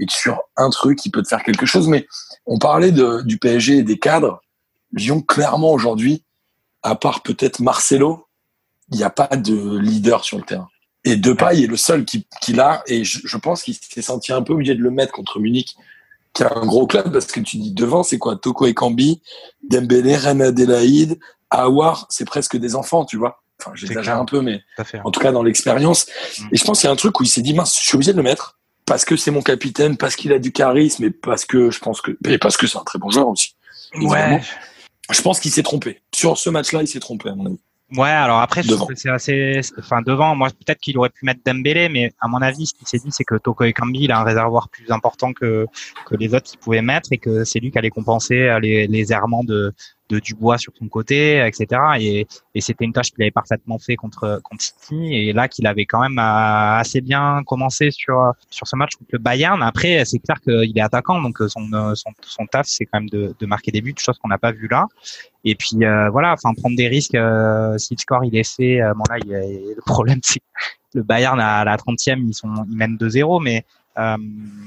et 0.00 0.06
sur 0.08 0.40
un 0.56 0.70
truc, 0.70 1.04
il 1.04 1.10
peut 1.10 1.22
te 1.22 1.28
faire 1.28 1.42
quelque 1.42 1.66
chose. 1.66 1.86
Mais 1.86 2.06
on 2.46 2.58
parlait 2.58 2.90
de, 2.90 3.20
du 3.22 3.38
PSG 3.38 3.78
et 3.78 3.82
des 3.82 3.98
cadres. 3.98 4.40
Lyon, 4.92 5.20
clairement, 5.20 5.72
aujourd'hui, 5.72 6.24
à 6.82 6.94
part 6.94 7.22
peut-être 7.22 7.60
Marcelo, 7.60 8.26
il 8.90 8.96
n'y 8.96 9.04
a 9.04 9.10
pas 9.10 9.36
de 9.36 9.78
leader 9.78 10.24
sur 10.24 10.38
le 10.38 10.44
terrain. 10.44 10.68
Et 11.04 11.16
Depay 11.16 11.62
est 11.62 11.66
le 11.66 11.76
seul 11.76 12.04
qui, 12.04 12.26
qui 12.40 12.54
l'a. 12.54 12.82
Et 12.86 13.04
je, 13.04 13.36
pense 13.36 13.62
qu'il 13.62 13.74
s'est 13.74 14.02
senti 14.02 14.32
un 14.32 14.42
peu 14.42 14.54
obligé 14.54 14.74
de 14.74 14.82
le 14.82 14.90
mettre 14.90 15.12
contre 15.12 15.38
Munich, 15.38 15.76
qui 16.32 16.42
a 16.42 16.52
un 16.56 16.66
gros 16.66 16.86
club, 16.86 17.12
parce 17.12 17.26
que 17.26 17.40
tu 17.40 17.58
dis 17.58 17.72
devant, 17.72 18.02
c'est 18.02 18.18
quoi? 18.18 18.36
Toko 18.36 18.66
et 18.66 18.74
Kambi, 18.74 19.20
Dembélé, 19.68 20.16
René 20.16 20.46
Adelaide, 20.46 21.18
Awar, 21.50 22.06
c'est 22.08 22.24
presque 22.24 22.56
des 22.56 22.74
enfants, 22.74 23.04
tu 23.04 23.18
vois. 23.18 23.42
Enfin, 23.60 23.72
j'exagère 23.74 24.16
un 24.16 24.24
peu, 24.24 24.40
mais 24.40 24.62
en 25.04 25.10
tout 25.10 25.20
cas 25.20 25.32
dans 25.32 25.42
l'expérience. 25.42 26.06
Mm. 26.38 26.48
Et 26.52 26.56
je 26.56 26.64
pense 26.64 26.80
qu'il 26.80 26.86
y 26.86 26.90
a 26.90 26.92
un 26.92 26.96
truc 26.96 27.20
où 27.20 27.22
il 27.22 27.28
s'est 27.28 27.42
dit, 27.42 27.52
mince, 27.52 27.78
je 27.78 27.84
suis 27.84 27.94
obligé 27.94 28.12
de 28.12 28.16
le 28.16 28.22
mettre 28.22 28.59
parce 28.86 29.04
que 29.04 29.16
c'est 29.16 29.30
mon 29.30 29.42
capitaine, 29.42 29.96
parce 29.96 30.16
qu'il 30.16 30.32
a 30.32 30.38
du 30.38 30.52
charisme 30.52 31.04
et 31.04 31.10
parce 31.10 31.44
que 31.44 31.70
je 31.70 31.78
pense 31.78 32.00
que, 32.00 32.16
et 32.26 32.38
parce 32.38 32.56
que 32.56 32.66
c'est 32.66 32.78
un 32.78 32.84
très 32.84 32.98
bon 32.98 33.10
joueur 33.10 33.28
aussi. 33.28 33.54
Ouais. 33.94 34.40
Je 35.10 35.22
pense 35.22 35.40
qu'il 35.40 35.50
s'est 35.50 35.62
trompé. 35.62 36.00
Sur 36.14 36.38
ce 36.38 36.50
match-là, 36.50 36.82
il 36.82 36.88
s'est 36.88 37.00
trompé, 37.00 37.28
à 37.28 37.34
mon 37.34 37.46
avis. 37.46 37.58
Ouais, 37.96 38.08
alors 38.08 38.38
après, 38.38 38.62
c'est 38.94 39.10
assez, 39.10 39.60
enfin 39.80 40.00
devant, 40.00 40.36
moi 40.36 40.48
peut-être 40.50 40.78
qu'il 40.78 40.96
aurait 40.96 41.08
pu 41.08 41.24
mettre 41.24 41.40
Dembélé, 41.44 41.88
mais 41.88 42.12
à 42.20 42.28
mon 42.28 42.40
avis, 42.40 42.66
ce 42.66 42.74
qu'il 42.74 42.86
s'est 42.86 42.98
dit, 42.98 43.10
c'est 43.10 43.24
que 43.24 43.34
Toko 43.34 43.64
Ekambi, 43.64 44.04
il 44.04 44.12
a 44.12 44.20
un 44.20 44.22
réservoir 44.22 44.68
plus 44.68 44.92
important 44.92 45.32
que 45.32 45.66
que 46.06 46.14
les 46.14 46.32
autres 46.32 46.48
qu'il 46.48 46.60
pouvait 46.60 46.82
mettre 46.82 47.12
et 47.12 47.18
que 47.18 47.42
c'est 47.42 47.58
lui 47.58 47.72
qui 47.72 47.78
allait 47.78 47.90
compenser 47.90 48.42
euh, 48.42 48.60
les, 48.60 48.86
les 48.86 49.12
errements 49.12 49.42
de 49.42 49.72
de 50.10 50.18
Dubois 50.18 50.58
sur 50.58 50.72
son 50.78 50.88
côté, 50.88 51.44
etc. 51.46 51.80
Et, 51.98 52.26
et 52.54 52.60
c'était 52.60 52.84
une 52.84 52.92
tâche 52.92 53.10
qu'il 53.12 53.22
avait 53.22 53.30
parfaitement 53.30 53.78
fait 53.78 53.96
contre 53.96 54.40
contre 54.42 54.62
City 54.62 55.14
et 55.14 55.32
là 55.32 55.48
qu'il 55.48 55.66
avait 55.66 55.86
quand 55.86 56.00
même 56.00 56.18
euh, 56.18 56.78
assez 56.80 57.00
bien 57.00 57.42
commencé 57.46 57.90
sur 57.90 58.32
sur 58.50 58.66
ce 58.66 58.76
match 58.76 58.96
contre 58.96 59.10
le 59.12 59.18
Bayern. 59.18 59.62
Après, 59.62 60.04
c'est 60.04 60.18
clair 60.18 60.40
qu'il 60.40 60.76
est 60.76 60.80
attaquant, 60.80 61.20
donc 61.22 61.40
euh, 61.40 61.48
son 61.48 61.68
son, 61.94 62.10
son 62.22 62.46
taf, 62.46 62.66
c'est 62.66 62.84
quand 62.86 63.00
même 63.00 63.08
de, 63.10 63.34
de 63.38 63.46
marquer 63.46 63.70
des 63.70 63.80
buts, 63.80 63.94
chose 63.98 64.18
qu'on 64.18 64.28
n'a 64.28 64.38
pas 64.38 64.52
vu 64.52 64.68
là. 64.68 64.86
Et 65.44 65.54
puis 65.54 65.84
euh, 65.84 66.10
voilà, 66.10 66.32
enfin 66.32 66.52
prendre 66.54 66.76
des 66.76 66.88
risques. 66.88 67.14
Euh, 67.14 67.78
si 67.78 67.94
le 67.94 67.98
score 68.00 68.24
il 68.24 68.36
est 68.36 68.48
fait, 68.56 68.80
euh, 68.82 68.92
bon 68.94 69.04
là, 69.08 69.16
il 69.24 69.30
le 69.30 69.82
problème 69.86 70.20
c'est 70.24 70.40
que 70.40 70.44
le 70.94 71.02
Bayern 71.02 71.38
à 71.40 71.64
la 71.64 71.76
30e 71.76 72.26
ils 72.28 72.34
sont 72.34 72.48
ils 72.70 72.76
mènent 72.76 72.96
2-0, 72.96 73.42
mais 73.42 73.64
euh, 73.98 74.16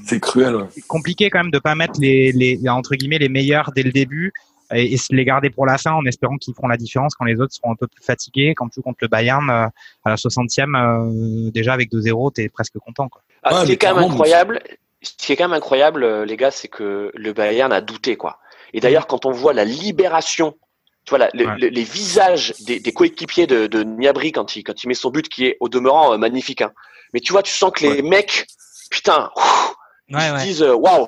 C'est 0.04 0.20
cruel. 0.20 0.56
ouais. 0.56 0.64
c'est 0.70 0.86
compliqué 0.86 1.30
quand 1.30 1.38
même 1.40 1.50
de 1.50 1.58
pas 1.58 1.74
mettre 1.74 2.00
les, 2.00 2.32
les 2.32 2.60
entre 2.68 2.94
guillemets 2.94 3.18
les 3.18 3.28
meilleurs 3.28 3.72
dès 3.74 3.82
le 3.82 3.92
début 3.92 4.32
et, 4.72 4.92
et 4.92 4.96
se 4.96 5.14
les 5.14 5.24
garder 5.24 5.50
pour 5.50 5.66
la 5.66 5.78
fin 5.78 5.92
en 5.92 6.04
espérant 6.06 6.36
qu'ils 6.36 6.54
feront 6.54 6.68
la 6.68 6.76
différence 6.76 7.14
quand 7.14 7.24
les 7.24 7.40
autres 7.40 7.52
seront 7.54 7.72
un 7.72 7.76
peu 7.76 7.86
plus 7.86 8.02
fatigués. 8.04 8.54
Quand 8.56 8.68
tu 8.68 8.76
joues 8.76 8.82
contre 8.82 8.98
le 9.02 9.08
Bayern 9.08 9.48
euh, 9.50 9.66
à 10.04 10.10
la 10.10 10.14
60e, 10.16 10.76
euh, 10.76 11.50
déjà 11.50 11.72
avec 11.74 11.90
2-0, 11.92 12.32
t'es 12.32 12.48
presque 12.48 12.78
content. 12.78 13.08
Quoi. 13.08 13.22
Ah, 13.42 13.50
Ouais, 13.54 13.60
ce 13.60 13.62
qui 13.64 13.68
mais 13.68 13.74
est 13.74 13.78
quand 13.78 13.94
même 13.94 14.04
incroyable, 14.04 14.62
ce 15.02 15.12
qui 15.18 15.32
est 15.32 15.36
quand 15.36 15.44
même 15.48 15.56
incroyable, 15.56 16.04
euh, 16.04 16.24
les 16.24 16.36
gars, 16.36 16.50
c'est 16.50 16.68
que 16.68 17.10
le 17.14 17.32
Bayern 17.32 17.72
a 17.72 17.80
douté, 17.80 18.16
quoi. 18.16 18.38
Et 18.72 18.80
d'ailleurs, 18.80 19.06
quand 19.06 19.26
on 19.26 19.30
voit 19.30 19.52
la 19.52 19.64
libération, 19.64 20.56
tu 21.04 21.10
vois, 21.10 21.18
la- 21.18 21.30
le- 21.34 21.46
Ouais. 21.46 21.58
le- 21.58 21.68
les 21.68 21.82
visages 21.84 22.54
des, 22.66 22.80
des 22.80 22.92
coéquipiers 22.92 23.46
de, 23.46 23.66
de 23.66 23.82
Niabri 23.84 24.32
quand 24.32 24.56
il, 24.56 24.64
quand 24.64 24.82
il 24.82 24.88
met 24.88 24.94
son 24.94 25.10
but, 25.10 25.28
qui 25.28 25.44
est 25.46 25.56
au 25.60 25.68
demeurant 25.68 26.14
euh, 26.14 26.16
magnifique. 26.16 26.62
Hein. 26.62 26.72
Mais 27.12 27.20
tu 27.20 27.32
vois, 27.32 27.42
tu 27.42 27.52
sens 27.52 27.70
que 27.72 27.84
les 27.86 28.00
mecs, 28.02 28.46
putain, 28.90 29.30
ouf, 29.36 29.74
ils 30.08 30.18
se 30.20 30.44
disent, 30.44 30.62
waouh, 30.62 31.06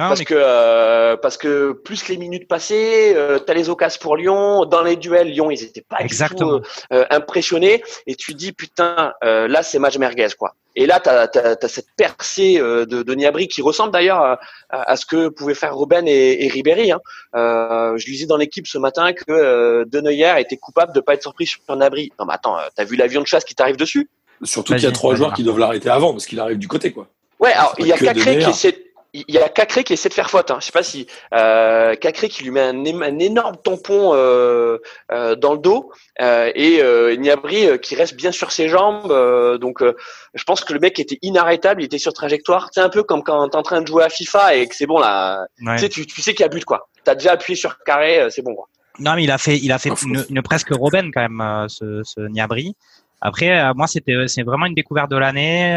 Non, 0.00 0.08
parce 0.08 0.20
mais 0.20 0.24
que 0.24 0.34
euh, 0.36 1.16
parce 1.16 1.36
que 1.36 1.72
plus 1.72 2.08
les 2.08 2.16
minutes 2.16 2.48
passées, 2.48 3.12
euh, 3.14 3.38
t'as 3.38 3.54
les 3.54 3.68
occasions 3.68 4.00
pour 4.00 4.16
Lyon. 4.16 4.64
Dans 4.64 4.82
les 4.82 4.96
duels, 4.96 5.28
Lyon, 5.28 5.50
ils 5.50 5.62
étaient 5.62 5.84
pas 5.86 5.98
Exactement. 6.00 6.56
du 6.56 6.62
tout 6.62 6.68
euh, 6.92 7.00
euh, 7.02 7.04
impressionnés. 7.10 7.82
Et 8.06 8.14
tu 8.14 8.34
dis 8.34 8.52
putain, 8.52 9.12
euh, 9.24 9.46
là 9.46 9.62
c'est 9.62 9.78
match 9.78 9.98
merguez 9.98 10.28
quoi. 10.38 10.54
Et 10.76 10.86
là 10.86 11.00
t'as 11.00 11.28
t'as, 11.28 11.56
t'as 11.56 11.68
cette 11.68 11.88
percée 11.96 12.58
euh, 12.58 12.86
de, 12.86 13.02
de 13.02 13.14
Niabri 13.14 13.48
qui 13.48 13.60
ressemble 13.60 13.92
d'ailleurs 13.92 14.20
à, 14.20 14.38
à 14.70 14.96
ce 14.96 15.04
que 15.04 15.28
pouvaient 15.28 15.54
faire 15.54 15.76
Ruben 15.76 16.06
et, 16.08 16.44
et 16.44 16.48
Ribéry. 16.48 16.92
Hein. 16.92 17.00
Euh, 17.36 17.96
je 17.98 18.06
lisais 18.06 18.26
dans 18.26 18.36
l'équipe 18.36 18.66
ce 18.66 18.78
matin 18.78 19.12
que 19.12 19.24
euh, 19.30 19.84
De 19.86 20.00
Neuer 20.00 20.32
était 20.38 20.56
coupable 20.56 20.92
de 20.94 21.00
pas 21.00 21.14
être 21.14 21.22
surpris 21.22 21.46
sur 21.46 21.60
Niabri. 21.76 22.12
Non 22.18 22.24
mais 22.26 22.34
attends, 22.34 22.56
euh, 22.58 22.62
t'as 22.74 22.84
vu 22.84 22.96
l'avion 22.96 23.20
de 23.20 23.26
chasse 23.26 23.44
qui 23.44 23.54
t'arrive 23.54 23.76
dessus? 23.76 24.08
Surtout 24.42 24.72
qu'il 24.74 24.82
y 24.84 24.86
a 24.86 24.92
trois 24.92 25.14
joueurs 25.14 25.34
qui 25.34 25.42
doivent 25.42 25.58
l'arrêter 25.58 25.90
avant 25.90 26.12
parce 26.12 26.24
qu'il 26.24 26.40
arrive 26.40 26.56
du 26.56 26.66
côté, 26.68 26.92
quoi. 26.92 27.08
Ouais, 27.40 27.52
alors 27.52 27.74
il 27.78 27.86
y 27.86 27.92
a 27.92 27.96
Cacré 27.98 28.38
qui 28.38 28.44
Neuer. 28.44 28.48
essaie, 28.50 28.84
il 29.12 29.24
y 29.28 29.38
a 29.38 29.48
Cacré 29.48 29.84
qui 29.84 29.92
essaie 29.92 30.08
de 30.08 30.14
faire 30.14 30.30
faute. 30.30 30.50
Hein. 30.50 30.58
Je 30.60 30.66
sais 30.66 30.72
pas 30.72 30.82
si 30.82 31.06
euh, 31.34 31.94
Cacré 31.96 32.28
qui 32.28 32.44
lui 32.44 32.50
met 32.50 32.60
un, 32.60 33.18
énorme 33.18 33.56
tampon 33.62 34.12
euh, 34.14 34.78
euh, 35.12 35.34
dans 35.36 35.52
le 35.52 35.58
dos 35.58 35.90
euh, 36.20 36.50
et 36.54 36.80
euh, 36.82 37.16
Niabri 37.16 37.66
euh, 37.66 37.76
qui 37.76 37.94
reste 37.94 38.14
bien 38.14 38.32
sur 38.32 38.52
ses 38.52 38.68
jambes. 38.68 39.10
euh, 39.10 39.58
donc 39.58 39.82
euh, 39.82 39.94
je 40.34 40.44
pense 40.44 40.62
que 40.62 40.72
le 40.72 40.78
mec 40.80 40.98
était 41.00 41.18
inarrêtable, 41.22 41.82
il 41.82 41.86
était 41.86 41.98
sur 41.98 42.12
trajectoire. 42.12 42.68
C'est 42.72 42.80
un 42.80 42.88
peu 42.88 43.02
comme 43.02 43.22
quand 43.22 43.48
t'es 43.48 43.56
en 43.56 43.62
train 43.62 43.80
de 43.82 43.86
jouer 43.86 44.04
à 44.04 44.08
FIFA 44.08 44.54
et 44.56 44.66
que 44.66 44.74
c'est 44.76 44.86
bon 44.86 44.98
là. 44.98 45.46
ouais. 45.62 45.74
Tu 45.76 45.80
sais, 45.82 45.88
tu, 45.88 46.06
tu 46.06 46.22
sais 46.22 46.32
qu'il 46.34 46.42
y 46.42 46.46
a 46.46 46.48
but 46.48 46.64
quoi. 46.64 46.88
T'as 47.04 47.14
déjà 47.14 47.32
appuyé 47.32 47.56
sur 47.56 47.78
carré, 47.84 48.20
euh, 48.20 48.30
c'est 48.30 48.42
bon 48.42 48.54
quoi. 48.54 48.66
Non, 48.98 49.14
mais 49.14 49.24
il 49.24 49.30
a 49.30 49.38
fait, 49.38 49.56
il 49.56 49.72
a 49.72 49.78
fait 49.78 49.90
une, 50.04 50.24
une 50.28 50.42
presque 50.42 50.70
Robben 50.72 51.10
quand 51.12 51.22
même, 51.22 51.40
euh, 51.40 51.66
ce, 51.68 52.02
ce 52.04 52.20
Niabri. 52.20 52.76
Après, 53.22 53.58
euh, 53.58 53.72
moi, 53.74 53.86
c'était, 53.86 54.14
c'est 54.26 54.42
vraiment 54.42 54.66
une 54.66 54.74
découverte 54.74 55.10
de 55.10 55.16
l'année. 55.16 55.74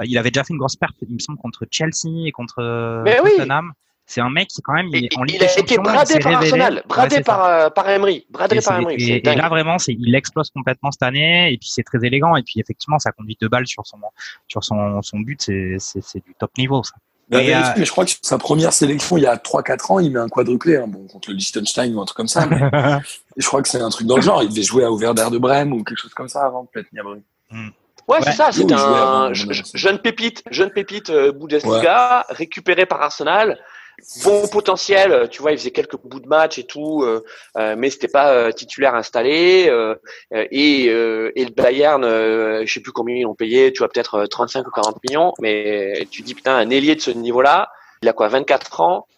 Euh, 0.00 0.04
il 0.06 0.16
avait 0.18 0.30
déjà 0.30 0.44
fait 0.44 0.52
une 0.52 0.58
grosse 0.58 0.76
perte, 0.76 0.94
il 1.08 1.14
me 1.14 1.18
semble, 1.18 1.38
contre 1.38 1.66
Chelsea 1.70 2.26
et 2.26 2.32
contre 2.32 2.56
euh, 2.60 3.02
Mais 3.04 3.18
oui. 3.22 3.30
Tottenham. 3.36 3.72
C'est 4.10 4.22
un 4.22 4.30
mec 4.30 4.48
qui 4.48 4.62
quand 4.62 4.72
même, 4.72 4.86
il, 4.90 5.04
Et- 5.04 5.08
en 5.18 5.24
il 5.26 5.42
a 5.42 5.58
été 5.58 5.74
il 5.74 5.80
bradé 5.82 6.18
par 6.18 6.32
révélé. 6.32 6.34
Arsenal, 6.62 6.82
bradé 6.88 7.20
par 7.20 7.44
euh, 7.44 7.68
par 7.68 7.90
Emery, 7.90 8.24
bradé 8.30 8.56
Et, 8.56 8.60
par 8.62 8.76
c'est- 8.76 8.80
Emery. 8.82 8.94
et- 8.94 8.98
C'est 9.00 9.12
et 9.18 9.20
dingue. 9.20 9.36
là 9.36 9.48
vraiment, 9.50 9.76
il 9.86 10.14
explose 10.14 10.48
complètement 10.50 10.90
cette 10.90 11.02
année. 11.02 11.52
Et 11.52 11.58
puis 11.58 11.68
c'est 11.68 11.82
très 11.82 11.98
élégant. 12.02 12.34
Et 12.36 12.42
puis 12.42 12.58
effectivement, 12.58 12.98
sa 12.98 13.12
conduite 13.12 13.38
de 13.42 13.48
balle 13.48 13.66
sur 13.66 13.86
son 13.86 13.98
sur 14.46 14.64
son, 14.64 15.02
son 15.02 15.18
but, 15.20 15.42
c'est, 15.42 15.76
du 16.24 16.34
top 16.38 16.50
niveau. 16.56 16.82
Ça. 16.82 16.94
Mais, 17.30 17.48
Mais, 17.48 17.54
euh, 17.54 17.60
mais 17.76 17.84
je 17.84 17.90
crois 17.90 18.06
que 18.06 18.12
sur 18.12 18.20
sa 18.22 18.38
première 18.38 18.72
sélection, 18.72 19.18
il 19.18 19.24
y 19.24 19.26
a 19.26 19.36
3-4 19.36 19.90
ans, 19.92 19.98
il 19.98 20.10
met 20.10 20.18
un 20.20 20.28
quadruplé, 20.30 20.76
hein, 20.78 20.86
bon, 20.88 21.06
contre 21.06 21.28
le 21.30 21.36
Liechtenstein 21.36 21.94
ou 21.94 22.00
un 22.00 22.06
truc 22.06 22.16
comme 22.16 22.28
ça. 22.28 22.46
mais 22.46 22.56
je 23.36 23.46
crois 23.46 23.60
que 23.60 23.68
c'est 23.68 23.82
un 23.82 23.90
truc 23.90 24.06
dans 24.06 24.16
le 24.16 24.22
genre. 24.22 24.42
Il 24.42 24.48
devait 24.48 24.62
jouer 24.62 24.84
à 24.84 24.90
Werder 24.90 25.28
de 25.30 25.36
Brême 25.36 25.74
ou 25.74 25.84
quelque 25.84 25.98
chose 26.00 26.14
comme 26.14 26.28
ça 26.30 26.46
avant, 26.46 26.64
peut-être, 26.64 26.90
Niabri. 26.94 27.20
Ouais, 28.08 28.16
Ouais. 28.16 28.22
c'est 28.24 28.32
ça. 28.32 28.46
Avant, 28.46 29.20
un 29.24 29.32
jeune 29.74 29.98
pépite, 29.98 30.42
jeune 30.50 30.70
pépite 30.70 31.10
euh, 31.10 31.30
Bundesliga, 31.32 32.24
récupéré 32.30 32.86
par 32.86 33.02
Arsenal. 33.02 33.58
Bon 34.24 34.46
potentiel, 34.46 35.10
euh, 35.10 35.26
tu 35.26 35.42
vois, 35.42 35.50
il 35.50 35.58
faisait 35.58 35.72
quelques 35.72 35.96
bouts 35.96 36.20
de 36.20 36.28
match 36.28 36.56
et 36.58 36.62
tout, 36.62 37.02
euh, 37.02 37.24
euh, 37.56 37.74
mais 37.76 37.90
c'était 37.90 38.06
pas 38.06 38.30
euh, 38.32 38.52
titulaire 38.52 38.94
installé. 38.94 39.66
euh, 39.68 39.96
euh, 40.34 40.46
et, 40.52 40.86
euh, 40.88 41.32
et 41.34 41.44
le 41.44 41.50
Bayern, 41.50 42.04
euh, 42.04 42.62
je 42.64 42.72
sais 42.72 42.78
plus 42.80 42.92
combien 42.92 43.16
ils 43.16 43.22
l'ont 43.24 43.34
payé, 43.34 43.72
tu 43.72 43.78
vois, 43.80 43.88
peut-être 43.88 44.14
euh, 44.14 44.26
35 44.26 44.68
ou 44.68 44.70
40 44.70 44.98
millions, 45.02 45.34
mais 45.40 46.06
tu 46.12 46.22
dis 46.22 46.34
putain, 46.36 46.54
un 46.56 46.70
ailier 46.70 46.94
de 46.94 47.00
ce 47.00 47.10
niveau-là, 47.10 47.70
il 48.02 48.08
a 48.08 48.12
quoi, 48.12 48.28
24 48.28 48.80
ans, 48.82 49.08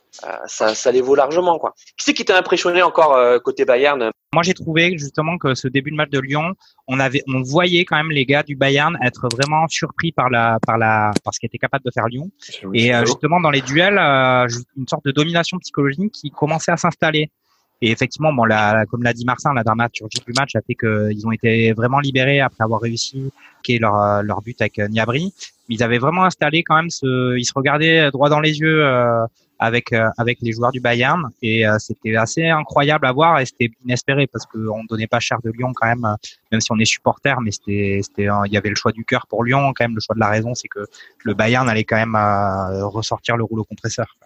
ça, 0.47 0.75
ça 0.75 0.93
les 0.93 1.01
vaut 1.01 1.15
largement 1.15 1.59
quoi. 1.59 1.75
Qui 1.77 2.05
c'est 2.05 2.15
qui 2.15 2.25
t'a 2.25 2.37
impressionné 2.39 2.83
encore 2.83 3.15
euh, 3.15 3.39
côté 3.39 3.65
Bayern? 3.65 4.11
Moi, 4.33 4.43
j'ai 4.43 4.55
trouvé 4.55 4.97
justement 4.97 5.39
que 5.39 5.55
ce 5.55 5.67
début 5.67 5.91
de 5.91 5.97
match 5.97 6.11
de 6.11 6.21
Lyon, 6.21 6.55
on 6.87 7.01
avait, 7.01 7.23
on 7.27 7.43
voyait 7.43 7.85
quand 7.85 7.97
même 7.97 8.11
les 8.11 8.25
gars 8.25 8.43
du 8.43 8.55
Bayern 8.55 8.97
être 9.03 9.29
vraiment 9.33 9.67
surpris 9.69 10.13
par 10.13 10.31
la, 10.31 10.59
par 10.65 10.79
la, 10.79 11.11
par 11.25 11.35
ce 11.35 11.41
qu'était 11.41 11.59
capable 11.59 11.85
de 11.85 11.91
faire 11.93 12.07
Lyon. 12.07 12.31
Et 12.73 12.95
euh, 12.95 13.05
justement, 13.05 13.41
dans 13.41 13.51
les 13.51 13.61
duels, 13.61 13.99
euh, 13.99 14.47
une 14.77 14.87
sorte 14.87 15.05
de 15.05 15.11
domination 15.11 15.59
psychologique 15.59 16.13
qui 16.13 16.31
commençait 16.31 16.73
à 16.73 16.77
s'installer. 16.77 17.31
Et 17.83 17.91
effectivement, 17.91 18.33
bon, 18.33 18.45
la, 18.45 18.85
comme 18.87 19.03
l'a 19.03 19.13
dit 19.13 19.25
Martin, 19.25 19.55
la 19.55 19.65
dramaturgie 19.65 20.21
du 20.27 20.33
match 20.39 20.55
a 20.55 20.61
fait 20.61 20.75
qu'ils 20.75 21.27
ont 21.27 21.33
été 21.33 21.73
vraiment 21.73 21.99
libérés 21.99 22.41
après 22.41 22.63
avoir 22.63 22.81
réussi 22.81 23.33
qui 23.63 23.77
est 23.77 23.79
leur, 23.79 23.99
euh, 24.01 24.23
leur 24.23 24.43
but 24.43 24.61
avec 24.61 24.79
euh, 24.79 24.89
Niabri. 24.89 25.33
Mais 25.69 25.77
ils 25.77 25.83
avaient 25.83 25.99
vraiment 25.99 26.25
installé 26.25 26.63
quand 26.63 26.77
même 26.77 26.91
ce, 26.91 27.37
ils 27.39 27.45
se 27.45 27.53
regardaient 27.55 28.11
droit 28.11 28.29
dans 28.29 28.41
les 28.41 28.61
yeux 28.61 28.85
euh, 28.85 29.25
avec 29.61 29.93
euh, 29.93 30.09
avec 30.17 30.39
les 30.41 30.53
joueurs 30.53 30.73
du 30.73 30.81
Bayern 30.81 31.29
et 31.43 31.67
euh, 31.67 31.79
c'était 31.79 32.17
assez 32.17 32.49
incroyable 32.49 33.07
à 33.07 33.13
voir 33.13 33.39
et 33.39 33.47
c'était 33.47 33.71
inespéré 33.85 34.27
parce 34.27 34.47
qu'on 34.47 34.83
donnait 34.85 35.07
pas 35.07 35.21
cher 35.21 35.39
de 35.45 35.51
Lyon 35.51 35.73
quand 35.75 35.87
même, 35.87 36.05
euh, 36.05 36.15
même 36.51 36.61
si 36.63 36.73
on 36.73 36.79
est 36.79 36.87
supporter, 36.87 37.41
mais 37.43 37.53
c'était 37.53 38.01
c'était 38.03 38.29
il 38.47 38.53
y 38.53 38.57
avait 38.57 38.71
le 38.71 38.75
choix 38.75 38.93
du 38.93 39.05
cœur 39.05 39.27
pour 39.29 39.45
Lyon 39.45 39.73
quand 39.77 39.85
même, 39.85 39.95
le 39.95 40.01
choix 40.01 40.15
de 40.15 40.21
la 40.21 40.29
raison, 40.29 40.55
c'est 40.55 40.69
que 40.69 40.81
le 41.25 41.35
Bayern 41.35 41.69
allait 41.69 41.85
quand 41.85 41.97
même 41.97 42.17
ressortir 42.87 43.37
le 43.37 43.45
rouleau 43.45 43.65
compresseur. 43.65 44.17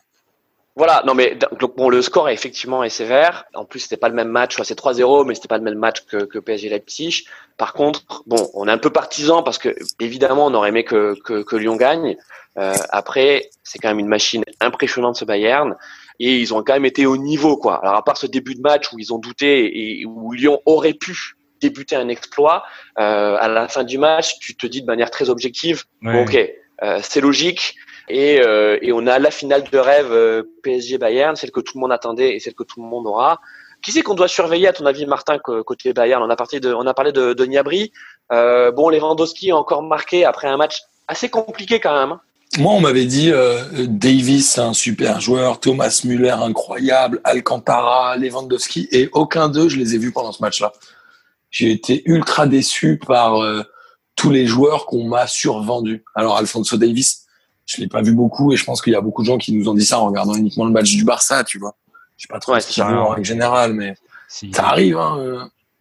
Voilà, 0.77 1.05
non 1.07 1.15
mais 1.15 1.39
donc 1.61 1.77
bon, 1.77 1.89
le 1.89 2.03
score 2.03 2.29
est 2.29 2.35
effectivement 2.35 2.83
est 2.83 2.89
sévère. 2.89 3.45
En 3.55 3.65
plus, 3.65 3.81
c'était 3.81 3.97
pas 3.97 4.09
le 4.09 4.15
même 4.15 4.29
match, 4.29 4.57
c'est 4.65 4.79
3-0, 4.79 5.25
mais 5.25 5.37
c'était 5.37 5.47
pas 5.47 5.59
le 5.59 5.63
même 5.63 5.79
match 5.79 6.05
que, 6.07 6.25
que 6.25 6.41
PSG 6.41 6.69
Leipzig. 6.69 7.25
Par 7.57 7.75
contre, 7.75 8.25
bon, 8.27 8.51
on 8.55 8.67
est 8.67 8.73
un 8.73 8.79
peu 8.79 8.91
partisan 8.91 9.45
parce 9.45 9.59
que 9.59 9.75
évidemment, 10.01 10.47
on 10.47 10.55
aurait 10.55 10.71
aimé 10.71 10.83
que, 10.83 11.15
que, 11.25 11.45
que 11.45 11.55
Lyon 11.55 11.77
gagne. 11.77 12.17
Euh, 12.59 12.75
après, 12.91 13.51
c'est 13.63 13.79
quand 13.79 13.89
même 13.89 14.01
une 14.01 14.09
machine 14.09 14.45
impressionnante 14.61 15.17
ce 15.17 15.25
Bayern 15.25 15.77
et 16.19 16.39
ils 16.39 16.55
ont 16.55 16.63
quand 16.63 16.75
même 16.75 16.85
été 16.85 17.07
au 17.07 17.17
niveau 17.17 17.57
quoi. 17.57 17.81
Alors 17.83 17.95
à 17.97 18.05
part 18.05 18.17
ce 18.17 18.27
début 18.27 18.55
de 18.55 18.61
match 18.61 18.93
où 18.93 18.99
ils 18.99 19.13
ont 19.13 19.19
douté 19.19 20.01
et 20.01 20.07
où 20.07 20.33
Lyon 20.33 20.61
aurait 20.67 20.95
pu 20.95 21.37
débuter 21.61 21.97
un 21.97 22.09
exploit, 22.09 22.65
euh, 22.99 23.37
à 23.41 23.49
la 23.49 23.69
fin 23.69 23.85
du 23.85 23.99
match, 23.99 24.39
tu 24.39 24.55
te 24.57 24.67
dis 24.67 24.83
de 24.83 24.87
manière 24.87 25.11
très 25.11 25.31
objective, 25.31 25.85
bon, 26.03 26.25
ok, 26.25 26.37
euh, 26.83 27.01
c'est 27.03 27.21
logique. 27.21 27.77
Et, 28.09 28.41
euh, 28.41 28.79
et 28.83 28.93
on 28.93 29.07
a 29.07 29.19
la 29.19 29.31
finale 29.31 29.65
de 29.71 29.79
rêve 29.79 30.13
euh, 30.13 30.43
PSG 30.63 30.99
Bayern, 30.99 31.37
celle 31.37 31.51
que 31.51 31.61
tout 31.61 31.79
le 31.79 31.81
monde 31.81 31.93
attendait 31.93 32.35
et 32.35 32.41
celle 32.41 32.55
que 32.55 32.63
tout 32.63 32.83
le 32.83 32.87
monde 32.87 33.07
aura. 33.07 33.41
Qui 33.83 33.93
c'est 33.93 34.03
qu'on 34.03 34.15
doit 34.15 34.29
surveiller 34.29 34.69
à 34.69 34.73
ton 34.73 34.87
avis, 34.87 35.07
Martin, 35.07 35.39
côté 35.39 35.93
Bayern? 35.93 36.23
On 36.23 36.31
a 36.31 36.37
parlé 36.37 36.61
de, 36.61 36.73
on 36.73 37.47
Niabri. 37.47 37.93
Euh, 38.33 38.73
bon, 38.73 38.89
Lewandowski 38.89 39.51
a 39.51 39.57
encore 39.57 39.83
marqué 39.83 40.25
après 40.25 40.49
un 40.49 40.57
match 40.57 40.79
assez 41.07 41.29
compliqué 41.29 41.81
quand 41.81 41.95
même. 41.95 42.13
hein. 42.13 42.21
Moi, 42.59 42.73
on 42.73 42.81
m'avait 42.81 43.05
dit 43.05 43.33
Davis, 43.89 44.59
un 44.59 44.73
super 44.73 45.21
joueur, 45.21 45.61
Thomas 45.61 46.03
Müller, 46.05 46.31
incroyable, 46.31 47.21
Alcantara, 47.25 48.17
Lewandowski, 48.17 48.89
et 48.93 49.09
aucun 49.13 49.49
d'eux, 49.49 49.69
je 49.69 49.77
les 49.77 49.95
ai 49.95 49.99
vus 49.99 50.13
pendant 50.13 50.33
ce 50.33 50.41
match-là. 50.41 50.73
J'ai 51.51 51.73
été 51.73 52.03
ultra 52.07 52.47
déçu 52.47 52.99
par 53.05 53.43
tous 54.15 54.31
les 54.31 54.47
joueurs 54.47 54.87
qu'on 54.87 55.05
m'a 55.05 55.27
survendus. 55.27 56.05
Alors, 56.15 56.37
Alfonso 56.37 56.77
Davis, 56.77 57.24
je 57.67 57.81
l'ai 57.81 57.89
pas 57.89 58.03
vu 58.03 58.13
beaucoup, 58.13 58.53
et 58.53 58.57
je 58.57 58.65
pense 58.65 58.83
qu'il 58.83 58.93
y 58.93 58.97
a 58.97 59.01
beaucoup 59.01 59.23
de 59.23 59.27
gens 59.27 59.39
qui 59.39 59.53
nous 59.53 59.69
ont 59.69 59.75
dit 59.75 59.85
ça 59.85 59.99
en 60.01 60.07
regardant 60.07 60.35
uniquement 60.35 60.65
le 60.65 60.71
match 60.73 60.91
du 60.95 61.05
Barça, 61.05 61.45
tu 61.45 61.59
vois. 61.59 61.75
Je 62.17 62.23
sais 62.23 62.29
pas 62.29 62.39
trop 62.39 62.53
Ouais, 62.53 62.61
ce 62.61 62.69
c'est 62.69 62.75
qu'il 62.75 62.83
en 62.85 63.09
règle 63.09 63.25
générale, 63.27 63.73
mais 63.75 63.95
Si- 64.29 64.53
ça 64.53 64.69
arrive. 64.69 64.99
Hein, 64.99 65.17
euh, 65.19 65.41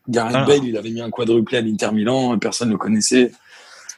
Gareth 0.09 0.35
Ah. 0.37 0.45
Bale, 0.45 0.63
il 0.65 0.75
avait 0.77 0.89
mis 0.89 1.01
un 1.01 1.09
quadruplé 1.09 1.57
à 1.57 1.61
l'Inter 1.61 1.91
Milan, 1.91 2.37
personne 2.39 2.67
ne 2.69 2.73
le 2.73 2.77
connaissait. 2.79 3.31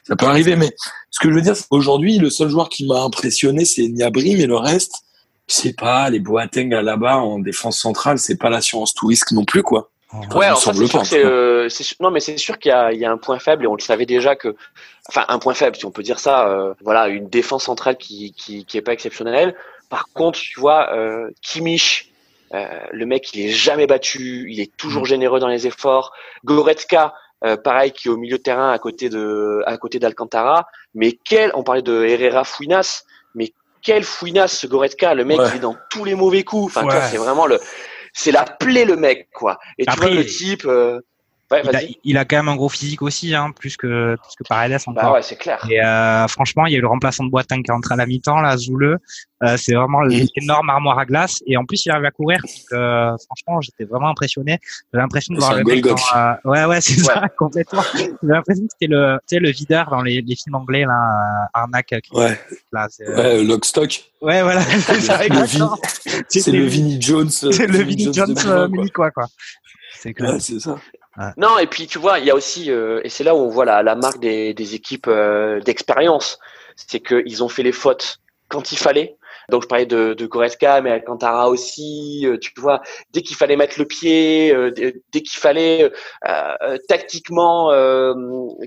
Ça 0.04 0.14
peut 0.16 0.26
arriver, 0.26 0.54
mais 0.54 0.70
ce 1.10 1.18
que 1.18 1.28
je 1.30 1.34
veux 1.34 1.40
dire, 1.42 1.56
c'est 1.56 1.66
qu'aujourd'hui, 1.68 2.18
le 2.18 2.30
seul 2.30 2.48
joueur 2.48 2.68
qui 2.68 2.86
m'a 2.86 3.02
impressionné, 3.02 3.64
c'est 3.64 3.88
Niabri, 3.88 4.36
mais 4.36 4.46
le 4.46 4.56
reste, 4.56 5.02
je 5.48 5.54
sais 5.54 5.72
pas, 5.72 6.08
les 6.10 6.20
Boateng 6.20 6.72
à 6.74 6.82
là-bas 6.82 7.16
en 7.18 7.38
défense 7.40 7.78
centrale, 7.80 8.18
c'est 8.18 8.36
pas 8.36 8.50
l'assurance 8.50 8.94
tout 8.94 9.06
risque 9.08 9.32
non 9.32 9.44
plus, 9.44 9.62
quoi. 9.64 9.90
Ouais, 10.12 10.46
alors 10.46 10.58
ça, 10.58 10.72
c'est 10.72 10.86
sûr 10.86 11.02
que 11.02 11.16
euh, 11.16 11.68
c'est, 11.68 11.98
non, 12.00 12.10
mais 12.10 12.20
c'est 12.20 12.36
sûr 12.36 12.58
qu'il 12.58 12.70
y 12.70 12.72
a, 12.72 12.92
il 12.92 12.98
y 12.98 13.04
a 13.04 13.10
un 13.10 13.18
point 13.18 13.38
faible 13.40 13.64
et 13.64 13.66
on 13.66 13.74
le 13.74 13.80
savait 13.80 14.06
déjà 14.06 14.36
que, 14.36 14.54
enfin, 15.08 15.24
un 15.28 15.38
point 15.40 15.54
faible, 15.54 15.76
si 15.76 15.84
on 15.84 15.90
peut 15.90 16.04
dire 16.04 16.20
ça, 16.20 16.48
euh, 16.48 16.74
voilà, 16.82 17.08
une 17.08 17.28
défense 17.28 17.64
centrale 17.64 17.96
qui, 17.96 18.32
qui, 18.32 18.64
qui 18.64 18.78
est 18.78 18.82
pas 18.82 18.92
exceptionnelle. 18.92 19.56
Par 19.90 20.06
contre, 20.12 20.38
tu 20.38 20.60
vois, 20.60 20.94
euh, 20.94 21.30
Kimmich, 21.42 22.12
euh, 22.54 22.66
le 22.92 23.04
mec, 23.04 23.34
il 23.34 23.46
est 23.46 23.50
jamais 23.50 23.88
battu, 23.88 24.46
il 24.48 24.60
est 24.60 24.74
toujours 24.76 25.02
mm. 25.02 25.06
généreux 25.06 25.40
dans 25.40 25.48
les 25.48 25.66
efforts. 25.66 26.12
Goretzka, 26.44 27.12
pareil, 27.64 27.90
qui 27.90 28.08
est 28.08 28.10
au 28.10 28.16
milieu 28.16 28.38
de 28.38 28.42
terrain 28.42 28.70
à 28.70 28.78
côté 28.78 29.08
de, 29.08 29.62
à 29.66 29.76
côté 29.76 29.98
d'Alcantara. 29.98 30.68
Mais 30.94 31.18
quel, 31.24 31.50
on 31.54 31.64
parlait 31.64 31.82
de 31.82 32.04
Herrera 32.04 32.44
Fouinas, 32.44 33.04
mais 33.34 33.52
quel 33.82 34.04
Fouinas 34.04 34.48
ce 34.48 34.68
Goretzka, 34.68 35.14
le 35.14 35.24
mec, 35.24 35.40
il 35.50 35.56
est 35.56 35.60
dans 35.60 35.76
tous 35.90 36.04
les 36.04 36.14
mauvais 36.14 36.44
coups. 36.44 36.76
Enfin, 36.76 36.88
c'est 37.10 37.18
vraiment 37.18 37.46
le, 37.46 37.60
c'est 38.16 38.32
la 38.32 38.44
plaie 38.44 38.86
le 38.86 38.96
mec, 38.96 39.28
quoi. 39.32 39.58
Et 39.78 39.84
tu 39.84 39.96
vois 39.98 40.08
le 40.08 40.24
type. 40.24 40.64
Euh, 40.64 41.00
il, 42.04 42.18
a, 42.18 42.24
quand 42.24 42.36
même 42.36 42.48
un 42.48 42.56
gros 42.56 42.68
physique 42.68 43.02
aussi, 43.02 43.34
hein, 43.34 43.52
plus 43.52 43.76
que 43.76 44.16
plus 44.16 44.34
que 44.36 44.44
Paredes 44.48 44.80
encore. 44.86 44.94
Bah 44.94 45.12
ouais, 45.12 45.22
c'est 45.22 45.36
clair. 45.36 45.64
Et 45.70 45.80
euh, 45.80 46.26
franchement, 46.28 46.66
il 46.66 46.72
y 46.72 46.76
a 46.76 46.78
eu 46.78 46.82
le 46.82 46.88
remplaçant 46.88 47.24
de 47.24 47.30
Boateng 47.30 47.62
qui 47.62 47.70
est 47.70 47.72
rentré 47.72 47.94
à 47.94 47.96
la 47.96 48.06
mi-temps, 48.06 48.40
là, 48.40 48.56
Zouleux. 48.56 48.98
Euh, 49.42 49.56
c'est 49.58 49.74
vraiment 49.74 50.02
une 50.04 50.26
énorme 50.36 50.70
armoire 50.70 50.98
à 50.98 51.04
glace. 51.04 51.42
Et 51.46 51.56
en 51.56 51.64
plus, 51.64 51.84
il 51.84 51.92
arrive 51.92 52.06
à 52.06 52.10
courir. 52.10 52.40
Euh, 52.72 53.14
franchement, 53.26 53.60
j'étais 53.60 53.84
vraiment 53.84 54.08
impressionné. 54.08 54.58
J'ai 54.92 54.98
l'impression 54.98 55.34
de 55.34 55.40
voir 55.40 55.54
le 55.54 55.64
mec. 55.64 55.84
Dans, 55.84 55.94
euh, 55.94 56.34
ouais, 56.44 56.64
ouais, 56.64 56.80
c'est 56.80 57.00
ça, 57.00 57.28
complètement. 57.38 57.82
J'ai 57.94 58.10
l'impression 58.22 58.64
que 58.64 58.72
c'était 58.72 58.92
le, 58.92 59.18
tu 59.28 59.36
sais, 59.36 59.40
le 59.40 59.50
videur 59.50 59.90
dans 59.90 60.02
les, 60.02 60.22
les 60.22 60.36
films 60.36 60.54
anglais, 60.54 60.84
là, 60.84 61.48
Arnaque. 61.52 61.94
Ouais. 62.12 62.38
Là, 62.72 62.88
ouais, 63.00 63.44
Lockstock. 63.44 64.04
Ouais, 64.22 64.42
voilà, 64.42 64.62
c'est 64.86 65.00
ça, 65.00 65.20
C'est 66.28 66.52
le 66.52 66.64
Vinnie 66.64 67.00
Jones. 67.00 67.30
C'est 67.30 67.50
le 67.66 67.82
Vinnie 67.82 68.12
Jones, 68.12 68.34
Jones 68.38 68.70
mini, 68.70 68.90
quoi, 68.90 69.10
quoi. 69.10 69.26
C'est 69.98 70.14
clair. 70.14 70.36
Non, 71.36 71.58
et 71.58 71.66
puis 71.66 71.86
tu 71.86 71.98
vois, 71.98 72.18
il 72.18 72.26
y 72.26 72.30
a 72.30 72.34
aussi, 72.34 72.70
euh, 72.70 73.00
et 73.04 73.08
c'est 73.08 73.24
là 73.24 73.34
où 73.34 73.38
on 73.38 73.48
voit 73.48 73.64
la, 73.64 73.94
marque 73.94 74.20
des, 74.20 74.54
des 74.54 74.74
équipes 74.74 75.08
euh, 75.08 75.60
d'expérience, 75.60 76.38
c'est 76.76 77.00
qu'ils 77.00 77.42
ont 77.42 77.48
fait 77.48 77.62
les 77.62 77.72
fautes 77.72 78.18
quand 78.48 78.72
il 78.72 78.78
fallait, 78.78 79.16
donc 79.48 79.62
je 79.62 79.68
parlais 79.68 79.86
de, 79.86 80.14
de 80.14 80.26
Goretzka, 80.26 80.80
mais 80.80 80.90
Alcantara 80.90 81.48
aussi. 81.48 82.26
Euh, 82.26 82.38
tu 82.38 82.52
vois, 82.56 82.82
dès 83.12 83.22
qu'il 83.22 83.36
fallait 83.36 83.56
mettre 83.56 83.78
le 83.78 83.84
pied, 83.84 84.52
euh, 84.52 84.70
dès 84.70 85.22
qu'il 85.22 85.38
fallait 85.38 85.90
euh, 86.28 86.78
tactiquement 86.88 87.70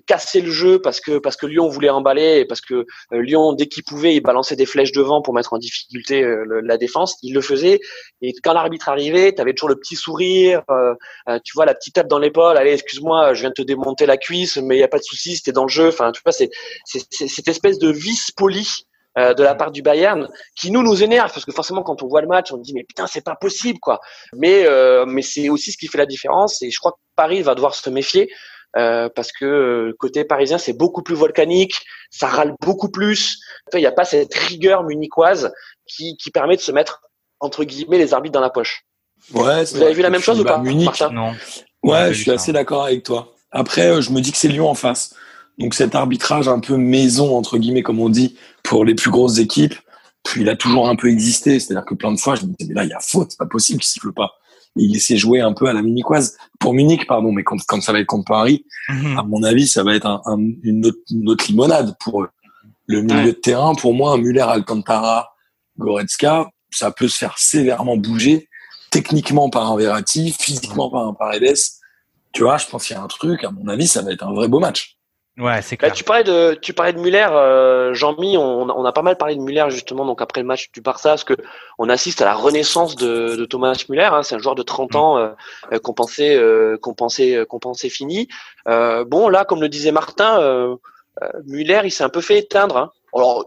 casser 0.06 0.42
le 0.42 0.52
jeu 0.52 0.80
parce 0.82 1.02
que 1.02 1.18
parce 1.20 1.36
que 1.36 1.46
Lyon 1.46 1.68
voulait 1.68 1.89
emballer 1.89 2.39
et 2.39 2.46
parce 2.46 2.62
que 2.62 2.86
Lyon 3.12 3.54
dès 3.54 3.68
qu'il 3.68 3.84
pouvait, 3.84 4.15
il 4.15 4.22
balançait 4.22 4.56
des 4.56 4.65
flèches 4.65 4.92
devant 4.92 5.22
pour 5.22 5.34
mettre 5.34 5.54
en 5.54 5.58
difficulté 5.58 6.26
la 6.63 6.78
défense. 6.78 7.18
Il 7.24 7.34
le 7.34 7.42
faisait. 7.42 7.80
Et 8.22 8.34
quand 8.44 8.54
l'arbitre 8.54 8.89
arrivait, 8.89 9.34
tu 9.34 9.42
avais 9.42 9.54
toujours 9.54 9.70
le 9.70 9.76
petit 9.76 9.96
sourire, 9.96 10.63
tu 11.44 11.54
vois 11.56 11.65
la 11.65 11.74
petite 11.74 11.96
tape 11.96 12.08
dans 12.08 12.20
l'épaule. 12.20 12.58
Allez, 12.58 12.74
excuse-moi, 12.74 13.34
je 13.34 13.42
viens 13.42 13.52
te 13.52 13.62
démonter 13.62 14.06
la 14.06 14.18
cuisse, 14.18 14.58
mais 14.58 14.78
il 14.78 14.80
y 14.80 14.84
a 14.84 14.88
pas 14.88 15.00
de 15.00 15.04
souci, 15.04 15.36
c'était 15.36 15.52
dans 15.52 15.63
le 15.63 15.70
jeu. 15.70 15.89
Enfin, 15.89 16.12
tu 16.12 16.22
vois, 16.24 16.32
c'est 16.32 16.50
cette 16.86 17.48
espèce 17.48 17.80
de 17.80 17.92
vice 17.92 18.32
poli 18.32 18.86
euh, 19.20 19.34
de 19.34 19.44
la 19.44 19.54
part 19.54 19.72
du 19.72 19.82
Bayern 19.82 20.30
qui 20.56 20.72
nous 20.72 20.82
nous 20.82 21.04
énerve 21.04 21.34
parce 21.34 21.44
que 21.44 21.52
forcément 21.52 21.84
quand 21.84 22.04
on 22.04 22.08
voit 22.08 22.22
le 22.22 22.28
match 22.28 22.54
on 22.54 22.58
dit 22.58 22.74
mais 22.74 22.84
putain 22.84 23.06
c'est 23.06 23.24
pas 23.24 23.36
possible 23.36 23.80
quoi. 23.80 24.00
Mais 24.34 24.66
euh, 24.66 25.06
mais 25.06 25.24
c'est 25.24 25.50
aussi 25.50 25.74
ce 25.74 25.78
qui 25.78 25.88
fait 25.88 25.98
la 25.98 26.06
différence 26.06 26.62
et 26.62 26.72
je 26.72 26.80
crois 26.80 26.94
que 26.94 26.98
Paris 27.18 27.42
va 27.42 27.54
devoir 27.54 27.76
se 27.76 27.90
méfier 27.90 28.32
euh, 28.78 29.10
parce 29.14 29.34
que 29.34 29.94
côté 30.00 30.24
parisien 30.24 30.58
c'est 30.58 30.72
beaucoup 30.72 31.04
plus 31.04 31.16
volcanique 31.16 31.74
ça 32.10 32.28
râle 32.28 32.54
beaucoup 32.62 32.90
plus. 32.90 33.42
Il 33.74 33.80
n'y 33.80 33.86
a 33.86 33.92
pas 33.92 34.06
cette 34.06 34.34
rigueur 34.34 34.84
munichoise 34.84 35.52
qui, 35.86 36.16
qui 36.16 36.32
permet 36.32 36.56
de 36.56 36.62
se 36.62 36.72
mettre 36.72 37.02
entre 37.42 37.66
guillemets 37.66 37.98
les 37.98 38.14
arbitres 38.14 38.34
dans 38.34 38.42
la 38.42 38.52
poche. 38.52 38.84
Ouais 39.34 39.66
vous 39.66 39.82
avez 39.82 39.94
vu 39.94 40.02
la 40.02 40.12
même 40.12 40.22
chose 40.22 40.40
ou 40.40 40.46
pas 40.46 40.60
Munich, 40.60 41.04
non. 41.12 41.34
Ouais 41.84 42.14
je 42.14 42.22
suis 42.22 42.32
assez 42.32 42.54
d'accord 42.54 42.86
avec 42.86 43.04
toi. 43.04 43.34
Après 43.52 44.02
je 44.02 44.12
me 44.12 44.22
dis 44.22 44.32
que 44.32 44.38
c'est 44.38 44.48
Lyon 44.48 44.70
en 44.70 44.76
face 44.76 45.14
donc 45.60 45.74
cet 45.74 45.93
arbitrage 45.93 46.48
un 46.48 46.60
peu 46.60 46.78
maison, 46.78 47.38
entre 47.38 47.58
guillemets, 47.58 47.84
comme 47.84 48.00
on 48.00 48.10
dit, 48.10 48.36
pour 48.63 48.86
les 48.86 48.95
plus 48.95 49.12
grosses 49.12 49.39
équipes, 49.39 49.76
puis 50.24 50.41
il 50.41 50.50
a 50.50 50.56
toujours 50.56 50.89
un 50.89 50.95
peu 50.95 51.10
existé. 51.10 51.60
C'est-à-dire 51.60 51.86
que 51.86 51.95
plein 51.95 52.13
de 52.13 52.19
fois, 52.19 52.36
je 52.36 52.45
me 52.45 52.54
disais, 52.58 52.69
mais 52.69 52.76
là, 52.76 52.84
il 52.86 52.89
y 52.89 52.93
a 52.93 53.00
faute, 53.00 53.32
c'est 53.32 53.38
pas 53.38 53.45
possible 53.45 53.80
qu'il 53.80 53.89
siffle 53.89 54.13
pas. 54.13 54.32
Et 54.78 54.84
il 54.84 54.95
essaie 54.95 55.17
jouer 55.17 55.41
un 55.41 55.54
peu 55.54 55.67
à 55.67 55.74
la 55.74 55.82
munichoise. 55.82 56.38
Pour 56.60 56.74
Munich, 56.74 57.08
pardon, 57.08 57.32
mais 57.32 57.43
quand, 57.43 57.58
quand 57.67 57.82
ça 57.82 57.91
va 57.91 58.00
être 58.00 58.08
contre 58.08 58.26
Paris, 58.26 58.65
mhm. 58.88 59.17
à 59.17 59.24
mon 59.24 59.43
avis, 59.43 59.67
ça 59.67 59.84
va 59.84 59.95
être 59.95 60.06
un, 60.06 60.38
une, 60.63 60.86
autre, 60.86 61.00
une, 61.12 61.30
autre, 61.30 61.45
limonade 61.48 61.95
pour 62.00 62.24
eux. 62.24 62.30
Le 62.86 63.02
milieu 63.02 63.34
de 63.34 63.38
terrain, 63.38 63.76
pour 63.76 63.93
moi, 63.93 64.17
Muller, 64.17 64.41
Alcantara, 64.41 65.30
Goretzka, 65.78 66.50
ça 66.72 66.91
peut 66.91 67.08
se 67.08 67.17
faire 67.17 67.38
sévèrement 67.38 67.98
bouger, 67.98 68.48
techniquement 68.91 69.50
par 69.50 69.72
un 69.72 69.78
Verratti, 69.78 70.36
physiquement 70.39 70.89
par 70.89 71.08
un 71.08 71.13
Paredes. 71.13 71.58
Tu 72.32 72.43
vois, 72.43 72.58
je 72.58 72.67
pense 72.67 72.86
qu'il 72.86 72.95
y 72.95 73.00
a 73.00 73.04
un 73.04 73.08
truc, 73.08 73.43
à 73.43 73.52
mon 73.52 73.67
avis, 73.67 73.88
ça 73.88 74.02
va 74.02 74.12
être 74.12 74.24
un 74.24 74.34
vrai 74.34 74.48
beau 74.48 74.60
match. 74.60 74.99
Ouais, 75.39 75.62
c'est 75.62 75.78
clair. 75.78 75.93
tu 75.93 76.04
parlais 76.04 76.25
de, 76.25 76.54
tu 76.62 76.73
parlais 76.73 76.91
de 76.91 76.99
Muller, 76.99 77.28
euh, 77.32 77.93
Jean-Mi. 77.93 78.38
On, 78.38 78.69
on, 78.69 78.84
a 78.84 78.91
pas 78.91 79.02
mal 79.02 79.15
parlé 79.15 79.38
de 79.38 79.41
Muller 79.41 79.65
justement, 79.69 80.06
donc 80.06 80.21
après 80.21 80.41
le 80.41 80.47
match 80.47 80.69
du 80.73 80.82
Barça, 80.82 81.12
parce 81.12 81.23
que 81.23 81.36
on 81.78 81.88
assiste 81.88 82.21
à 82.21 82.25
la 82.25 82.34
renaissance 82.34 82.97
de, 82.97 83.38
de 83.38 83.45
Thomas 83.45 83.82
Muller. 83.88 84.10
Hein, 84.12 84.21
c'est 84.23 84.36
un 84.36 84.39
joueur 84.39 84.56
de 84.56 84.63
30 84.63 84.95
ans 84.95 85.17
euh, 85.17 85.30
euh, 85.71 85.80
qu'on 85.80 85.93
pensait, 85.93 86.36
euh, 86.36 86.78
qu'on 86.78 86.93
pensait, 86.93 87.36
euh, 87.36 87.45
qu'on 87.45 87.60
pensait 87.60 87.88
fini. 87.88 88.28
Euh, 88.67 89.06
bon, 89.06 89.30
là, 89.30 89.45
comme 89.45 89.62
le 89.62 89.69
disait 89.69 89.93
Martin, 89.93 90.78
Muller, 91.45 91.82
il 91.86 91.91
s'est 91.91 92.04
un 92.04 92.10
peu 92.10 92.21
fait 92.21 92.39
éteindre. 92.39 92.75
Hein. 92.75 92.91
Alors, 93.15 93.45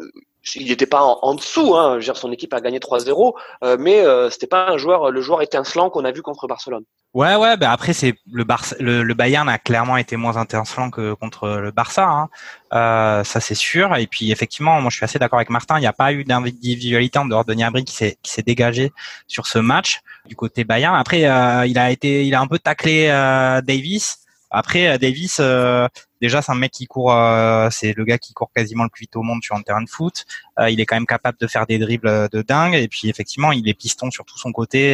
il 0.54 0.66
n'était 0.66 0.86
pas 0.86 1.02
en, 1.02 1.34
dessous. 1.34 1.76
Hein, 1.76 1.98
son 2.14 2.32
équipe 2.32 2.54
a 2.54 2.60
gagné 2.60 2.78
3-0, 2.78 3.34
mais 3.78 4.04
c'était 4.30 4.46
pas 4.46 4.68
un 4.68 4.76
joueur, 4.76 5.10
le 5.10 5.20
joueur 5.20 5.42
étincelant 5.42 5.90
qu'on 5.90 6.04
a 6.04 6.12
vu 6.12 6.22
contre 6.22 6.46
Barcelone. 6.46 6.84
Ouais, 7.14 7.36
ouais. 7.36 7.58
Bah 7.58 7.70
après, 7.70 7.92
c'est 7.92 8.14
le, 8.32 9.02
le, 9.02 9.14
Bayern 9.14 9.46
a 9.46 9.58
clairement 9.58 9.98
été 9.98 10.16
moins 10.16 10.38
intéressant 10.38 10.90
que 10.90 11.12
contre 11.12 11.46
le 11.46 11.70
Barça. 11.70 12.08
Hein. 12.08 12.28
Euh, 12.72 13.22
ça, 13.22 13.38
c'est 13.38 13.54
sûr. 13.54 13.94
Et 13.96 14.06
puis, 14.06 14.32
effectivement, 14.32 14.80
moi, 14.80 14.88
je 14.88 14.96
suis 14.96 15.04
assez 15.04 15.18
d'accord 15.18 15.38
avec 15.38 15.50
Martin. 15.50 15.76
Il 15.76 15.82
n'y 15.82 15.86
a 15.86 15.92
pas 15.92 16.14
eu 16.14 16.24
d'individualité 16.24 17.18
en 17.18 17.26
dehors 17.26 17.44
de 17.44 17.52
Niabri 17.52 17.84
qui 17.84 17.94
s'est 17.94 18.16
qui 18.22 18.32
s'est 18.32 18.42
dégagé 18.42 18.92
sur 19.28 19.46
ce 19.46 19.58
match 19.58 20.00
du 20.26 20.36
côté 20.36 20.64
Bayern. 20.64 20.96
Après, 20.96 21.26
euh, 21.26 21.66
il 21.66 21.78
a 21.78 21.90
été, 21.90 22.24
il 22.26 22.34
a 22.34 22.40
un 22.40 22.46
peu 22.46 22.58
taclé 22.58 23.08
euh, 23.10 23.60
Davis. 23.60 24.18
Après, 24.52 24.86
euh, 24.86 24.98
Davis, 24.98 25.38
euh, 25.40 25.88
déjà 26.20 26.42
c'est 26.42 26.52
un 26.52 26.56
mec 26.56 26.70
qui 26.72 26.86
court, 26.86 27.12
euh, 27.12 27.68
c'est 27.70 27.94
le 27.96 28.04
gars 28.04 28.18
qui 28.18 28.34
court 28.34 28.50
quasiment 28.54 28.84
le 28.84 28.90
plus 28.90 29.04
vite 29.04 29.16
au 29.16 29.22
monde 29.22 29.42
sur 29.42 29.56
un 29.56 29.62
terrain 29.62 29.82
de 29.82 29.88
foot. 29.88 30.26
Il 30.68 30.80
est 30.80 30.86
quand 30.86 30.96
même 30.96 31.06
capable 31.06 31.38
de 31.38 31.46
faire 31.46 31.66
des 31.66 31.78
dribbles 31.78 32.28
de 32.28 32.42
dingue. 32.42 32.74
Et 32.74 32.86
puis 32.86 33.08
effectivement, 33.08 33.50
il 33.52 33.66
est 33.68 33.74
piston 33.74 34.10
sur 34.10 34.24
tout 34.26 34.38
son 34.38 34.52
côté. 34.52 34.92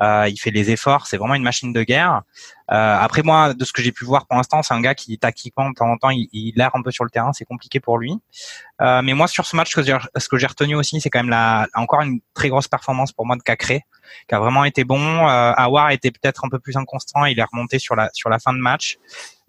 Il 0.00 0.36
fait 0.38 0.50
les 0.50 0.70
efforts. 0.70 1.06
C'est 1.06 1.16
vraiment 1.16 1.34
une 1.34 1.42
machine 1.42 1.72
de 1.72 1.82
guerre. 1.82 2.22
après 2.68 3.22
moi, 3.22 3.54
de 3.54 3.64
ce 3.64 3.72
que 3.72 3.80
j'ai 3.82 3.90
pu 3.90 4.04
voir 4.04 4.26
pour 4.26 4.36
l'instant, 4.36 4.62
c'est 4.62 4.74
un 4.74 4.80
gars 4.82 4.94
qui 4.94 5.16
tactiquement 5.18 5.70
de 5.70 5.74
temps 5.74 5.90
en 5.90 5.96
temps, 5.96 6.10
il, 6.10 6.28
il 6.32 6.60
un 6.60 6.82
peu 6.82 6.90
sur 6.90 7.04
le 7.04 7.10
terrain. 7.10 7.32
C'est 7.32 7.46
compliqué 7.46 7.80
pour 7.80 7.96
lui. 7.98 8.14
mais 8.80 9.14
moi, 9.14 9.26
sur 9.26 9.46
ce 9.46 9.56
match, 9.56 9.74
ce 9.74 10.28
que 10.28 10.38
j'ai 10.38 10.46
retenu 10.46 10.76
aussi, 10.76 11.00
c'est 11.00 11.08
quand 11.08 11.20
même 11.20 11.30
la, 11.30 11.66
encore 11.74 12.02
une 12.02 12.20
très 12.34 12.50
grosse 12.50 12.68
performance 12.68 13.12
pour 13.12 13.26
moi 13.26 13.36
de 13.36 13.42
Cacré, 13.42 13.86
qui 14.28 14.34
a 14.34 14.38
vraiment 14.38 14.64
été 14.64 14.84
bon. 14.84 15.00
Euh, 15.00 15.52
Awar 15.56 15.90
était 15.90 16.10
peut-être 16.10 16.44
un 16.44 16.48
peu 16.48 16.58
plus 16.58 16.76
inconstant. 16.76 17.24
Il 17.24 17.38
est 17.38 17.44
remonté 17.44 17.78
sur 17.78 17.96
la 17.96 18.10
sur 18.12 18.30
la 18.30 18.38
fin 18.38 18.52
de 18.52 18.58
match 18.58 18.98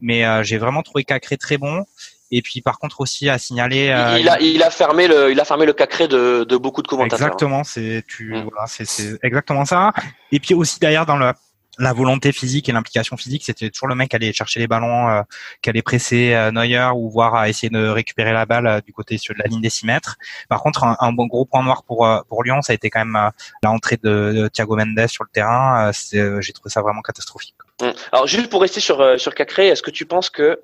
mais 0.03 0.25
euh, 0.25 0.43
j'ai 0.43 0.57
vraiment 0.57 0.83
trouvé 0.83 1.03
Cacré 1.03 1.37
très 1.37 1.57
bon. 1.57 1.85
Et 2.29 2.41
puis 2.41 2.61
par 2.61 2.79
contre 2.79 2.99
aussi 3.01 3.29
à 3.29 3.37
signaler. 3.37 3.89
Euh, 3.89 4.17
il, 4.19 4.27
a, 4.27 4.39
il 4.39 4.61
a 4.63 4.69
fermé 4.69 5.07
le, 5.07 5.31
il 5.31 5.39
a 5.39 5.45
fermé 5.45 5.65
le 5.65 5.73
cacré 5.73 6.07
de, 6.07 6.43
de 6.43 6.57
beaucoup 6.57 6.81
de 6.81 6.87
commentateurs. 6.87 7.27
Exactement, 7.27 7.63
c'est 7.63 8.03
tu, 8.07 8.33
mm. 8.33 8.43
voilà, 8.43 8.67
c'est 8.67 9.19
exactement 9.23 9.65
ça. 9.65 9.93
Et 10.31 10.39
puis 10.39 10.53
aussi 10.53 10.79
derrière 10.79 11.05
dans 11.05 11.17
le 11.17 11.31
la 11.79 11.93
volonté 11.93 12.31
physique 12.31 12.69
et 12.69 12.71
l'implication 12.71 13.17
physique, 13.17 13.43
c'était 13.45 13.69
toujours 13.69 13.87
le 13.87 13.95
mec 13.95 14.09
qui 14.09 14.15
allait 14.15 14.31
chercher 14.31 14.59
les 14.59 14.67
ballons, 14.67 15.09
euh, 15.09 15.21
qui 15.61 15.69
allait 15.69 15.81
presser 15.81 16.33
euh, 16.33 16.51
Neuer 16.51 16.89
ou 16.95 17.09
voir 17.09 17.35
à 17.35 17.49
essayer 17.49 17.69
de 17.69 17.87
récupérer 17.87 18.31
la 18.31 18.45
balle 18.45 18.67
euh, 18.67 18.81
du 18.81 18.93
côté 18.93 19.17
sur 19.17 19.33
la 19.37 19.45
ligne 19.45 19.61
des 19.61 19.69
6 19.69 19.87
mètres. 19.87 20.17
Par 20.49 20.61
contre, 20.61 20.83
un, 20.83 21.11
bon 21.13 21.25
gros 21.25 21.45
point 21.45 21.63
noir 21.63 21.83
pour 21.83 22.07
pour 22.27 22.43
Lyon, 22.43 22.61
ça 22.61 22.73
a 22.73 22.75
été 22.75 22.89
quand 22.89 23.03
même 23.05 23.31
l'entrée 23.63 23.97
de, 24.01 24.49
Thiago 24.53 24.75
Mendes 24.75 25.07
sur 25.07 25.23
le 25.23 25.29
terrain. 25.31 25.91
J'ai 25.91 26.53
trouvé 26.53 26.69
ça 26.69 26.81
vraiment 26.81 27.01
catastrophique. 27.01 27.55
Mmh. 27.81 27.89
Alors 28.11 28.27
juste 28.27 28.49
pour 28.49 28.61
rester 28.61 28.79
sur 28.79 29.19
sur 29.19 29.33
Cacré, 29.33 29.67
est-ce 29.67 29.81
que 29.81 29.91
tu 29.91 30.05
penses 30.05 30.29
que 30.29 30.59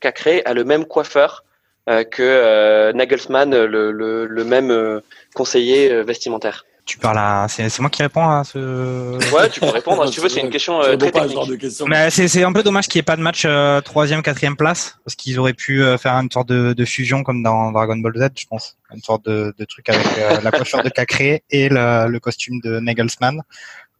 Cacré 0.00 0.42
a 0.44 0.54
le 0.54 0.64
même 0.64 0.84
coiffeur 0.84 1.44
que 1.86 2.92
Nagelsmann, 2.92 3.64
le, 3.64 3.92
le 3.92 4.44
même 4.44 5.00
conseiller 5.34 6.02
vestimentaire? 6.02 6.64
Tu 6.88 6.96
parles 6.96 7.18
à, 7.18 7.46
c'est 7.48 7.78
moi 7.80 7.90
qui 7.90 8.02
réponds 8.02 8.26
à 8.26 8.44
ce. 8.44 9.18
Ouais, 9.34 9.50
tu 9.50 9.60
peux 9.60 9.66
répondre. 9.66 10.06
si 10.06 10.14
tu 10.14 10.20
veux, 10.22 10.30
c'est 10.30 10.40
une 10.40 10.48
question 10.48 10.80
euh, 10.80 10.96
très 10.96 11.12
technique. 11.12 11.38
Mais 11.86 12.08
c'est 12.08 12.42
un 12.42 12.52
peu 12.52 12.62
dommage 12.62 12.88
qu'il 12.88 12.98
n'y 12.98 13.00
ait 13.00 13.04
pas 13.04 13.16
de 13.16 13.20
match 13.20 13.42
euh, 13.44 13.82
troisième, 13.82 14.22
quatrième 14.22 14.56
place, 14.56 14.98
parce 15.04 15.14
qu'ils 15.14 15.38
auraient 15.38 15.52
pu 15.52 15.82
euh, 15.82 15.98
faire 15.98 16.14
une 16.14 16.30
sorte 16.30 16.48
de, 16.48 16.72
de, 16.72 16.84
fusion 16.86 17.22
comme 17.22 17.42
dans 17.42 17.72
Dragon 17.72 17.98
Ball 17.98 18.14
Z, 18.16 18.28
je 18.38 18.46
pense, 18.46 18.78
une 18.94 19.02
sorte 19.02 19.26
de, 19.26 19.54
de 19.58 19.64
truc 19.66 19.86
avec 19.90 20.06
la 20.42 20.50
coiffure 20.50 20.82
de 20.82 20.88
Cacré 20.88 21.44
et 21.50 21.68
le, 21.68 22.08
le, 22.08 22.20
costume 22.20 22.58
de 22.64 22.80
Nagelsmann. 22.80 23.42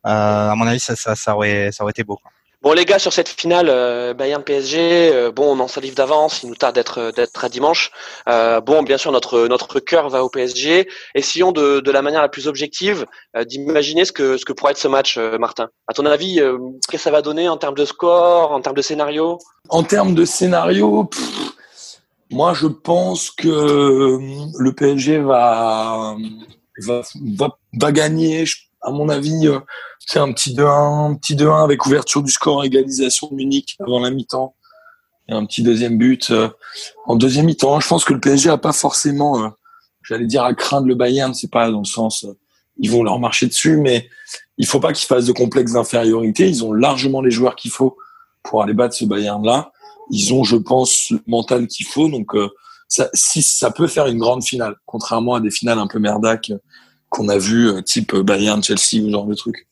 à 0.03 0.55
mon 0.57 0.67
avis, 0.67 0.81
ça, 0.81 0.97
ça, 0.97 1.15
ça 1.15 1.37
aurait, 1.37 1.71
ça 1.73 1.85
aurait 1.85 1.91
été 1.91 2.05
beau. 2.05 2.17
Quoi. 2.17 2.33
Bon 2.61 2.73
les 2.73 2.85
gars, 2.85 2.99
sur 2.99 3.13
cette 3.13 3.29
finale 3.29 3.69
euh, 3.71 4.15
Bayern 4.15 4.43
PSG, 4.43 5.13
euh, 5.13 5.31
bon 5.31 5.57
on 5.57 5.61
en 5.61 5.69
salive 5.69 5.95
d'avance, 5.95 6.43
il 6.43 6.49
nous 6.49 6.57
tarde 6.57 6.75
d'être 6.75 7.13
d'être 7.15 7.45
à 7.45 7.49
dimanche. 7.49 7.93
Euh, 8.29 8.61
bon 8.61 8.83
bien 8.83 8.99
sûr 8.99 9.13
notre 9.13 9.47
notre 9.47 9.79
cœur 9.79 10.09
va 10.09 10.25
au 10.25 10.29
PSG. 10.29 10.89
Essayons 11.15 11.53
de, 11.53 11.79
de 11.79 11.91
la 11.93 12.03
manière 12.03 12.21
la 12.21 12.29
plus 12.29 12.49
objective 12.49 13.07
d'imaginer 13.47 14.05
ce 14.05 14.11
que 14.11 14.37
ce 14.37 14.45
que 14.45 14.53
pourrait 14.53 14.73
être 14.73 14.79
ce 14.79 14.89
match, 14.89 15.19
Martin. 15.39 15.69
À 15.87 15.93
ton 15.93 16.05
avis, 16.05 16.41
qu'est-ce 16.89 16.89
que 16.89 16.99
ça 16.99 17.13
va 17.13 17.23
donner 17.23 17.49
en 17.49 17.59
termes 17.59 17.77
de 17.77 17.85
score, 17.85 18.51
en 18.51 18.61
termes 18.61 18.77
de 18.77 18.83
scénario? 18.83 19.39
En 19.69 19.85
termes 19.85 20.17
de 20.17 20.25
scénario, 20.25 21.09
moi 22.29 22.55
je 22.55 22.67
pense 22.67 23.31
que 23.31 24.19
le 24.59 24.73
PSG 24.73 25.19
va, 25.19 26.17
va 26.81 27.93
gagner. 27.93 28.47
À 28.81 28.91
mon 28.91 29.09
avis, 29.09 29.49
c'est 30.11 30.19
un 30.19 30.33
petit 30.33 30.55
2-1, 30.55 31.11
un 31.11 31.15
petit 31.17 31.35
2-1 31.35 31.65
avec 31.65 31.85
ouverture 31.85 32.23
du 32.23 32.31
score, 32.33 32.65
égalisation 32.65 33.29
de 33.29 33.35
Munich 33.35 33.77
avant 33.81 34.01
la 34.01 34.11
mi-temps. 34.11 34.55
Et 35.29 35.35
un 35.35 35.45
petit 35.45 35.63
deuxième 35.63 35.99
but 35.99 36.31
euh, 36.31 36.49
en 37.07 37.15
deuxième 37.15 37.47
mi-temps. 37.47 37.81
Je 37.81 37.89
pense 37.89 38.05
que 38.05 38.15
le 38.15 38.21
PSG 38.21 38.49
a 38.49 38.57
pas 38.57 38.73
forcément, 38.73 39.45
euh, 39.45 39.49
j'allais 40.03 40.25
dire 40.25 40.45
à 40.45 40.55
craindre 40.55 40.87
le 40.87 40.95
Bayern, 40.95 41.35
c'est 41.35 41.51
pas 41.51 41.71
dans 41.71 41.81
le 41.81 41.85
sens 41.85 42.25
euh, 42.25 42.33
ils 42.79 42.91
vont 42.91 43.03
leur 43.03 43.19
marcher 43.19 43.47
dessus, 43.47 43.77
mais 43.77 44.09
il 44.57 44.65
faut 44.65 44.81
pas 44.81 44.93
qu'ils 44.93 45.07
fassent 45.07 45.27
de 45.27 45.33
complexe 45.33 45.73
d'infériorité. 45.73 46.49
Ils 46.49 46.65
ont 46.65 46.73
largement 46.73 47.21
les 47.21 47.33
joueurs 47.33 47.57
qu'il 47.57 47.73
faut 47.73 47.97
pour 48.45 48.63
aller 48.63 48.73
battre 48.73 48.95
ce 48.95 49.05
Bayern-là. 49.05 49.73
Ils 50.11 50.33
ont, 50.33 50.45
je 50.45 50.57
pense, 50.57 51.11
le 51.11 51.21
mental 51.27 51.67
qu'il 51.67 51.87
faut. 51.87 52.09
Donc, 52.09 52.31
ça, 52.87 53.11
si 53.15 53.43
ça 53.43 53.73
peut 53.73 53.89
faire 53.89 54.07
une 54.07 54.19
grande 54.19 54.45
finale, 54.45 54.77
contrairement 54.87 55.35
à 55.35 55.41
des 55.41 55.51
finales 55.51 55.81
un 55.81 55.89
peu 55.89 55.99
merdaques 55.99 56.53
qu'on 57.09 57.29
a 57.29 57.39
vu, 57.39 57.83
type 57.85 58.15
Bayern, 58.17 58.63
Chelsea 58.63 59.03
ou 59.03 59.11
genre 59.11 59.27
de 59.27 59.35
truc. 59.35 59.69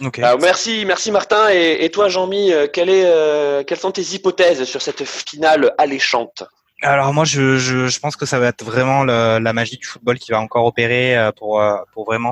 Euh, 0.00 0.36
merci, 0.40 0.84
merci 0.86 1.10
Martin. 1.10 1.48
Et, 1.50 1.90
toi, 1.90 2.08
Jean-Mi, 2.08 2.52
euh, 2.52 2.66
euh, 2.76 3.64
quelles 3.64 3.78
sont 3.78 3.90
tes 3.90 4.02
hypothèses 4.02 4.64
sur 4.64 4.82
cette 4.82 5.04
finale 5.04 5.74
alléchante? 5.78 6.44
Alors 6.82 7.12
moi, 7.12 7.24
je, 7.24 7.56
je, 7.56 7.98
pense 7.98 8.14
que 8.14 8.24
ça 8.24 8.38
va 8.38 8.46
être 8.46 8.64
vraiment 8.64 9.02
la 9.02 9.52
magie 9.52 9.78
du 9.78 9.86
football 9.86 10.16
qui 10.18 10.30
va 10.30 10.40
encore 10.40 10.64
opérer 10.64 11.16
pour 11.36 11.60
pour 11.92 12.04
vraiment 12.04 12.30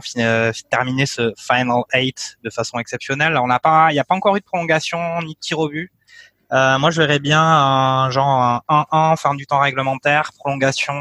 terminer 0.71 1.05
ce 1.05 1.33
final 1.37 1.83
eight 1.93 2.37
de 2.45 2.51
façon 2.51 2.79
exceptionnelle. 2.79 3.37
On 3.39 3.49
n'a 3.49 3.59
pas, 3.59 3.89
il 3.91 3.95
n'y 3.95 3.99
a 3.99 4.05
pas 4.05 4.15
encore 4.15 4.37
eu 4.37 4.41
de 4.41 4.45
prolongation 4.45 4.99
ni 5.23 5.35
de 5.35 5.41
tir 5.41 5.59
au 5.59 5.69
but. 5.69 5.91
moi, 6.53 6.93
je 6.93 7.03
verrais 7.03 7.19
bien 7.19 7.43
un 7.43 8.09
genre 8.11 8.63
un 8.69 8.85
1-1 8.93 9.17
fin 9.17 9.35
du 9.35 9.49
temps 9.49 9.59
réglementaire, 9.59 10.31
prolongation, 10.39 10.95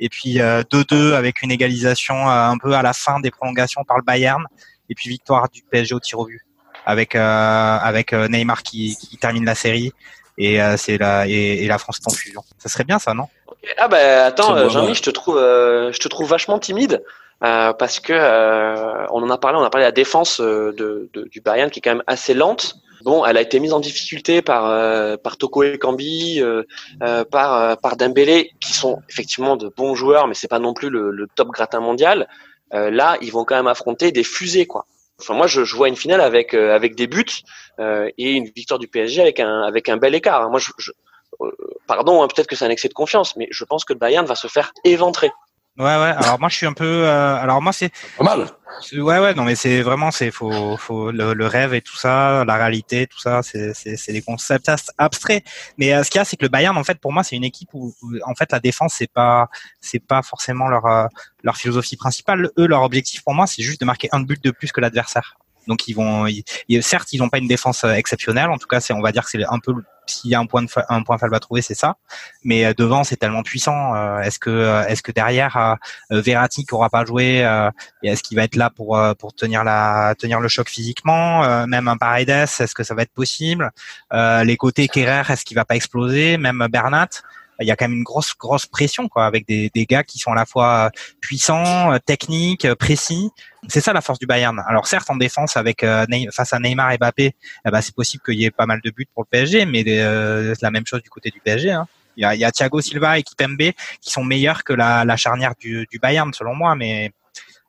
et 0.00 0.08
puis 0.08 0.38
2-2 0.38 1.14
avec 1.14 1.42
une 1.42 1.50
égalisation 1.50 2.28
un 2.28 2.58
peu 2.58 2.74
à 2.74 2.82
la 2.82 2.92
fin 2.92 3.20
des 3.20 3.30
prolongations 3.30 3.84
par 3.84 3.96
le 3.96 4.02
Bayern 4.02 4.44
et 4.88 4.94
puis 4.94 5.08
victoire 5.08 5.48
du 5.48 5.62
PSG 5.62 5.94
au 5.94 6.00
tir 6.00 6.18
au 6.18 6.26
but 6.26 6.44
avec 6.84 7.14
euh, 7.14 7.20
avec 7.20 8.12
euh, 8.12 8.28
Neymar 8.28 8.62
qui, 8.62 8.96
qui, 8.96 9.16
termine 9.16 9.44
la 9.44 9.54
série 9.54 9.92
et 10.36 10.60
euh, 10.60 10.76
c'est 10.76 10.98
la 10.98 11.26
et, 11.26 11.66
la 11.66 11.78
France 11.78 11.98
est 12.00 12.10
en 12.10 12.14
fusion. 12.14 12.42
Ça 12.58 12.68
serait 12.68 12.84
bien 12.84 12.98
ça, 12.98 13.14
non? 13.14 13.28
Ah 13.78 13.88
bah 13.88 14.26
attends, 14.26 14.68
Jean-Mi, 14.68 14.94
je 14.94 15.02
te 15.02 15.10
trouve 15.10 15.36
je 15.36 15.98
te 15.98 16.08
trouve 16.08 16.28
vachement 16.28 16.58
timide. 16.58 17.02
parce 17.40 18.00
que 18.00 18.12
on 19.10 19.22
en 19.22 19.30
a 19.30 19.38
parlé, 19.38 19.58
on 19.58 19.64
a 19.64 19.70
parlé 19.70 19.84
de 19.84 19.88
la 19.88 19.92
défense 19.92 20.40
de, 20.40 21.08
du 21.30 21.40
Bayern 21.40 21.70
qui 21.70 21.78
est 21.78 21.82
quand 21.82 21.94
même 21.94 22.04
assez 22.06 22.34
lente. 22.34 22.76
Bon, 23.04 23.24
elle 23.24 23.36
a 23.36 23.42
été 23.42 23.60
mise 23.60 23.72
en 23.72 23.80
difficulté 23.80 24.42
par 24.42 25.18
par 25.20 25.36
Toko 25.36 25.62
et 25.62 25.78
Kambi, 25.78 26.42
par 27.30 27.78
par 27.78 27.96
Dembélé, 27.96 28.50
qui 28.60 28.72
sont 28.72 29.02
effectivement 29.10 29.56
de 29.56 29.68
bons 29.68 29.94
joueurs, 29.94 30.26
mais 30.26 30.34
c'est 30.34 30.48
pas 30.48 30.58
non 30.58 30.72
plus 30.72 30.88
le, 30.88 31.26
top 31.36 31.48
gratin 31.48 31.80
mondial. 31.80 32.26
Euh, 32.74 32.90
là, 32.90 33.16
ils 33.20 33.30
vont 33.30 33.44
quand 33.44 33.56
même 33.56 33.66
affronter 33.66 34.12
des 34.12 34.24
fusées, 34.24 34.66
quoi. 34.66 34.86
Enfin, 35.20 35.34
moi, 35.34 35.46
je, 35.46 35.60
vois 35.60 35.88
une 35.88 35.96
finale 35.96 36.20
avec 36.20 36.54
euh, 36.54 36.74
avec 36.74 36.96
des 36.96 37.06
buts 37.06 37.24
euh, 37.78 38.10
et 38.18 38.32
une 38.32 38.46
victoire 38.46 38.80
du 38.80 38.88
PSG 38.88 39.20
avec 39.20 39.38
un 39.38 39.62
avec 39.62 39.88
un 39.88 39.96
bel 39.96 40.14
écart. 40.14 40.50
Moi, 40.50 40.58
je, 40.58 40.90
pardon, 41.86 42.22
hein, 42.22 42.28
peut-être 42.28 42.48
que 42.48 42.56
c'est 42.56 42.64
un 42.64 42.70
excès 42.70 42.88
de 42.88 42.94
confiance, 42.94 43.36
mais 43.36 43.46
je 43.50 43.64
pense 43.64 43.84
que 43.84 43.92
Bayern 43.92 44.26
va 44.26 44.34
se 44.34 44.48
faire 44.48 44.72
éventrer. 44.84 45.30
Ouais, 45.76 45.84
ouais. 45.84 46.14
Alors 46.16 46.38
moi, 46.38 46.48
je 46.48 46.56
suis 46.56 46.66
un 46.66 46.72
peu. 46.72 46.84
Euh, 46.84 47.36
alors 47.36 47.60
moi, 47.60 47.72
c'est. 47.72 47.90
Pas 48.16 48.24
mal. 48.24 48.46
Ouais, 48.92 49.18
ouais. 49.18 49.34
Non, 49.34 49.42
mais 49.42 49.56
c'est 49.56 49.82
vraiment, 49.82 50.12
c'est 50.12 50.30
faut, 50.30 50.76
faut 50.76 51.10
le, 51.10 51.46
rêve 51.46 51.74
et 51.74 51.80
tout 51.80 51.96
ça, 51.96 52.44
la 52.44 52.54
réalité, 52.56 53.08
tout 53.08 53.18
ça, 53.18 53.42
c'est, 53.42 53.74
c'est, 53.74 53.96
c'est 53.96 54.12
des 54.12 54.22
concepts 54.22 54.70
abstraits. 54.98 55.44
Mais 55.78 55.92
euh, 55.92 56.04
ce 56.04 56.10
qu'il 56.10 56.18
y 56.18 56.22
a, 56.22 56.24
c'est 56.24 56.36
que 56.36 56.44
le 56.44 56.48
Bayern, 56.48 56.76
en 56.76 56.84
fait, 56.84 57.00
pour 57.00 57.12
moi, 57.12 57.24
c'est 57.24 57.34
une 57.34 57.44
équipe 57.44 57.70
où, 57.72 57.92
en 58.24 58.34
fait, 58.34 58.52
la 58.52 58.60
défense, 58.60 58.94
c'est 58.96 59.10
pas, 59.10 59.48
c'est 59.80 60.00
pas 60.00 60.22
forcément 60.22 60.68
leur, 60.68 60.86
euh, 60.86 61.06
leur 61.42 61.56
philosophie 61.56 61.96
principale. 61.96 62.50
Eux, 62.56 62.66
leur 62.66 62.82
objectif, 62.82 63.24
pour 63.24 63.34
moi, 63.34 63.46
c'est 63.48 63.62
juste 63.62 63.80
de 63.80 63.86
marquer 63.86 64.08
un 64.12 64.20
but 64.20 64.42
de 64.42 64.52
plus 64.52 64.70
que 64.70 64.80
l'adversaire. 64.80 65.36
Donc 65.66 65.88
ils 65.88 65.94
vont, 65.94 66.26
certes, 66.82 67.12
ils 67.12 67.18
n'ont 67.20 67.30
pas 67.30 67.38
une 67.38 67.48
défense 67.48 67.84
exceptionnelle. 67.84 68.50
En 68.50 68.58
tout 68.58 68.66
cas, 68.66 68.80
c'est, 68.80 68.92
on 68.92 69.00
va 69.00 69.12
dire 69.12 69.24
que 69.24 69.30
c'est 69.30 69.44
un 69.44 69.58
peu 69.58 69.72
s'il 70.06 70.30
y 70.30 70.34
a 70.34 70.40
un 70.40 70.46
point 70.46 70.62
de 70.62 70.68
faible 70.68 71.34
à 71.34 71.40
trouver, 71.40 71.62
c'est 71.62 71.74
ça. 71.74 71.96
Mais 72.42 72.64
euh, 72.64 72.74
devant, 72.76 73.04
c'est 73.04 73.16
tellement 73.16 73.42
puissant. 73.42 73.94
Euh, 73.94 74.20
est-ce 74.20 74.38
que 74.38 74.50
euh, 74.50 74.86
est-ce 74.86 75.02
que 75.02 75.12
derrière 75.12 75.76
Verratti 76.10 76.64
qui 76.64 76.74
aura 76.74 76.90
pas 76.90 77.04
joué, 77.04 77.46
est-ce 78.02 78.22
qu'il 78.22 78.36
va 78.36 78.44
être 78.44 78.56
là 78.56 78.70
pour 78.70 78.98
pour 79.18 79.34
tenir 79.34 79.64
la 79.64 80.14
tenir 80.18 80.40
le 80.40 80.48
choc 80.48 80.68
physiquement 80.68 81.66
Même 81.66 81.88
un 81.88 81.96
Paredes, 81.96 82.30
est-ce 82.30 82.74
que 82.74 82.82
ça 82.82 82.94
va 82.94 83.02
être 83.02 83.12
possible 83.12 83.70
Les 84.12 84.56
côtés 84.56 84.88
Kerrer, 84.88 85.32
est-ce 85.32 85.44
qu'il 85.44 85.56
va 85.56 85.64
pas 85.64 85.76
exploser 85.76 86.36
Même 86.36 86.66
Bernat 86.70 87.08
il 87.60 87.66
y 87.66 87.70
a 87.70 87.76
quand 87.76 87.86
même 87.86 87.98
une 87.98 88.04
grosse 88.04 88.34
grosse 88.36 88.66
pression 88.66 89.08
quoi 89.08 89.26
avec 89.26 89.46
des, 89.46 89.70
des 89.74 89.86
gars 89.86 90.02
qui 90.02 90.18
sont 90.18 90.32
à 90.32 90.34
la 90.34 90.46
fois 90.46 90.90
puissants, 91.20 91.96
techniques, 92.04 92.72
précis. 92.74 93.30
C'est 93.68 93.80
ça 93.80 93.92
la 93.92 94.00
force 94.00 94.18
du 94.18 94.26
Bayern. 94.26 94.62
Alors 94.66 94.86
certes 94.86 95.08
en 95.10 95.16
défense 95.16 95.56
avec 95.56 95.84
euh, 95.84 96.04
face 96.32 96.52
à 96.52 96.58
Neymar 96.58 96.92
et 96.92 96.98
Mbappé, 96.98 97.34
eh 97.66 97.70
ben, 97.70 97.80
c'est 97.80 97.94
possible 97.94 98.22
qu'il 98.24 98.34
y 98.34 98.44
ait 98.44 98.50
pas 98.50 98.66
mal 98.66 98.80
de 98.84 98.90
buts 98.90 99.06
pour 99.14 99.22
le 99.22 99.28
PSG, 99.30 99.64
mais 99.66 99.84
euh, 99.88 100.54
c'est 100.54 100.62
la 100.62 100.70
même 100.70 100.86
chose 100.86 101.02
du 101.02 101.10
côté 101.10 101.30
du 101.30 101.40
PSG. 101.40 101.70
Hein. 101.70 101.86
Il, 102.16 102.22
y 102.22 102.24
a, 102.24 102.34
il 102.34 102.40
y 102.40 102.44
a 102.44 102.52
Thiago 102.52 102.80
Silva 102.80 103.18
et 103.18 103.22
Kipembe 103.22 103.72
qui 104.00 104.10
sont 104.10 104.22
meilleurs 104.22 104.64
que 104.64 104.72
la, 104.72 105.04
la 105.04 105.16
charnière 105.16 105.54
du, 105.58 105.86
du 105.90 105.98
Bayern 105.98 106.32
selon 106.32 106.54
moi, 106.54 106.74
mais 106.74 107.12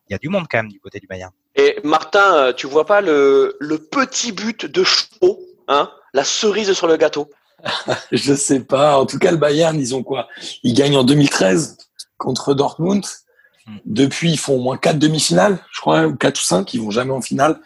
il 0.08 0.12
y 0.12 0.14
a 0.14 0.18
du 0.18 0.28
monde 0.28 0.46
quand 0.50 0.58
même 0.58 0.70
du 0.70 0.78
côté 0.80 1.00
du 1.00 1.06
Bayern. 1.06 1.32
Et 1.56 1.78
Martin, 1.82 2.34
euh, 2.34 2.52
tu 2.52 2.66
vois 2.66 2.84
pas 2.84 3.00
le, 3.00 3.56
le 3.60 3.78
petit 3.78 4.32
but 4.32 4.66
de 4.66 4.84
Chou, 4.84 5.38
hein, 5.68 5.90
la 6.12 6.24
cerise 6.24 6.72
sur 6.74 6.86
le 6.86 6.96
gâteau? 6.96 7.30
Je 8.12 8.34
sais 8.34 8.60
pas. 8.60 8.98
En 8.98 9.06
tout 9.06 9.18
cas, 9.18 9.30
le 9.30 9.36
Bayern, 9.36 9.78
ils 9.78 9.94
ont 9.94 10.02
quoi? 10.02 10.28
Ils 10.62 10.74
gagnent 10.74 10.96
en 10.96 11.04
2013 11.04 11.78
contre 12.18 12.54
Dortmund. 12.54 13.04
Hmm. 13.66 13.78
Depuis, 13.84 14.30
ils 14.30 14.38
font 14.38 14.54
au 14.54 14.60
moins 14.60 14.76
quatre 14.76 14.98
demi-finales, 14.98 15.58
je 15.72 15.80
crois, 15.80 16.06
ou 16.06 16.16
quatre 16.16 16.40
ou 16.40 16.44
cinq. 16.44 16.74
Ils 16.74 16.80
vont 16.80 16.90
jamais 16.90 17.12
en 17.12 17.22
finale. 17.22 17.60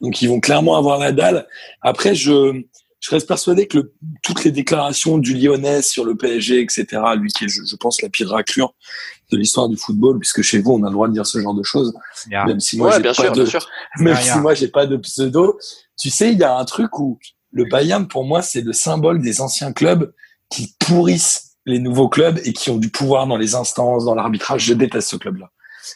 Donc, 0.00 0.20
ils 0.22 0.28
vont 0.28 0.40
clairement 0.40 0.76
avoir 0.76 0.98
la 0.98 1.12
dalle. 1.12 1.46
Après, 1.80 2.14
je, 2.14 2.62
je 3.04 3.10
reste 3.10 3.28
persuadé 3.28 3.66
que 3.66 3.78
le, 3.78 3.94
toutes 4.22 4.44
les 4.44 4.50
déclarations 4.50 5.18
du 5.18 5.34
Lyonnais 5.34 5.82
sur 5.82 6.04
le 6.04 6.16
PSG, 6.16 6.60
etc., 6.60 6.86
lui 7.18 7.30
qui 7.30 7.44
est, 7.44 7.48
je, 7.48 7.76
pense, 7.76 8.00
la 8.00 8.08
pire 8.08 8.30
raclure 8.30 8.74
de 9.30 9.36
l'histoire 9.36 9.68
du 9.68 9.76
football, 9.76 10.18
puisque 10.18 10.40
chez 10.42 10.58
vous, 10.58 10.72
on 10.72 10.82
a 10.84 10.86
le 10.86 10.92
droit 10.92 11.08
de 11.08 11.12
dire 11.12 11.26
ce 11.26 11.38
genre 11.38 11.54
de 11.54 11.62
choses, 11.62 11.92
même 12.30 12.60
si 12.60 12.78
moi, 12.78 12.92
j'ai 12.96 13.02
pas 13.02 13.30
de, 13.30 13.46
même 14.02 14.16
si 14.16 14.38
moi, 14.38 14.54
j'ai 14.54 14.68
pas 14.68 14.86
de 14.86 14.96
pseudo. 14.96 15.58
Tu 15.98 16.08
sais, 16.08 16.32
il 16.32 16.38
y 16.38 16.44
a 16.44 16.56
un 16.56 16.64
truc 16.64 16.98
où 16.98 17.18
le 17.54 17.64
Bayern, 17.64 18.06
pour 18.06 18.24
moi, 18.24 18.42
c'est 18.42 18.60
le 18.60 18.72
symbole 18.72 19.22
des 19.22 19.40
anciens 19.40 19.72
clubs 19.72 20.12
qui 20.50 20.74
pourrissent 20.80 21.56
les 21.66 21.78
nouveaux 21.78 22.08
clubs 22.08 22.38
et 22.44 22.52
qui 22.52 22.70
ont 22.70 22.76
du 22.76 22.90
pouvoir 22.90 23.26
dans 23.26 23.36
les 23.36 23.54
instances, 23.54 24.04
dans 24.04 24.14
l'arbitrage. 24.14 24.64
Je 24.64 24.74
déteste 24.74 25.08
ce 25.08 25.16
club-là. 25.16 25.50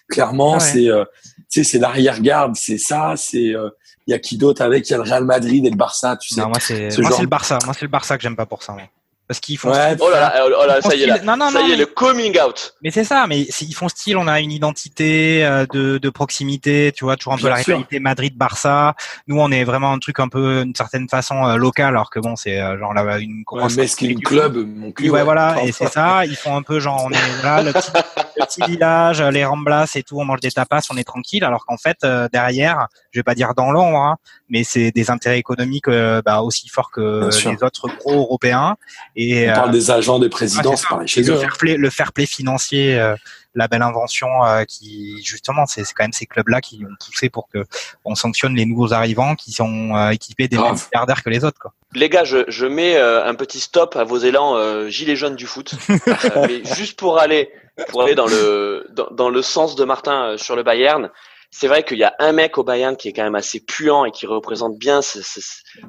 Clairement, 0.08 0.54
ah 0.54 0.60
c'est 0.60 0.88
euh, 0.88 1.04
c'est 1.48 1.78
l'arrière-garde, 1.78 2.54
c'est 2.56 2.78
ça, 2.78 3.14
c'est 3.16 3.42
il 3.42 3.56
euh, 3.56 3.70
y 4.06 4.12
a 4.12 4.18
qui 4.18 4.36
d'autre 4.36 4.62
avec? 4.62 4.88
Il 4.88 4.92
y 4.92 4.94
a 4.94 4.98
le 4.98 5.02
Real 5.02 5.24
Madrid 5.24 5.64
et 5.64 5.70
le 5.70 5.76
Barça, 5.76 6.16
tu 6.16 6.34
sais. 6.34 6.40
Non, 6.40 6.48
moi 6.48 6.60
c'est 6.60 6.88
le 6.96 7.26
Barça, 7.26 7.58
moi 7.64 7.74
c'est 7.74 7.86
le 7.86 7.90
Barça 7.90 8.16
que 8.16 8.22
j'aime 8.22 8.36
pas 8.36 8.46
pour 8.46 8.62
ça. 8.62 8.74
Moi 8.74 8.82
parce 9.28 9.40
qu'ils 9.40 9.58
font. 9.58 9.70
Ouais, 9.70 9.94
oh 10.00 10.10
là 10.10 10.20
là, 10.20 10.44
oh 10.46 10.66
là, 10.66 10.80
ça 10.80 10.96
y 10.96 11.02
est, 11.02 11.06
là. 11.06 11.18
Non, 11.22 11.36
non, 11.36 11.50
ça 11.50 11.60
y 11.60 11.72
est, 11.72 11.76
le 11.76 11.84
coming 11.84 12.40
out. 12.40 12.74
Mais 12.82 12.90
c'est 12.90 13.04
ça, 13.04 13.26
mais 13.28 13.42
ils 13.42 13.74
font 13.74 13.88
style, 13.88 14.16
on 14.16 14.26
a 14.26 14.40
une 14.40 14.50
identité 14.50 15.44
euh, 15.44 15.66
de, 15.70 15.98
de 15.98 16.10
proximité, 16.10 16.92
tu 16.96 17.04
vois, 17.04 17.16
toujours 17.16 17.34
un 17.34 17.36
peu 17.36 17.48
la 17.48 17.56
rivalité 17.56 18.00
Madrid-Barça. 18.00 18.94
Nous, 19.26 19.38
on 19.38 19.50
est 19.50 19.64
vraiment 19.64 19.92
un 19.92 19.98
truc 19.98 20.18
un 20.18 20.28
peu, 20.28 20.64
d'une 20.64 20.74
certaine 20.74 21.08
façon, 21.10 21.44
euh, 21.44 21.56
local, 21.56 21.88
alors 21.88 22.08
que 22.08 22.20
bon, 22.20 22.36
c'est 22.36 22.58
euh, 22.58 22.78
genre 22.78 22.94
là, 22.94 23.18
une 23.18 23.42
grosse. 23.44 23.76
Ouais, 23.76 23.86
mais 24.00 24.08
une 24.08 24.22
club, 24.22 24.56
mon 24.56 24.92
cul. 24.92 25.10
Ouais, 25.10 25.22
voilà, 25.22 25.62
et 25.62 25.72
c'est 25.72 25.88
ça, 25.88 26.24
ils 26.24 26.36
font 26.36 26.56
un 26.56 26.62
peu 26.62 26.80
genre, 26.80 27.04
on 27.04 27.10
est 27.10 27.42
là, 27.42 27.62
le 27.62 27.72
petit, 27.74 27.90
le 28.38 28.46
petit 28.46 28.62
village, 28.66 29.20
les 29.20 29.44
ramblas 29.44 29.92
et 29.94 30.02
tout, 30.02 30.18
on 30.18 30.24
mange 30.24 30.40
des 30.40 30.52
tapas, 30.52 30.80
on 30.90 30.96
est 30.96 31.04
tranquille, 31.04 31.44
alors 31.44 31.66
qu'en 31.66 31.76
fait, 31.76 31.98
derrière, 32.32 32.86
je 33.10 33.18
vais 33.18 33.24
pas 33.24 33.34
dire 33.34 33.52
dans 33.54 33.72
l'ombre, 33.72 33.98
hein, 33.98 34.16
mais 34.48 34.64
c'est 34.64 34.90
des 34.90 35.10
intérêts 35.10 35.38
économiques 35.38 35.90
bah, 36.24 36.40
aussi 36.40 36.70
forts 36.70 36.90
que 36.90 37.28
les 37.46 37.62
autres 37.62 37.88
gros 37.98 38.14
européens. 38.14 38.76
Et, 39.20 39.50
On 39.50 39.52
parle 39.52 39.70
euh, 39.70 39.72
des 39.72 39.90
agents 39.90 40.20
des 40.20 40.28
présidents, 40.28 40.76
chez 41.04 41.22
le 41.22 41.36
Fair 41.36 41.56
play, 41.58 41.76
le 41.76 41.90
fair 41.90 42.12
play 42.12 42.24
financier, 42.24 42.96
euh, 42.96 43.16
la 43.56 43.66
belle 43.66 43.82
invention 43.82 44.28
euh, 44.44 44.62
qui 44.62 45.20
justement, 45.24 45.66
c'est 45.66 45.82
quand 45.82 46.04
même 46.04 46.12
ces 46.12 46.26
clubs-là 46.26 46.60
qui 46.60 46.84
ont 46.88 46.94
poussé 47.04 47.28
pour 47.28 47.48
que 47.48 47.64
on 48.04 48.14
sanctionne 48.14 48.54
les 48.54 48.64
nouveaux 48.64 48.92
arrivants 48.92 49.34
qui 49.34 49.50
sont 49.50 50.10
équipés 50.12 50.46
des 50.46 50.56
mêmes 50.56 50.76
milliardaires 50.92 51.24
que 51.24 51.30
les 51.30 51.44
autres. 51.44 51.58
Quoi. 51.58 51.72
Les 51.96 52.08
gars, 52.08 52.22
je, 52.22 52.44
je 52.46 52.66
mets 52.66 52.96
un 52.96 53.34
petit 53.34 53.58
stop 53.58 53.96
à 53.96 54.04
vos 54.04 54.18
élans 54.18 54.88
gilets 54.88 55.16
jaunes 55.16 55.36
du 55.36 55.46
foot, 55.46 55.74
mais 56.36 56.64
juste 56.76 56.96
pour 56.96 57.18
aller 57.18 57.50
pour 57.88 58.02
aller 58.02 58.14
dans 58.14 58.26
le 58.26 58.86
dans, 58.90 59.08
dans 59.10 59.30
le 59.30 59.42
sens 59.42 59.74
de 59.74 59.82
Martin 59.82 60.36
sur 60.36 60.54
le 60.54 60.62
Bayern. 60.62 61.10
C'est 61.50 61.66
vrai 61.66 61.82
qu'il 61.82 61.98
y 61.98 62.04
a 62.04 62.14
un 62.18 62.32
mec 62.32 62.58
au 62.58 62.64
Bayern 62.64 62.96
qui 62.96 63.08
est 63.08 63.12
quand 63.12 63.22
même 63.22 63.34
assez 63.34 63.60
puant 63.60 64.04
et 64.04 64.10
qui 64.10 64.26
représente 64.26 64.76
bien 64.78 65.02
ce, 65.02 65.22
ce, 65.22 65.40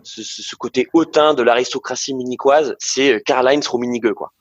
ce, 0.03 0.23
ce 0.23 0.55
côté 0.55 0.87
hautain 0.93 1.33
de 1.33 1.43
l'aristocratie 1.43 2.13
munichoise, 2.13 2.75
c'est 2.79 3.13
euh, 3.13 3.19
Karl-Heinz 3.25 3.67
Rummenigge, 3.67 4.13
quoi. 4.13 4.31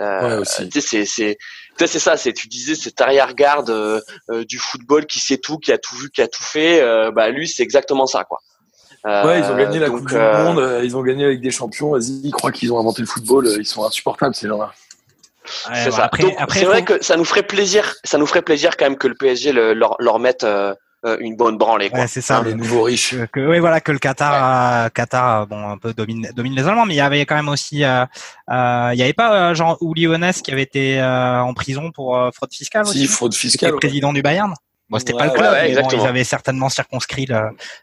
Euh, 0.00 0.28
Ouais, 0.28 0.36
aussi. 0.38 0.70
c'est 0.72 1.04
c'est 1.04 1.98
ça, 1.98 2.16
c'est 2.16 2.32
tu 2.32 2.48
disais 2.48 2.74
cet 2.76 3.00
arrière-garde 3.00 3.70
euh, 3.70 4.00
euh, 4.30 4.44
du 4.44 4.58
football 4.58 5.06
qui 5.06 5.18
sait 5.20 5.38
tout, 5.38 5.58
qui 5.58 5.72
a 5.72 5.78
tout 5.78 5.96
vu, 5.96 6.10
qui 6.10 6.22
a 6.22 6.28
tout 6.28 6.42
fait. 6.42 6.80
bah 7.12 7.30
lui, 7.30 7.48
c'est 7.48 7.62
exactement 7.62 8.06
ça, 8.06 8.24
quoi. 8.24 8.40
Ouais, 9.04 9.40
ils 9.40 9.44
ont 9.44 9.56
gagné 9.56 9.80
la 9.80 9.88
donc, 9.88 9.98
Coupe 9.98 10.08
du 10.08 10.14
Monde, 10.16 10.80
ils 10.82 10.96
ont 10.96 11.02
gagné 11.02 11.24
avec 11.26 11.40
des 11.42 11.50
champions. 11.50 11.90
Vas-y, 11.90 12.20
ils 12.24 12.30
croient 12.30 12.52
qu'ils 12.52 12.72
ont 12.72 12.78
inventé 12.78 13.02
le 13.02 13.06
football, 13.06 13.48
ils 13.58 13.66
sont 13.66 13.84
insupportables 13.84 14.34
ces 14.34 14.48
gens-là. 14.48 14.72
Ouais, 15.68 15.74
C'est 15.76 15.90
bon, 15.90 15.96
ça. 15.96 16.04
Après, 16.04 16.22
Donc, 16.22 16.34
après, 16.38 16.58
c'est 16.60 16.64
vrai 16.66 16.78
faut- 16.80 16.84
que 16.98 17.04
ça 17.04 17.16
nous 17.16 17.24
ferait 17.24 17.42
plaisir, 17.42 17.94
ça 18.04 18.18
nous 18.18 18.26
ferait 18.26 18.42
plaisir 18.42 18.76
quand 18.76 18.86
même 18.86 18.96
que 18.96 19.08
le 19.08 19.14
PSG 19.14 19.52
le- 19.52 19.74
leur, 19.74 19.96
leur 19.98 20.18
mette 20.18 20.44
euh, 20.44 20.74
euh, 21.06 21.18
une 21.20 21.36
bonne 21.36 21.58
branlée. 21.58 21.90
Quoi. 21.90 22.00
ouais, 22.00 22.06
c'est 22.06 22.22
ça. 22.22 22.38
Ah, 22.40 22.42
les 22.46 22.54
nouveaux 22.54 22.82
riches. 22.84 23.10
que, 23.14 23.24
que- 23.26 23.46
oui, 23.50 23.58
voilà, 23.58 23.80
que 23.82 23.92
le 23.92 23.98
Qatar, 23.98 24.86
euh, 24.86 24.88
Qatar, 24.88 25.42
euh, 25.42 25.44
bon, 25.46 25.68
un 25.68 25.76
peu 25.76 25.92
domine, 25.92 26.30
domine 26.34 26.54
les 26.54 26.66
Allemands, 26.66 26.86
mais 26.86 26.94
il 26.94 26.96
y 26.96 27.00
avait 27.02 27.26
quand 27.26 27.34
même 27.34 27.50
aussi, 27.50 27.84
euh, 27.84 28.06
euh, 28.50 28.90
il 28.94 28.98
y 28.98 29.02
avait 29.02 29.12
pas 29.12 29.50
euh, 29.50 29.54
genre 29.54 29.76
Uli 29.82 30.06
Hoeneß 30.06 30.40
qui 30.40 30.50
avait 30.50 30.62
été 30.62 30.98
euh, 31.00 31.40
en 31.42 31.52
prison 31.52 31.90
pour 31.92 32.16
euh, 32.16 32.30
fraude 32.32 32.54
fiscale 32.54 32.86
Si, 32.86 32.90
aussi, 32.92 33.06
fraude 33.06 33.32
qui 33.32 33.36
était 33.38 33.48
fiscale. 33.50 33.72
ouais. 33.74 33.80
président 33.80 34.14
du 34.14 34.22
Bayern? 34.22 34.54
Bon, 34.94 34.98
c'était 35.00 35.12
pas 35.12 35.18
Ouais, 35.20 35.26
le 35.26 35.30
club, 35.32 35.44
ouais, 35.44 35.50
ouais, 35.50 35.62
mais 35.62 35.74
bon, 35.74 35.78
exactement. 35.80 36.02
ils 36.04 36.08
avaient 36.08 36.24
certainement 36.24 36.68
circonscrit 36.68 37.26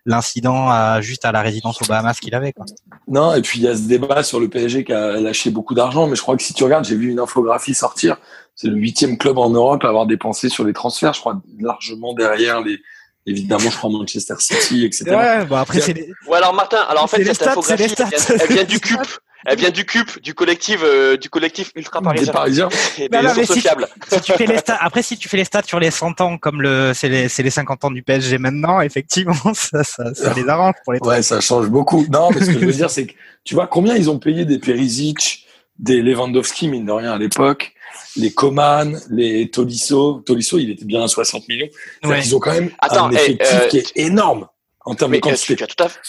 l'incident 0.05 0.69
à, 0.69 1.01
juste 1.01 1.25
à 1.25 1.31
la 1.31 1.41
résidence 1.41 1.81
aux 1.81 1.85
Bahamas 1.85 2.19
qu'il 2.19 2.33
avait. 2.35 2.53
Quoi. 2.53 2.65
Non, 3.07 3.33
et 3.35 3.41
puis 3.41 3.59
il 3.59 3.65
y 3.65 3.67
a 3.67 3.75
ce 3.75 3.81
débat 3.81 4.23
sur 4.23 4.39
le 4.39 4.47
PSG 4.47 4.83
qui 4.83 4.93
a 4.93 5.19
lâché 5.19 5.49
beaucoup 5.49 5.73
d'argent, 5.73 6.07
mais 6.07 6.15
je 6.15 6.21
crois 6.21 6.35
que 6.37 6.43
si 6.43 6.53
tu 6.53 6.63
regardes, 6.63 6.85
j'ai 6.85 6.95
vu 6.95 7.11
une 7.11 7.19
infographie 7.19 7.73
sortir, 7.73 8.17
c'est 8.55 8.67
le 8.67 8.75
huitième 8.77 9.17
club 9.17 9.37
en 9.37 9.49
Europe 9.49 9.83
à 9.83 9.89
avoir 9.89 10.05
dépensé 10.05 10.49
sur 10.49 10.63
les 10.63 10.73
transferts, 10.73 11.13
je 11.13 11.19
crois 11.19 11.41
largement 11.59 12.13
derrière 12.13 12.61
les, 12.61 12.79
évidemment, 13.25 13.69
je 13.69 13.75
crois 13.77 13.89
Manchester 13.89 14.35
City, 14.39 14.85
etc. 14.85 15.03
Ouais, 15.11 15.45
bon 15.45 15.57
après 15.57 15.79
c'est 15.81 15.93
les- 15.93 16.09
Ouais, 16.27 16.37
alors 16.37 16.53
Martin, 16.53 16.79
alors 16.89 17.03
en 17.03 17.07
fait 17.07 17.23
cette 17.23 17.35
stats, 17.35 17.55
c'est 17.61 17.77
les 17.77 17.83
infographie, 17.83 17.83
elle 17.83 18.17
stats. 18.17 18.33
vient, 18.35 18.45
elle 18.47 18.53
vient 18.55 18.63
du 18.63 18.79
CUP, 18.81 18.99
elle 19.45 19.57
vient 19.57 19.69
du 19.71 19.85
CUP, 19.85 20.21
du 20.21 20.33
collectif, 20.33 20.81
euh, 20.83 21.17
du 21.17 21.29
collectif 21.29 21.71
ultra 21.75 21.99
Des 21.99 22.05
parisien 22.05 22.31
Parisiens. 22.33 22.69
et 22.97 23.09
Non, 23.09 23.21
des 23.21 23.27
non, 23.27 23.33
mais 23.37 23.45
si- 23.45 23.61
fiables. 23.61 23.87
si 24.11 24.21
tu 24.21 24.31
fais 24.33 24.45
les 24.45 24.57
stats, 24.57 24.77
après 24.79 25.01
si 25.03 25.17
tu 25.17 25.27
fais 25.29 25.37
les 25.37 25.45
stats 25.45 25.63
sur 25.63 25.79
les 25.79 25.91
100 25.91 26.19
ans 26.21 26.37
comme 26.37 26.61
le 26.61 26.91
c'est 26.93 27.09
les 27.09 27.29
c'est 27.29 27.43
les 27.43 27.49
50 27.49 27.83
ans 27.85 27.91
du 27.91 28.03
PSG 28.03 28.37
maintenant, 28.37 28.81
effectivement 28.81 29.33
ça 29.53 29.83
ça, 29.83 30.13
ça 30.13 30.33
les 30.33 30.47
arrange 30.47 30.75
pour 30.83 30.93
les 30.93 30.99
Ouais, 31.01 31.21
ça 31.21 31.41
change 31.41 31.67
beaucoup. 31.69 32.05
Non, 32.11 32.29
mais 32.31 32.41
ce 32.41 32.51
que 32.51 32.59
je 32.59 32.65
veux 32.65 32.71
dire, 32.73 32.89
c'est 32.89 33.07
que 33.07 33.13
tu 33.43 33.55
vois 33.55 33.67
combien 33.67 33.95
ils 33.95 34.09
ont 34.09 34.19
payé 34.19 34.45
des 34.45 34.59
Perisic, 34.59 35.45
des 35.79 36.01
Lewandowski, 36.01 36.67
mine 36.67 36.85
de 36.85 36.91
rien, 36.91 37.13
à 37.13 37.17
l'époque, 37.17 37.73
les 38.15 38.31
Coman, 38.31 38.99
les 39.09 39.49
Tolisso. 39.49 40.21
Tolisso, 40.25 40.59
il 40.59 40.69
était 40.69 40.85
bien 40.85 41.03
à 41.03 41.07
60 41.07 41.47
millions. 41.47 41.67
Ouais. 42.03 42.19
qu'ils 42.21 42.35
ont 42.35 42.39
quand 42.39 42.51
même 42.53 42.69
Attends, 42.79 43.07
un 43.07 43.11
eh, 43.11 43.15
effectif 43.15 43.47
euh, 43.53 43.67
qui 43.67 43.77
est 43.79 43.91
énorme 43.95 44.47
en 44.85 44.93
termes 44.95 45.11
Mais 45.11 45.19
de 45.19 45.27
euh, 45.27 45.31
tu, 45.31 45.35
quantité. 45.35 45.55
tu 45.55 45.63
as 45.63 45.67
tout 45.67 45.83
à 45.83 45.89
fait. 45.89 45.99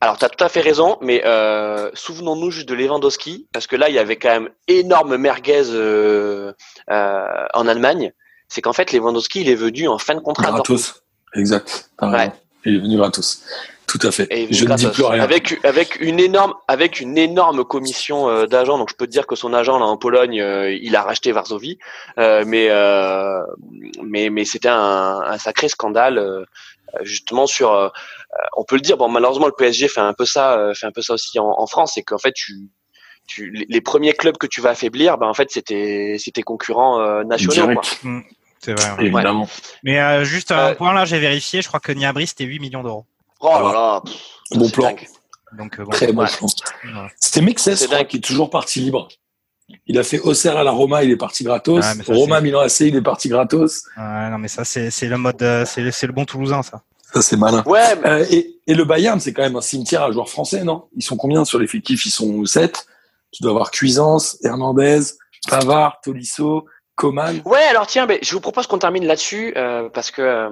Alors, 0.00 0.16
tu 0.16 0.24
as 0.24 0.30
tout 0.30 0.42
à 0.42 0.48
fait 0.48 0.60
raison, 0.60 0.96
mais 1.02 1.22
euh, 1.26 1.90
souvenons-nous 1.94 2.50
juste 2.50 2.68
de 2.68 2.74
Lewandowski, 2.74 3.46
parce 3.52 3.66
que 3.66 3.76
là, 3.76 3.90
il 3.90 3.94
y 3.94 3.98
avait 3.98 4.16
quand 4.16 4.30
même 4.30 4.48
énorme 4.66 5.16
merguez 5.16 5.64
euh, 5.70 6.52
euh, 6.90 7.46
en 7.52 7.68
Allemagne. 7.68 8.12
C'est 8.48 8.62
qu'en 8.62 8.72
fait, 8.72 8.92
Lewandowski, 8.92 9.42
il 9.42 9.50
est 9.50 9.54
venu 9.54 9.88
en 9.88 9.98
fin 9.98 10.14
de 10.14 10.20
contrat. 10.20 10.50
Gratos. 10.50 11.02
Exact. 11.34 11.90
Ouais. 12.00 12.32
Il 12.64 12.76
est 12.76 12.80
venu 12.80 12.96
gratos. 12.96 13.42
Tout 13.86 13.98
à 14.02 14.12
fait. 14.12 14.28
Et 14.30 14.52
je 14.52 14.64
ne 14.64 14.74
dis 14.76 14.86
plus 14.86 15.02
rien. 15.02 15.20
Avec, 15.20 15.58
avec 15.64 16.00
une 16.00 16.20
énorme, 16.20 16.54
avec 16.68 17.00
une 17.00 17.18
énorme 17.18 17.64
commission 17.64 18.28
euh, 18.28 18.46
d'agents. 18.46 18.78
Donc, 18.78 18.88
je 18.90 18.94
peux 18.94 19.06
te 19.06 19.10
dire 19.10 19.26
que 19.26 19.34
son 19.34 19.52
agent 19.52 19.78
là 19.78 19.84
en 19.84 19.96
Pologne, 19.96 20.40
euh, 20.40 20.72
il 20.72 20.94
a 20.94 21.02
racheté 21.02 21.32
Varsovie, 21.32 21.78
Euh, 22.16 22.44
mais 22.46 22.68
euh, 22.70 23.42
mais 24.02 24.30
mais 24.30 24.44
c'était 24.44 24.68
un, 24.68 25.20
un 25.24 25.38
sacré 25.38 25.68
scandale 25.68 26.18
euh, 26.18 26.44
justement 27.02 27.46
sur. 27.46 27.72
euh, 27.72 27.88
on 28.56 28.64
peut 28.64 28.76
le 28.76 28.80
dire. 28.82 28.96
Bon, 28.96 29.08
malheureusement, 29.08 29.46
le 29.46 29.52
PSG 29.52 29.88
fait 29.88 30.00
un 30.00 30.12
peu 30.12 30.24
ça, 30.26 30.52
euh, 30.58 30.74
fait 30.74 30.86
un 30.86 30.92
peu 30.92 31.02
ça 31.02 31.14
aussi 31.14 31.38
en, 31.38 31.46
en 31.58 31.66
France, 31.66 31.92
c'est 31.94 32.02
qu'en 32.02 32.18
fait, 32.18 32.32
tu 32.32 32.68
tu, 33.26 33.50
les- 33.68 33.80
premiers 33.80 34.12
clubs 34.12 34.36
que 34.36 34.46
tu 34.48 34.60
vas 34.60 34.70
affaiblir, 34.70 35.16
ben 35.16 35.28
en 35.28 35.34
fait 35.34 35.50
c'était 35.52 36.16
c'était 36.18 36.42
concurrents 36.42 37.00
euh, 37.00 37.22
nationaux. 37.22 37.74
Quoi. 37.74 37.82
Direct, 38.02 38.26
C'est 38.60 38.72
vrai. 38.72 38.90
ouais. 38.98 39.04
évidemment. 39.06 39.48
Mais 39.84 40.00
euh, 40.00 40.24
juste 40.24 40.50
un 40.50 40.74
point 40.74 40.92
là, 40.92 41.04
j'ai 41.04 41.20
vérifié, 41.20 41.62
je 41.62 41.68
crois 41.68 41.78
que 41.78 41.92
Niabri 41.92 42.26
c'était 42.26 42.44
8 42.44 42.58
millions 42.58 42.82
d'euros. 42.82 43.04
Oh 43.40 43.48
là 43.52 43.72
là, 43.72 44.00
pff, 44.04 44.14
ça, 44.50 44.58
Bon 44.58 44.64
c'est 44.64 44.72
plan. 44.72 44.84
dingue. 44.86 45.06
Donc 45.52 45.78
euh, 45.78 45.84
bon, 45.84 45.90
Très 45.90 46.12
bon 46.12 46.22
Ouais. 46.22 46.28
plan. 46.28 46.48
C'était 47.20 47.40
dingue. 47.98 48.06
qui 48.08 48.16
est 48.16 48.20
toujours 48.20 48.50
parti 48.50 48.80
libre. 48.80 49.08
Il 49.86 49.98
a 49.98 50.02
fait 50.02 50.18
Auxerre 50.20 50.56
à 50.56 50.64
la 50.64 50.70
Roma, 50.70 51.02
il 51.04 51.10
est 51.10 51.16
parti 51.16 51.44
gratos. 51.44 51.84
Ah, 51.84 51.94
ça, 51.94 52.12
Roma, 52.14 52.40
Milan 52.40 52.60
AC, 52.60 52.80
il 52.80 52.96
est 52.96 53.02
parti 53.02 53.28
gratos. 53.28 53.84
Ouais, 53.96 54.30
non 54.30 54.38
mais 54.38 54.48
ça 54.48 54.64
c'est 54.64 54.90
c'est 54.90 55.08
le 55.08 55.16
mode, 55.18 55.42
euh, 55.42 55.64
c'est 55.66 55.82
le- 55.82 55.90
c'est 55.90 56.06
le 56.06 56.12
bon 56.12 56.24
Toulousain 56.24 56.62
ça. 56.62 56.82
Ça, 57.12 57.22
c'est 57.22 57.36
malin. 57.36 57.64
Ouais, 57.66 57.96
mais- 58.02 58.08
Euh, 58.08 58.26
et, 58.30 58.54
et 58.68 58.74
le 58.74 58.84
Bayern, 58.84 59.18
c'est 59.18 59.32
quand 59.32 59.42
même 59.42 59.56
un 59.56 59.60
cimetière 59.60 60.04
à 60.04 60.12
joueurs 60.12 60.28
français, 60.28 60.62
non? 60.62 60.84
Ils 60.96 61.02
sont 61.02 61.16
combien 61.16 61.44
sur 61.44 61.58
l'effectif? 61.58 62.06
Ils 62.06 62.10
sont 62.10 62.44
7. 62.44 62.86
Tu 63.32 63.42
dois 63.42 63.50
avoir 63.50 63.72
Cuisance, 63.72 64.38
Hernandez, 64.44 65.00
Pavard, 65.48 66.00
Tolisso, 66.04 66.66
Coman. 67.00 67.40
Ouais, 67.46 67.62
alors 67.70 67.86
tiens, 67.86 68.06
ben, 68.06 68.18
je 68.20 68.32
vous 68.32 68.40
propose 68.40 68.66
qu'on 68.66 68.78
termine 68.78 69.06
là-dessus 69.06 69.54
euh, 69.56 69.88
parce 69.88 70.10
que 70.10 70.20
euh, 70.22 70.50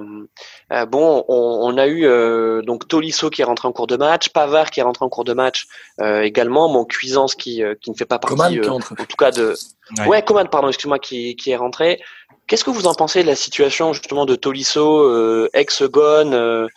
euh, 0.73 0.85
bon, 0.85 1.23
on, 1.27 1.59
on 1.61 1.77
a 1.77 1.85
eu 1.85 2.05
euh, 2.05 2.61
donc 2.63 2.87
Tolisso 2.87 3.29
qui 3.29 3.41
est 3.41 3.45
rentré 3.45 3.67
en 3.67 3.71
cours 3.71 3.87
de 3.87 3.97
match, 3.97 4.29
Pavard 4.29 4.71
qui 4.71 4.79
est 4.79 4.83
rentré 4.83 5.05
en 5.05 5.09
cours 5.09 5.25
de 5.25 5.33
match 5.33 5.67
euh, 6.01 6.21
également, 6.23 6.67
mon 6.67 6.85
Cuisance 6.85 7.35
qui 7.35 7.63
euh, 7.63 7.75
qui 7.79 7.91
ne 7.91 7.95
fait 7.95 8.05
pas 8.05 8.17
partie, 8.19 8.35
Coman 8.35 8.51
qui 8.51 8.59
euh, 8.59 8.63
est 8.63 8.69
entre. 8.69 8.93
en 8.93 9.05
tout 9.05 9.17
cas 9.17 9.31
de 9.31 9.55
Ouais. 9.97 10.05
ouais, 10.07 10.21
Coman 10.21 10.47
pardon, 10.47 10.67
excuse-moi 10.67 10.99
qui 10.99 11.35
qui 11.35 11.49
est 11.51 11.55
rentré. 11.55 11.99
Qu'est-ce 12.47 12.63
que 12.63 12.69
vous 12.71 12.87
en 12.87 12.95
pensez 12.95 13.21
de 13.23 13.27
la 13.27 13.35
situation 13.35 13.93
justement 13.93 14.25
de 14.25 14.35
Tolisso, 14.35 15.01
euh, 15.01 15.49
ex-Gone, 15.53 16.33
euh, 16.33 16.67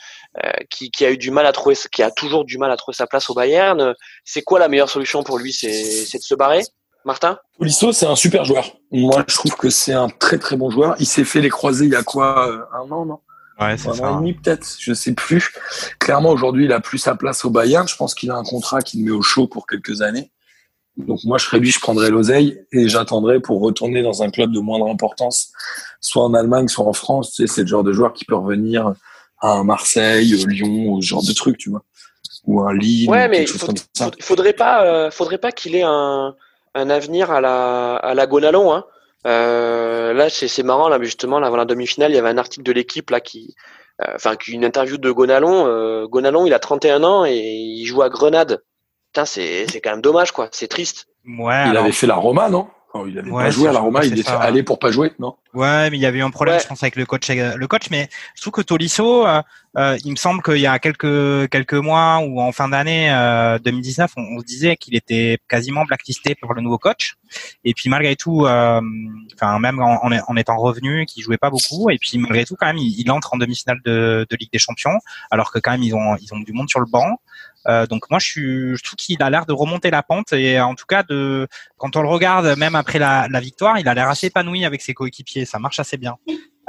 euh, 0.45 0.51
qui, 0.71 0.91
qui 0.91 1.05
a 1.05 1.11
eu 1.11 1.17
du 1.19 1.31
mal 1.31 1.47
à 1.47 1.53
trouver, 1.53 1.75
qui 1.91 2.03
a 2.03 2.11
toujours 2.11 2.45
du 2.45 2.59
mal 2.59 2.71
à 2.71 2.77
trouver 2.77 2.95
sa 2.95 3.07
place 3.07 3.29
au 3.31 3.35
Bayern? 3.35 3.95
C'est 4.25 4.43
quoi 4.43 4.59
la 4.59 4.69
meilleure 4.69 4.91
solution 4.91 5.23
pour 5.23 5.39
lui 5.39 5.53
C'est 5.53 5.73
c'est 5.73 6.19
de 6.19 6.23
se 6.23 6.35
barrer, 6.35 6.63
Martin? 7.05 7.39
Tolisso, 7.59 7.93
c'est 7.93 8.07
un 8.07 8.17
super 8.17 8.45
joueur. 8.45 8.77
Moi, 8.91 9.25
je 9.27 9.35
trouve 9.35 9.57
que 9.57 9.71
c'est 9.71 9.93
un 9.93 10.09
très 10.09 10.39
très 10.39 10.57
bon 10.57 10.71
joueur. 10.71 10.95
Il 10.99 11.07
s'est 11.07 11.25
fait 11.25 11.41
les 11.41 11.51
croisés 11.51 11.87
il 11.87 11.93
y 11.93 11.97
a 11.97 12.03
quoi 12.03 12.49
euh, 12.49 12.63
Un 12.75 12.91
an, 12.91 13.05
non? 13.05 13.19
Ouais, 13.61 13.77
c'est 13.77 13.89
un 13.89 14.09
an 14.09 14.17
et 14.17 14.21
demi 14.21 14.33
peut-être, 14.35 14.67
je 14.79 14.93
sais 14.95 15.13
plus. 15.13 15.53
Clairement, 15.99 16.31
aujourd'hui, 16.31 16.65
il 16.65 16.73
a 16.73 16.81
plus 16.81 16.99
sa 16.99 17.15
place 17.15 17.45
au 17.45 17.51
Bayern. 17.51 17.87
Je 17.87 17.97
pense 17.97 18.15
qu'il 18.15 18.31
a 18.31 18.37
un 18.37 18.45
contrat 18.45 18.81
qui 18.83 18.99
le 18.99 19.05
met 19.05 19.11
au 19.11 19.23
chaud 19.23 19.47
pour 19.47 19.67
quelques 19.67 20.03
années. 20.03 20.31
Donc 20.97 21.21
moi, 21.25 21.39
je 21.39 21.47
serais 21.47 21.59
lui, 21.59 21.71
je 21.71 21.81
prendrais 21.81 22.11
l'oseille 22.11 22.61
et 22.71 22.89
j'attendrais 22.89 23.41
pour 23.41 23.61
retourner 23.61 24.03
dans 24.03 24.23
un 24.23 24.31
club 24.31 24.53
de 24.53 24.61
moindre 24.61 24.89
importance, 24.89 25.51
soit 26.01 26.23
en 26.23 26.35
Allemagne, 26.35 26.69
soit 26.69 26.85
en 26.85 26.93
France. 26.93 27.33
Tu 27.33 27.47
sais, 27.47 27.55
c'est 27.55 27.61
le 27.63 27.67
genre 27.67 27.85
de 27.85 27.93
joueur 27.93 28.13
qui 28.13 28.25
peut 28.25 28.37
revenir 28.37 28.93
à 29.41 29.53
un 29.53 29.65
Marseille, 29.65 30.35
Lyon, 30.47 31.01
ce 31.01 31.07
genre 31.07 31.25
de 31.25 31.33
truc, 31.33 31.57
tu 31.57 31.71
vois, 31.71 31.83
ou 32.45 32.61
un 32.61 32.75
Lille, 32.75 33.09
Ouais, 33.09 33.27
ou 33.27 33.31
mais. 33.31 33.45
Il 33.45 34.23
faudrait 34.23 34.53
pas, 34.53 34.85
euh, 34.85 35.11
faudrait 35.11 35.39
pas 35.39 35.51
qu'il 35.51 35.75
ait 35.75 35.83
un, 35.83 36.35
un 36.75 36.91
avenir 36.91 37.31
à 37.31 37.41
la, 37.41 37.97
à 37.97 38.15
la 38.15 38.27
Gonalon. 38.27 38.73
Hein. 38.73 38.85
Euh, 39.27 40.13
là, 40.13 40.29
c'est 40.29 40.49
c'est 40.49 40.63
marrant 40.63 40.89
là, 40.89 40.99
mais 40.99 41.05
justement, 41.07 41.39
là, 41.39 41.47
avant 41.47 41.57
la 41.57 41.65
demi-finale, 41.65 42.11
il 42.11 42.15
y 42.15 42.19
avait 42.19 42.29
un 42.29 42.39
article 42.39 42.65
de 42.65 42.73
l'équipe 42.73 43.11
là 43.11 43.21
qui, 43.21 43.55
euh, 44.01 44.13
enfin, 44.17 44.37
qui- 44.37 44.53
une 44.53 44.65
interview 44.65 44.97
de 44.99 45.11
Gonalon. 45.11 45.67
Euh, 45.67 46.07
Gonalon, 46.09 46.47
il 46.47 46.55
a 46.55 46.59
31 46.59 47.05
ans 47.05 47.25
et 47.25 47.37
il 47.37 47.85
joue 47.87 48.03
à 48.03 48.09
Grenade. 48.09 48.63
Putain, 49.13 49.25
c'est 49.25 49.67
c'est 49.71 49.81
quand 49.81 49.91
même 49.91 50.01
dommage, 50.03 50.33
quoi. 50.33 50.49
C'est 50.53 50.69
triste. 50.69 51.07
Ouais, 51.27 51.65
Il 51.67 51.71
alors- 51.71 51.85
avait 51.85 51.93
fait 51.93 52.07
la 52.07 52.17
Roma, 52.17 52.49
non? 52.49 52.69
Enfin, 52.93 53.07
Il 53.09 53.19
avait 53.19 53.31
Ouais, 53.31 53.45
pas 53.45 53.51
joué 53.51 53.69
à 53.69 53.73
la 53.73 53.79
Roma, 53.81 54.05
il 54.05 54.13
était 54.19 54.29
ça. 54.29 54.39
allé 54.41 54.63
pour 54.63 54.79
pas 54.79 54.91
jouer, 54.91 55.13
non? 55.19 55.37
Ouais, 55.55 55.91
mais 55.91 55.99
il 55.99 56.01
y 56.01 56.07
avait 56.07 56.19
eu 56.19 56.23
un 56.23 56.31
problème, 56.31 56.57
Ouais. 56.57 56.63
je 56.63 56.67
pense, 56.67 56.83
avec 56.83 56.97
le 56.97 57.05
coach. 57.05 57.29
euh, 57.29 57.57
Le 57.57 57.67
coach, 57.69 57.91
mais 57.91 58.09
je 58.35 58.41
trouve 58.41 58.55
que 58.55 58.63
Tolisso, 58.63 59.27
euh, 59.27 59.43
euh, 59.77 59.99
il 60.03 60.11
me 60.13 60.17
semble 60.17 60.43
qu'il 60.43 60.57
y 60.59 60.67
a 60.67 60.79
quelques 60.79 61.49
quelques 61.51 61.75
mois 61.75 62.21
ou 62.27 62.41
en 62.41 62.53
fin 62.53 62.69
d'année 62.71 63.13
euh, 63.13 63.59
2019, 63.59 64.13
on, 64.17 64.23
on 64.37 64.41
se 64.41 64.45
disait 64.47 64.77
qu'il 64.77 64.97
était 64.97 65.39
quasiment 65.49 65.85
blacklisté 65.85 66.35
pour 66.35 66.55
le 66.55 66.63
nouveau 66.63 66.79
coach. 66.79 67.17
Et 67.65 67.75
puis 67.75 67.91
malgré 67.91 68.17
tout, 68.17 68.47
euh, 68.47 68.81
enfin 69.35 69.59
même 69.59 69.79
en, 69.81 70.03
en- 70.07 70.11
en 70.27 70.37
étant 70.37 70.57
revenu, 70.57 71.05
qu'il 71.05 71.23
jouait 71.23 71.39
pas 71.39 71.51
beaucoup. 71.51 71.91
Et 71.91 71.99
puis 71.99 72.17
malgré 72.17 72.45
tout, 72.47 72.57
quand 72.59 72.67
même, 72.67 72.79
il, 72.79 72.99
il 72.99 73.11
entre 73.11 73.35
en 73.35 73.37
demi-finale 73.37 73.81
de, 73.85 74.27
de 74.31 74.37
Ligue 74.37 74.53
des 74.53 74.59
Champions, 74.59 74.99
alors 75.31 75.53
que 75.53 75.59
quand 75.59 75.73
même 75.73 75.83
ils 75.83 75.95
ont 75.95 76.17
ils 76.17 76.33
ont 76.33 76.41
du 76.41 76.53
monde 76.55 76.71
sur 76.71 76.81
le 76.81 76.87
banc. 76.87 77.19
Euh, 77.69 77.87
donc 77.87 78.11
moi, 78.11 78.19
je, 78.19 78.27
suis, 78.27 78.77
je 78.77 78.83
trouve 78.83 78.97
qu'il 78.97 79.23
a 79.23 79.31
l'air 79.31 79.47
de 79.47 79.53
remonter 79.53 79.89
la 79.93 80.03
pente 80.03 80.33
et 80.33 80.59
en 80.61 80.75
tout 80.75 80.85
cas 80.85 81.05
de 81.05 81.47
quand 81.77 81.95
on 81.95 82.03
le 82.03 82.09
regarde, 82.09 82.59
même 82.59 82.75
après 82.75 82.99
la, 82.99 83.29
la 83.31 83.39
victoire, 83.39 83.79
il 83.79 83.87
a 83.89 83.95
l'air 83.95 84.09
assez 84.09 84.27
épanoui 84.27 84.65
avec 84.65 84.83
ses 84.83 84.95
coéquipiers. 84.95 85.42
Ça 85.45 85.59
marche 85.59 85.79
assez 85.81 85.97
bien. 85.97 86.17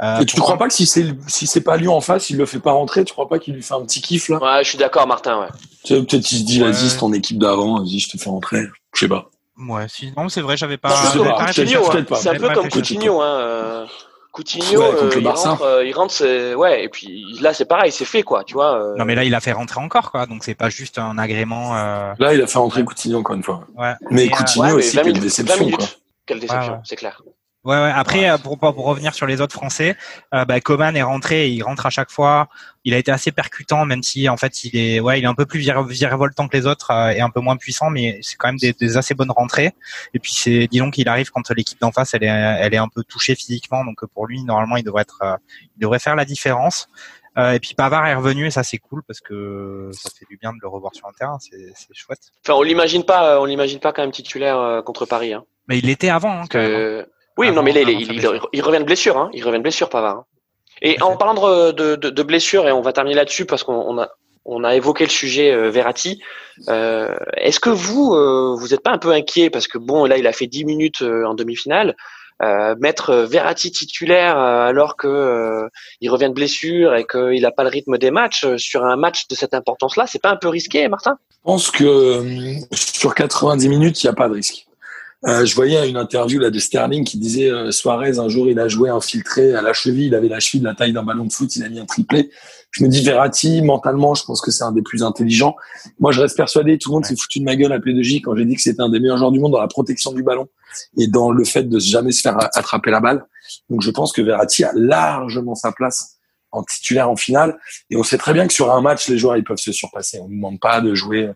Euh, 0.02 0.18
Et 0.20 0.26
tu 0.26 0.34
pourtant- 0.36 0.54
crois 0.54 0.58
pas 0.58 0.68
que 0.68 0.74
si 0.74 0.86
c'est 0.86 1.06
si 1.28 1.46
c'est 1.46 1.60
pas 1.60 1.76
Lyon 1.76 1.94
en 1.96 2.00
face, 2.00 2.28
il 2.30 2.36
le 2.36 2.46
fait 2.46 2.58
pas 2.58 2.72
rentrer, 2.72 3.04
tu 3.04 3.12
crois 3.12 3.28
pas 3.28 3.38
qu'il 3.38 3.54
lui 3.54 3.62
fait 3.62 3.74
un 3.74 3.82
petit 3.82 4.00
kiff 4.02 4.28
là? 4.28 4.38
Ouais, 4.42 4.64
je 4.64 4.70
suis 4.70 4.78
d'accord, 4.78 5.06
Martin. 5.06 5.40
Ouais. 5.40 5.46
Tu 5.84 5.94
sais, 5.94 6.02
Peut-être 6.02 6.32
il 6.32 6.38
se 6.38 6.44
dit, 6.44 6.58
vas-y, 6.60 6.90
c'est 6.90 6.98
ton 6.98 7.12
équipe 7.12 7.38
d'avant, 7.38 7.78
vas-y, 7.78 8.00
je 8.00 8.10
te 8.10 8.18
fais 8.18 8.28
rentrer. 8.28 8.62
Je 8.92 9.00
sais 9.00 9.08
pas. 9.08 9.30
Ouais, 9.68 9.86
si, 9.88 10.12
non, 10.16 10.28
c'est 10.28 10.40
vrai, 10.40 10.56
j'avais 10.56 10.78
pas. 10.78 10.90
C'est 10.90 11.12
je 11.14 11.20
un 11.20 11.22
peu 11.22 11.28
pas, 11.30 11.34
comme 11.36 11.48
Coutinho. 11.48 11.80
hein. 11.92 12.02
pas, 12.02 12.16
C'est 12.16 12.28
un 12.28 12.32
peut-être 12.32 12.40
peu 12.42 12.48
pas, 12.48 12.54
comme 12.54 12.62
peut-être 12.64 12.72
Coutinho. 12.74 13.22
Euh, 13.22 13.86
Coutinho, 14.32 14.80
Ouais, 14.80 14.86
euh, 15.00 15.10
il 15.16 15.28
rentre, 15.28 15.62
euh, 15.62 15.84
il 15.84 15.92
rentre, 15.94 16.12
c'est 16.12 16.56
ouais. 16.56 16.82
Et 16.82 16.88
puis 16.88 17.24
là, 17.40 17.54
c'est 17.54 17.66
pareil, 17.66 17.92
c'est 17.92 18.04
fait, 18.04 18.24
quoi. 18.24 18.42
Tu 18.42 18.54
vois. 18.54 18.74
euh, 18.82 18.96
Non, 18.98 19.04
mais 19.04 19.14
là, 19.14 19.22
il 19.22 19.32
a 19.32 19.38
fait 19.40 19.52
rentrer 19.52 19.80
encore, 19.80 20.10
quoi. 20.10 20.26
Donc, 20.26 20.42
c'est 20.42 20.56
pas 20.56 20.70
juste 20.70 20.98
un 20.98 21.18
agrément. 21.18 21.76
Euh... 21.76 22.12
Là, 22.18 22.34
il 22.34 22.42
a 22.42 22.48
fait 22.48 22.58
rentrer 22.58 22.82
Coutinho 22.84 23.20
encore 23.20 23.36
une 23.36 23.44
fois. 23.44 23.64
Ouais. 23.76 23.92
Mais 24.10 24.28
Coutinho 24.28 24.64
ouais, 24.64 24.72
mais 24.72 24.78
aussi, 24.78 24.96
20 24.96 25.02
quelle 25.02 25.12
minutes, 25.12 25.22
déception, 25.22 25.54
20 25.54 25.60
minutes. 25.60 25.76
quoi. 25.76 25.86
Quelle 26.26 26.40
déception, 26.40 26.80
c'est 26.82 26.96
clair. 26.96 27.22
Ouais, 27.64 27.76
ouais. 27.76 27.92
Après, 27.94 28.28
euh, 28.28 28.36
pour, 28.36 28.58
pour 28.58 28.84
revenir 28.84 29.14
sur 29.14 29.26
les 29.26 29.40
autres 29.40 29.54
Français, 29.54 29.96
euh, 30.34 30.44
bah, 30.44 30.60
Coman 30.60 30.94
est 30.94 31.02
rentré, 31.02 31.48
il 31.48 31.62
rentre 31.62 31.86
à 31.86 31.90
chaque 31.90 32.10
fois. 32.10 32.48
Il 32.84 32.92
a 32.92 32.98
été 32.98 33.10
assez 33.10 33.32
percutant, 33.32 33.86
même 33.86 34.02
si 34.02 34.28
en 34.28 34.36
fait 34.36 34.64
il 34.64 34.76
est, 34.76 35.00
ouais, 35.00 35.18
il 35.18 35.24
est 35.24 35.26
un 35.26 35.34
peu 35.34 35.46
plus 35.46 35.60
virevoltant 35.60 36.46
que 36.46 36.56
les 36.56 36.66
autres 36.66 36.90
euh, 36.90 37.08
et 37.08 37.22
un 37.22 37.30
peu 37.30 37.40
moins 37.40 37.56
puissant, 37.56 37.88
mais 37.88 38.18
c'est 38.20 38.36
quand 38.36 38.48
même 38.48 38.58
des, 38.58 38.74
des, 38.74 38.98
assez 38.98 39.14
bonnes 39.14 39.30
rentrées. 39.30 39.72
Et 40.12 40.18
puis 40.18 40.32
c'est, 40.34 40.66
disons 40.66 40.90
qu'il 40.90 41.08
arrive 41.08 41.30
quand 41.30 41.50
l'équipe 41.52 41.80
d'en 41.80 41.90
face, 41.90 42.12
elle 42.12 42.24
est, 42.24 42.26
elle 42.26 42.74
est 42.74 42.78
un 42.78 42.88
peu 42.88 43.02
touchée 43.02 43.34
physiquement, 43.34 43.82
donc 43.82 44.04
pour 44.12 44.26
lui 44.26 44.44
normalement 44.44 44.76
il 44.76 44.84
devrait 44.84 45.02
être, 45.02 45.20
euh, 45.22 45.36
il 45.76 45.80
devrait 45.80 46.00
faire 46.00 46.16
la 46.16 46.26
différence. 46.26 46.88
Euh, 47.38 47.52
et 47.52 47.60
puis 47.60 47.74
Pavard 47.74 48.06
est 48.06 48.14
revenu 48.14 48.46
et 48.46 48.50
ça 48.50 48.62
c'est 48.62 48.78
cool 48.78 49.02
parce 49.02 49.20
que 49.20 49.88
ça 49.92 50.10
fait 50.10 50.26
du 50.28 50.36
bien 50.36 50.52
de 50.52 50.58
le 50.60 50.68
revoir 50.68 50.94
sur 50.94 51.08
un 51.08 51.12
terrain, 51.12 51.38
c'est 51.40 51.72
chouette. 51.94 52.20
Enfin, 52.44 52.58
on 52.58 52.62
l'imagine 52.62 53.04
pas, 53.04 53.40
on 53.40 53.46
l'imagine 53.46 53.80
pas 53.80 53.94
quand 53.94 54.02
même 54.02 54.12
titulaire 54.12 54.82
contre 54.84 55.06
Paris. 55.06 55.32
Hein. 55.32 55.44
Mais 55.66 55.78
il 55.78 55.86
l'était 55.86 56.10
avant. 56.10 56.42
Hein, 56.42 56.44
quand 56.50 57.06
Oui, 57.36 57.50
non, 57.50 57.62
mais 57.62 57.72
il, 57.72 58.12
il, 58.52 58.62
revient 58.62 58.78
de 58.78 58.84
blessure, 58.84 59.18
hein. 59.18 59.30
il 59.32 59.44
revient 59.44 59.58
de 59.58 59.62
blessure, 59.62 59.88
Pavard. 59.88 60.18
Hein. 60.18 60.24
Et 60.82 61.00
en 61.02 61.16
parlant 61.16 61.34
de, 61.72 61.96
de, 61.96 62.10
de, 62.10 62.22
blessure, 62.22 62.68
et 62.68 62.72
on 62.72 62.80
va 62.80 62.92
terminer 62.92 63.16
là-dessus 63.16 63.46
parce 63.46 63.64
qu'on 63.64 63.98
a, 63.98 64.10
on 64.44 64.64
a 64.64 64.74
évoqué 64.74 65.04
le 65.04 65.10
sujet 65.10 65.50
euh, 65.52 65.70
Verratti. 65.70 66.20
Euh, 66.68 67.14
Est-ce 67.36 67.60
que 67.60 67.70
vous, 67.70 68.14
euh, 68.14 68.54
vous 68.58 68.68
n'êtes 68.68 68.82
pas 68.82 68.90
un 68.90 68.98
peu 68.98 69.10
inquiet 69.10 69.50
parce 69.50 69.66
que 69.66 69.78
bon, 69.78 70.04
là, 70.04 70.18
il 70.18 70.26
a 70.26 70.32
fait 70.32 70.46
10 70.46 70.64
minutes 70.64 71.02
euh, 71.02 71.24
en 71.24 71.34
demi-finale. 71.34 71.96
Euh, 72.42 72.74
mettre 72.80 73.14
Verratti 73.14 73.70
titulaire 73.70 74.36
alors 74.36 74.96
que 74.96 75.68
il 76.00 76.10
revient 76.10 76.28
de 76.28 76.34
blessure 76.34 76.96
et 76.96 77.06
qu'il 77.06 77.40
n'a 77.40 77.52
pas 77.52 77.62
le 77.62 77.68
rythme 77.68 77.96
des 77.96 78.10
matchs 78.10 78.56
sur 78.56 78.84
un 78.84 78.96
match 78.96 79.28
de 79.28 79.36
cette 79.36 79.54
importance-là, 79.54 80.06
c'est 80.08 80.20
pas 80.20 80.30
un 80.30 80.36
peu 80.36 80.48
risqué, 80.48 80.88
Martin? 80.88 81.16
Je 81.30 81.36
pense 81.44 81.70
que 81.70 82.56
sur 82.72 83.14
90 83.14 83.68
minutes, 83.68 84.02
il 84.02 84.06
n'y 84.06 84.10
a 84.10 84.14
pas 84.14 84.28
de 84.28 84.34
risque. 84.34 84.63
Euh, 85.26 85.46
je 85.46 85.54
voyais 85.54 85.88
une 85.88 85.96
interview 85.96 86.38
là 86.38 86.50
de 86.50 86.58
Sterling 86.58 87.02
qui 87.02 87.16
disait 87.18 87.50
euh, 87.50 87.70
Suarez 87.70 88.18
un 88.18 88.28
jour 88.28 88.46
il 88.50 88.60
a 88.60 88.68
joué 88.68 88.90
infiltré 88.90 89.54
à 89.54 89.62
la 89.62 89.72
cheville, 89.72 90.08
il 90.08 90.14
avait 90.14 90.28
la 90.28 90.38
cheville 90.38 90.60
de 90.60 90.66
la 90.66 90.74
taille 90.74 90.92
d'un 90.92 91.02
ballon 91.02 91.24
de 91.24 91.32
foot, 91.32 91.56
il 91.56 91.64
a 91.64 91.68
mis 91.70 91.80
un 91.80 91.86
triplé. 91.86 92.30
Je 92.72 92.84
me 92.84 92.90
dis 92.90 93.02
Verratti 93.02 93.62
mentalement, 93.62 94.14
je 94.14 94.22
pense 94.24 94.42
que 94.42 94.50
c'est 94.50 94.64
un 94.64 94.72
des 94.72 94.82
plus 94.82 95.02
intelligents. 95.02 95.56
Moi 95.98 96.12
je 96.12 96.20
reste 96.20 96.36
persuadé, 96.36 96.76
tout 96.76 96.90
le 96.90 96.96
monde 96.96 97.06
s'est 97.06 97.16
foutu 97.16 97.38
de 97.38 97.44
ma 97.44 97.56
gueule 97.56 97.72
à 97.72 97.78
P2J 97.78 98.20
quand 98.20 98.36
j'ai 98.36 98.44
dit 98.44 98.54
que 98.54 98.60
c'était 98.60 98.82
un 98.82 98.90
des 98.90 99.00
meilleurs 99.00 99.16
joueurs 99.16 99.32
du 99.32 99.40
monde 99.40 99.52
dans 99.52 99.60
la 99.60 99.68
protection 99.68 100.12
du 100.12 100.22
ballon 100.22 100.46
et 100.98 101.06
dans 101.06 101.30
le 101.30 101.44
fait 101.44 101.62
de 101.62 101.78
jamais 101.78 102.12
se 102.12 102.20
faire 102.20 102.36
attraper 102.54 102.90
la 102.90 103.00
balle. 103.00 103.24
Donc 103.70 103.80
je 103.80 103.90
pense 103.90 104.12
que 104.12 104.20
Verratti 104.20 104.62
a 104.64 104.72
largement 104.74 105.54
sa 105.54 105.72
place 105.72 106.18
en 106.52 106.62
titulaire 106.64 107.08
en 107.08 107.16
finale 107.16 107.58
et 107.88 107.96
on 107.96 108.02
sait 108.02 108.18
très 108.18 108.34
bien 108.34 108.46
que 108.46 108.52
sur 108.52 108.70
un 108.70 108.82
match 108.82 109.08
les 109.08 109.16
joueurs 109.16 109.38
ils 109.38 109.44
peuvent 109.44 109.56
se 109.56 109.72
surpasser. 109.72 110.18
On 110.20 110.28
ne 110.28 110.34
demande 110.34 110.60
pas 110.60 110.82
de 110.82 110.94
jouer 110.94 111.30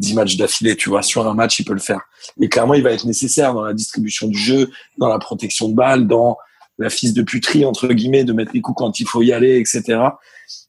10 0.00 0.14
matchs 0.14 0.36
d'affilée, 0.36 0.76
tu 0.76 0.88
vois. 0.88 1.02
Sur 1.02 1.28
un 1.28 1.34
match, 1.34 1.58
il 1.60 1.64
peut 1.64 1.74
le 1.74 1.80
faire. 1.80 2.00
Mais 2.36 2.48
clairement, 2.48 2.74
il 2.74 2.82
va 2.82 2.90
être 2.90 3.06
nécessaire 3.06 3.54
dans 3.54 3.62
la 3.62 3.74
distribution 3.74 4.26
du 4.26 4.38
jeu, 4.38 4.70
dans 4.98 5.08
la 5.08 5.18
protection 5.18 5.68
de 5.68 5.74
balles, 5.74 6.06
dans 6.06 6.36
la 6.78 6.90
fils 6.90 7.12
de 7.12 7.22
puterie, 7.22 7.64
entre 7.64 7.88
guillemets, 7.88 8.24
de 8.24 8.32
mettre 8.32 8.52
les 8.54 8.60
coups 8.60 8.78
quand 8.78 8.98
il 8.98 9.06
faut 9.06 9.22
y 9.22 9.32
aller, 9.32 9.58
etc. 9.58 10.00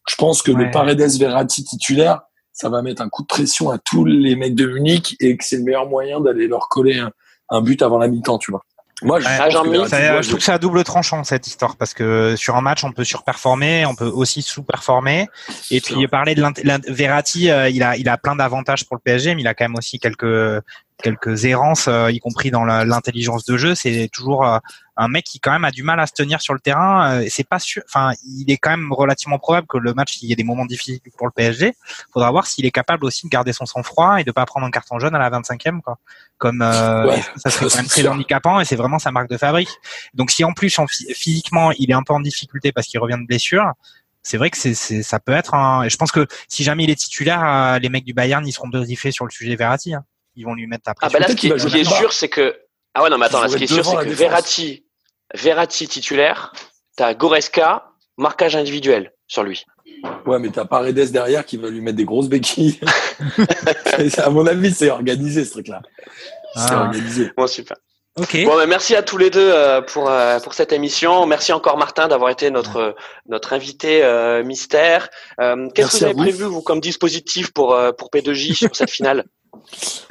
Je 0.07 0.15
pense 0.15 0.41
que 0.41 0.51
le 0.51 0.69
Paredes 0.69 1.17
Verratti 1.17 1.63
titulaire, 1.63 2.21
ça 2.51 2.69
va 2.69 2.82
mettre 2.82 3.01
un 3.01 3.09
coup 3.09 3.21
de 3.21 3.27
pression 3.27 3.71
à 3.71 3.77
tous 3.79 4.03
les 4.03 4.36
mecs 4.36 4.55
de 4.55 4.65
Munich 4.65 5.15
et 5.21 5.38
que 5.38 5.43
c'est 5.43 5.57
le 5.57 5.63
meilleur 5.63 5.88
moyen 5.88 6.19
d'aller 6.19 6.47
leur 6.47 6.67
coller 6.67 6.99
un, 6.99 7.11
un 7.49 7.61
but 7.61 7.82
avant 7.82 7.97
la 7.97 8.07
mi-temps, 8.07 8.38
tu 8.38 8.51
vois. 8.51 8.63
Moi, 9.02 9.20
je, 9.20 9.26
je 9.26 10.28
trouve 10.28 10.38
que 10.38 10.43
c'est 10.43 10.52
à 10.52 10.58
double 10.58 10.84
tranchant 10.84 11.24
cette 11.24 11.47
histoire 11.47 11.76
parce 11.76 11.93
que 11.93 12.36
sur 12.36 12.56
un 12.56 12.62
match, 12.62 12.84
on 12.84 12.91
peut 12.91 13.04
surperformer, 13.04 13.86
on 13.86 13.95
peut 13.95 14.06
aussi 14.06 14.41
sous-performer. 14.41 15.28
Et 15.72 15.82
puis 15.82 16.08
parler 16.08 16.36
de 16.36 16.91
Verratti, 16.91 17.49
euh, 17.49 17.70
il 17.70 17.82
a 17.84 17.97
il 17.97 18.08
a 18.10 18.18
plein 18.18 18.36
d'avantages 18.36 18.86
pour 18.86 18.95
le 18.95 19.02
PSG, 19.02 19.36
mais 19.36 19.41
il 19.41 19.47
a 19.47 19.54
quand 19.54 19.66
même 19.66 19.78
aussi 19.78 19.99
quelques 19.99 20.62
quelques 21.02 21.45
errances, 21.45 21.88
euh, 21.88 22.12
y 22.12 22.20
compris 22.20 22.52
dans 22.52 22.64
l'intelligence 22.64 23.43
de 23.45 23.58
jeu. 23.58 23.76
C'est 23.76 24.10
toujours 24.12 24.45
euh, 24.45 24.60
un 24.95 25.08
mec 25.08 25.26
qui 25.26 25.39
quand 25.39 25.52
même 25.52 25.66
a 25.66 25.72
du 25.72 25.84
mal 25.84 25.99
à 25.99 26.08
se 26.08 26.14
tenir 26.14 26.41
sur 26.41 26.54
le 26.54 26.60
terrain. 26.60 27.12
Euh, 27.12 27.28
c'est 27.30 27.47
pas 27.47 27.60
sûr. 27.60 27.82
Enfin, 27.86 28.14
il 28.26 28.49
est 28.52 28.58
quand 28.58 28.70
même 28.70 28.93
relativement 28.93 29.39
probable 29.39 29.68
que 29.68 29.78
le 29.78 29.93
match 29.93 30.22
il 30.22 30.30
y 30.30 30.32
ait 30.34 30.36
des 30.36 30.43
moments 30.43 30.66
difficiles 30.66 30.99
pour 31.18 31.28
le 31.28 31.34
PSG. 31.34 31.74
Faudra 32.14 32.32
voir 32.32 32.47
s'il 32.47 32.66
est 32.66 32.72
capable 32.72 33.06
aussi 33.06 33.26
de 33.26 33.30
garder 33.30 33.52
son 33.52 33.66
sang-froid 33.66 34.22
et 34.22 34.24
de 34.24 34.32
pas 34.32 34.45
prendre 34.45 34.66
un 34.66 34.72
carton 34.72 34.99
jaune 34.99 35.16
à 35.16 35.20
la 35.20 35.30
25e, 35.30 35.82
quoi. 35.82 35.97
Comme 36.38 36.60
ça 36.62 37.49
serait 37.49 37.68
quand 37.68 37.76
même 37.76 37.88
très 37.88 38.08
handicapant 38.08 38.60
et 38.60 38.66
c'est 38.66 38.76
vraiment 38.76 38.99
sa 38.99 39.12
marque 39.12 39.30
de 39.30 39.38
fabrique. 39.38 39.70
Donc 40.14 40.32
si 40.32 40.43
en 40.43 40.54
plus 40.54 40.80
physiquement 41.14 41.72
il 41.72 41.91
est 41.91 41.95
un 41.95 42.04
peu 42.04 42.14
en 42.14 42.20
difficulté 42.20 42.72
parce 42.72 42.88
qu'il 42.88 42.99
revient 42.99 43.18
de 43.20 43.28
blessure, 43.28 43.66
c'est 44.24 44.38
vrai 44.38 44.49
que 44.49 44.58
c'est, 44.58 44.74
ça 44.76 45.20
peut 45.20 45.32
être 45.32 45.56
un. 45.56 45.84
Et 45.84 45.89
je 45.89 45.97
pense 45.97 46.12
que 46.12 46.28
si 46.47 46.64
jamais 46.64 46.84
il 46.84 46.89
est 46.89 46.95
titulaire, 46.95 47.80
les 47.80 47.89
mecs 47.89 48.06
du 48.06 48.14
Bayern 48.14 48.45
ils 48.47 48.52
seront 48.52 48.68
briefés 48.68 49.12
sur 49.12 49.26
le 49.26 49.32
sujet 49.32 49.56
Verratti. 49.56 49.93
Hein 49.95 50.04
ils 50.36 50.45
vont 50.45 50.53
lui 50.53 50.67
mettre 50.67 50.84
la 50.88 50.93
pression. 50.93 51.17
Ah 51.17 51.21
bah 51.21 51.27
là, 51.27 51.32
ce 51.32 51.39
qui, 51.39 51.47
est, 51.47 51.84
sûr, 51.84 52.13
c'est 52.13 52.29
que 52.29 52.55
ah 52.93 53.03
ouais 53.03 53.09
non 53.09 53.17
mais 53.17 53.25
attends, 53.25 53.41
là, 53.41 53.47
ce 53.47 53.57
qui 53.57 53.65
est 53.65 53.67
sûr, 53.67 53.86
c'est 53.86 53.95
que 53.95 54.09
Verratti, 54.09 54.86
Verratti 55.34 55.88
titulaire, 55.88 56.53
t'as 56.95 57.13
Goreska, 57.13 57.91
marquage 58.17 58.55
individuel 58.55 59.13
sur 59.27 59.43
lui. 59.43 59.65
Ouais, 60.25 60.39
mais 60.39 60.49
t'as 60.49 60.65
Paredes 60.65 61.11
derrière 61.11 61.45
qui 61.45 61.57
va 61.57 61.69
lui 61.69 61.82
mettre 61.82 61.97
des 61.97 62.05
grosses 62.05 62.29
béquilles. 62.29 62.79
à 64.17 64.29
mon 64.29 64.47
avis, 64.47 64.73
c'est 64.73 64.89
organisé 64.89 65.45
ce 65.45 65.51
truc-là. 65.51 65.82
C'est 66.55 66.71
ah. 66.71 66.84
organisé. 66.84 67.32
Bon, 67.38 67.47
super. 67.47 67.77
Okay. 68.19 68.43
Bon, 68.43 68.55
bah, 68.55 68.65
merci 68.65 68.93
à 68.95 69.03
tous 69.03 69.17
les 69.17 69.29
deux 69.29 69.51
euh, 69.53 69.82
pour 69.82 70.09
euh, 70.09 70.38
pour 70.39 70.53
cette 70.53 70.73
émission. 70.73 71.25
Merci 71.25 71.53
encore 71.53 71.77
Martin 71.77 72.09
d'avoir 72.09 72.29
été 72.29 72.51
notre 72.51 72.95
notre 73.27 73.53
invité 73.53 74.03
euh, 74.03 74.43
mystère. 74.43 75.09
Qu'est-ce 75.38 75.91
que 75.91 75.97
vous 75.97 76.03
avez 76.03 76.13
prévu 76.13 76.43
vous 76.43 76.61
comme 76.61 76.82
dispositif 76.82 77.53
pour 77.53 77.77
pour 77.97 78.09
P2J 78.09 78.53
sur 78.53 78.75
cette 78.75 78.91
finale? 78.91 79.23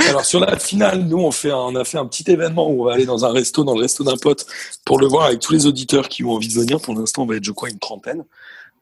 Alors 0.08 0.24
sur 0.24 0.40
la 0.40 0.58
finale, 0.58 1.04
nous 1.04 1.18
on 1.18 1.30
fait 1.30 1.52
on 1.52 1.74
a 1.76 1.84
fait 1.84 1.98
un 1.98 2.06
petit 2.06 2.30
événement 2.30 2.68
où 2.68 2.82
on 2.82 2.84
va 2.84 2.94
aller 2.94 3.06
dans 3.06 3.24
un 3.24 3.32
resto, 3.32 3.64
dans 3.64 3.74
le 3.74 3.82
resto 3.82 4.04
d'un 4.04 4.16
pote, 4.16 4.46
pour 4.84 4.98
le 4.98 5.06
voir 5.06 5.26
avec 5.26 5.40
tous 5.40 5.52
les 5.52 5.66
auditeurs 5.66 6.08
qui 6.08 6.24
ont 6.24 6.32
envie 6.32 6.48
de 6.48 6.54
venir. 6.54 6.80
Pour 6.80 6.94
l'instant, 6.94 7.22
on 7.22 7.26
va 7.26 7.36
être 7.36 7.44
je 7.44 7.52
crois 7.52 7.70
une 7.70 7.78
trentaine. 7.78 8.24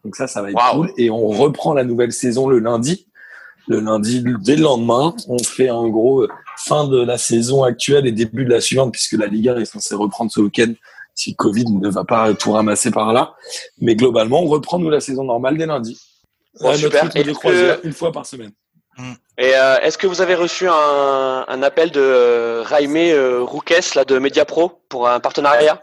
Donc 0.05 0.17
ça, 0.17 0.27
ça 0.27 0.43
va 0.43 0.51
être 0.51 0.71
cool. 0.73 0.93
Et 0.97 1.11
on 1.11 1.29
reprend 1.29 1.75
la 1.75 1.85
nouvelle 1.85 2.13
saison 2.13 2.49
le 2.49 2.59
lundi. 2.59 3.07
Le 3.67 3.81
lundi, 3.81 4.25
dès 4.41 4.57
le 4.57 4.63
lendemain, 4.63 5.15
on 5.29 5.39
fait 5.39 5.71
en 5.71 5.89
gros 5.89 6.27
fin 6.57 6.89
de 6.89 7.03
la 7.03 7.19
saison 7.19 7.63
actuelle 7.63 8.07
et 8.07 8.13
début 8.13 8.45
de 8.45 8.51
la 8.51 8.61
suivante, 8.61 8.93
puisque 8.93 9.13
la 9.13 9.27
Ligue 9.27 9.51
1 9.51 9.59
est 9.59 9.65
censée 9.67 9.95
reprendre 9.95 10.33
ce 10.33 10.41
week-end 10.41 10.73
si 11.15 11.35
Covid 11.35 11.67
ne 11.67 11.89
va 11.91 12.05
pas 12.05 12.33
tout 12.33 12.53
ramasser 12.53 12.91
par 12.91 13.13
là. 13.13 13.35
Mais 13.81 13.97
globalement, 13.97 14.43
on 14.43 14.47
reprend 14.47 14.79
nous 14.79 14.89
la 14.89 15.01
saison 15.01 15.25
normale 15.25 15.59
dès 15.59 15.67
lundi. 15.67 16.01
Bon, 16.61 16.75
super. 16.75 17.11
une 17.85 17.93
fois 17.93 18.13
par 18.13 18.25
semaine. 18.25 18.53
Mm. 18.97 19.13
Et 19.41 19.55
euh, 19.55 19.79
est-ce 19.83 19.97
que 19.97 20.09
vous 20.09 20.21
avez 20.21 20.35
reçu 20.35 20.69
un, 20.69 21.63
appel 21.63 21.93
de 21.93 22.01
euh, 22.01 22.63
Raime 22.67 22.97
euh, 22.97 23.47
là 23.95 24.05
de 24.05 24.19
Mediapro 24.19 24.81
pour 24.89 25.09
un 25.09 25.21
partenariat? 25.21 25.81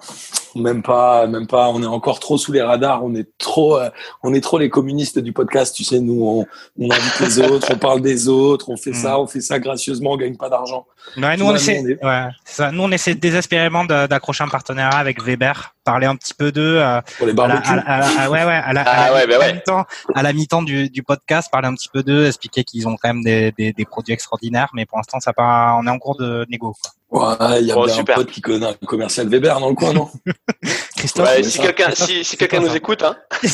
Même 0.56 0.82
pas, 0.82 1.28
même 1.28 1.48
pas. 1.48 1.68
On 1.70 1.84
est 1.84 1.88
encore 1.88 2.20
trop 2.20 2.38
sous 2.38 2.54
les 2.54 2.62
radars. 2.62 3.04
On 3.04 3.14
est 3.14 3.28
trop, 3.38 3.78
euh, 3.78 3.90
on 4.24 4.34
est 4.34 4.42
trop 4.42 4.58
les 4.58 4.70
communistes 4.70 5.20
du 5.20 5.34
podcast. 5.34 5.76
Tu 5.76 5.84
sais, 5.84 6.00
nous, 6.00 6.26
on, 6.26 6.46
on 6.80 6.92
invite 6.92 7.20
les 7.20 7.40
autres, 7.52 7.68
on 7.74 7.78
parle 7.78 8.02
des 8.02 8.30
autres, 8.30 8.70
on 8.70 8.78
fait 8.78 8.92
mm. 8.92 8.96
ça, 8.96 9.20
on 9.20 9.28
fait 9.28 9.42
ça 9.42 9.60
gracieusement, 9.60 10.14
on 10.14 10.18
gagne 10.18 10.38
pas 10.38 10.50
d'argent. 10.50 10.86
nous, 11.18 11.46
on 11.46 11.56
essaie, 11.56 11.84
ouais, 12.02 12.28
ça. 12.46 12.72
nous, 12.72 12.84
on 12.84 12.92
essaie 12.92 13.16
désespérément 13.16 13.84
d'accrocher 13.86 14.44
un 14.44 14.50
partenariat 14.50 14.98
avec 14.98 15.22
Weber 15.22 15.76
parler 15.86 16.08
un 16.08 16.16
petit 16.16 16.34
peu 16.34 16.52
d'eux 16.52 16.80
euh, 16.80 17.00
pour 17.18 17.28
les 17.28 17.34
barbecues. 17.34 17.70
À 17.70 18.00
la, 18.00 18.30
ouais, 18.30 18.44
ouais, 18.44 18.54
à 18.54 18.74
la, 18.74 19.54
mi-temps, 19.54 19.86
à 20.14 20.24
la 20.24 20.34
mi-temps 20.34 20.64
du, 20.64 20.90
du 20.90 21.04
podcast, 21.04 21.50
parler 21.52 21.68
un 21.68 21.76
petit 21.76 21.90
peu 21.90 22.04
d'eux, 22.04 22.26
expliquer 22.26 22.64
qu'ils 22.64 22.88
ont 22.88 22.98
quand 22.98 23.10
même 23.10 23.24
des, 23.24 23.54
des, 23.58 23.72
des, 23.72 23.86
produits 23.86 24.14
extraordinaires, 24.14 24.70
mais 24.74 24.86
pour 24.86 24.98
l'instant, 24.98 25.20
ça 25.20 25.32
pas, 25.32 25.78
on 25.80 25.86
est 25.86 25.90
en 25.90 26.00
cours 26.00 26.18
de 26.18 26.46
négo. 26.50 26.74
Quoi. 26.82 26.92
Ouais, 27.16 27.62
il 27.62 27.68
y 27.68 27.72
a 27.72 27.76
bien 27.76 27.98
un 27.98 28.04
pote 28.04 28.30
qui 28.30 28.42
connaît 28.42 28.66
un 28.66 28.74
commercial 28.86 29.30
Weber 29.30 29.58
dans 29.62 29.70
le 29.70 29.76
coin, 29.76 29.94
non 29.94 30.10
Christophe. 30.98 31.26
Ouais, 31.26 31.44
si 31.44 31.60
quelqu'un, 31.60 31.92
si, 31.94 32.26
si 32.26 32.36
quelqu'un 32.36 32.60
nous 32.60 32.76
écoute, 32.76 33.04
hein. 33.04 33.16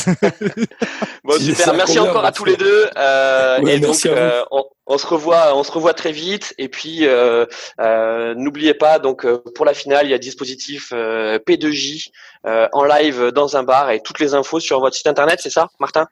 bon, 1.24 1.38
super. 1.38 1.72
Merci 1.74 2.00
encore 2.00 2.24
à 2.24 2.32
tous 2.32 2.44
les 2.44 2.56
deux. 2.56 2.88
Euh, 2.96 3.64
et 3.64 3.78
donc, 3.78 4.04
euh, 4.06 4.42
on, 4.50 4.64
on, 4.86 4.98
se 4.98 5.06
revoit, 5.06 5.56
on 5.56 5.62
se 5.62 5.70
revoit 5.70 5.94
très 5.94 6.10
vite. 6.10 6.54
Et 6.58 6.68
puis, 6.68 7.06
euh, 7.06 7.46
euh 7.80 8.34
n'oubliez 8.34 8.74
pas, 8.74 8.98
donc, 8.98 9.24
pour 9.54 9.64
la 9.64 9.74
finale, 9.74 10.06
il 10.06 10.10
y 10.10 10.14
a 10.14 10.18
dispositif 10.18 10.90
euh, 10.92 11.38
P2J 11.38 12.10
en 12.44 12.82
live 12.82 13.28
dans 13.28 13.56
un 13.56 13.62
bar 13.62 13.92
et 13.92 14.00
toutes 14.00 14.18
les 14.18 14.34
infos 14.34 14.58
sur 14.58 14.80
votre 14.80 14.96
site 14.96 15.06
internet, 15.06 15.38
c'est 15.40 15.50
ça, 15.50 15.68
Martin? 15.78 16.08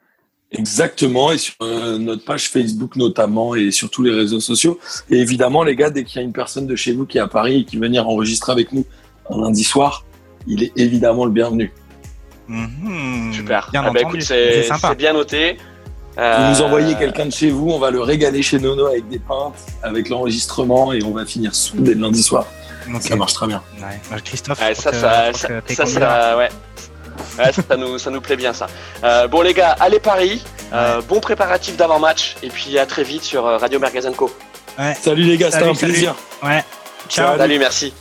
Exactement, 0.52 1.30
et 1.30 1.38
sur 1.38 1.54
euh, 1.62 1.96
notre 1.98 2.24
page 2.24 2.48
Facebook 2.48 2.96
notamment, 2.96 3.54
et 3.54 3.70
sur 3.70 3.88
tous 3.88 4.02
les 4.02 4.12
réseaux 4.12 4.40
sociaux. 4.40 4.80
Et 5.08 5.18
évidemment, 5.18 5.62
les 5.62 5.76
gars, 5.76 5.90
dès 5.90 6.02
qu'il 6.02 6.16
y 6.16 6.18
a 6.18 6.24
une 6.24 6.32
personne 6.32 6.66
de 6.66 6.74
chez 6.74 6.92
vous 6.92 7.06
qui 7.06 7.18
est 7.18 7.20
à 7.20 7.28
Paris 7.28 7.60
et 7.60 7.64
qui 7.64 7.76
veut 7.76 7.82
venir 7.82 8.08
enregistrer 8.08 8.50
avec 8.50 8.72
nous 8.72 8.84
un 9.30 9.40
lundi 9.40 9.62
soir, 9.62 10.04
il 10.48 10.64
est 10.64 10.72
évidemment 10.76 11.24
le 11.24 11.30
bienvenu. 11.30 11.72
Mhm. 12.48 13.32
Super. 13.32 13.68
Bien 13.70 13.84
ah 13.86 13.90
bah 13.92 14.00
écoute, 14.00 14.22
c'est 14.22 14.66
bien 14.98 15.12
noté. 15.12 15.56
Vous 16.16 16.50
nous 16.50 16.62
envoyez 16.62 16.96
quelqu'un 16.96 17.26
de 17.26 17.32
chez 17.32 17.50
vous, 17.50 17.70
on 17.70 17.78
va 17.78 17.92
le 17.92 18.00
régaler 18.00 18.42
chez 18.42 18.58
Nono 18.58 18.86
avec 18.86 19.08
des 19.08 19.20
pintes, 19.20 19.54
avec 19.82 20.08
l'enregistrement, 20.08 20.92
et 20.92 21.02
on 21.04 21.12
va 21.12 21.24
finir 21.24 21.54
soudé 21.54 21.94
le 21.94 22.00
lundi 22.00 22.22
soir. 22.22 22.44
Ça 22.98 23.14
marche 23.14 23.34
très 23.34 23.46
bien. 23.46 23.62
Ouais. 23.80 24.20
Christophe, 24.24 24.58
ça, 24.58 24.74
ça, 24.74 25.32
ça, 25.32 25.60
ça, 25.68 25.86
ça, 25.86 26.36
ouais 26.36 26.48
ça, 27.68 27.76
nous, 27.76 27.98
ça 27.98 28.10
nous 28.10 28.20
plaît 28.20 28.36
bien 28.36 28.52
ça. 28.52 28.66
Euh, 29.04 29.28
bon 29.28 29.40
les 29.42 29.54
gars, 29.54 29.76
allez 29.80 30.00
Paris, 30.00 30.42
euh, 30.72 31.00
bon 31.02 31.20
préparatif 31.20 31.76
d'avant-match 31.76 32.36
et 32.42 32.48
puis 32.48 32.78
à 32.78 32.86
très 32.86 33.02
vite 33.02 33.22
sur 33.22 33.46
euh, 33.46 33.56
Radio 33.58 33.78
Mergazenco. 33.78 34.30
Ouais. 34.78 34.94
Salut 35.00 35.22
les 35.22 35.36
gars, 35.36 35.50
c'était 35.50 35.68
un 35.68 35.74
plaisir. 35.74 36.14
Ouais. 36.42 36.64
Ciao. 37.08 37.36
Salut, 37.36 37.58
merci. 37.58 37.92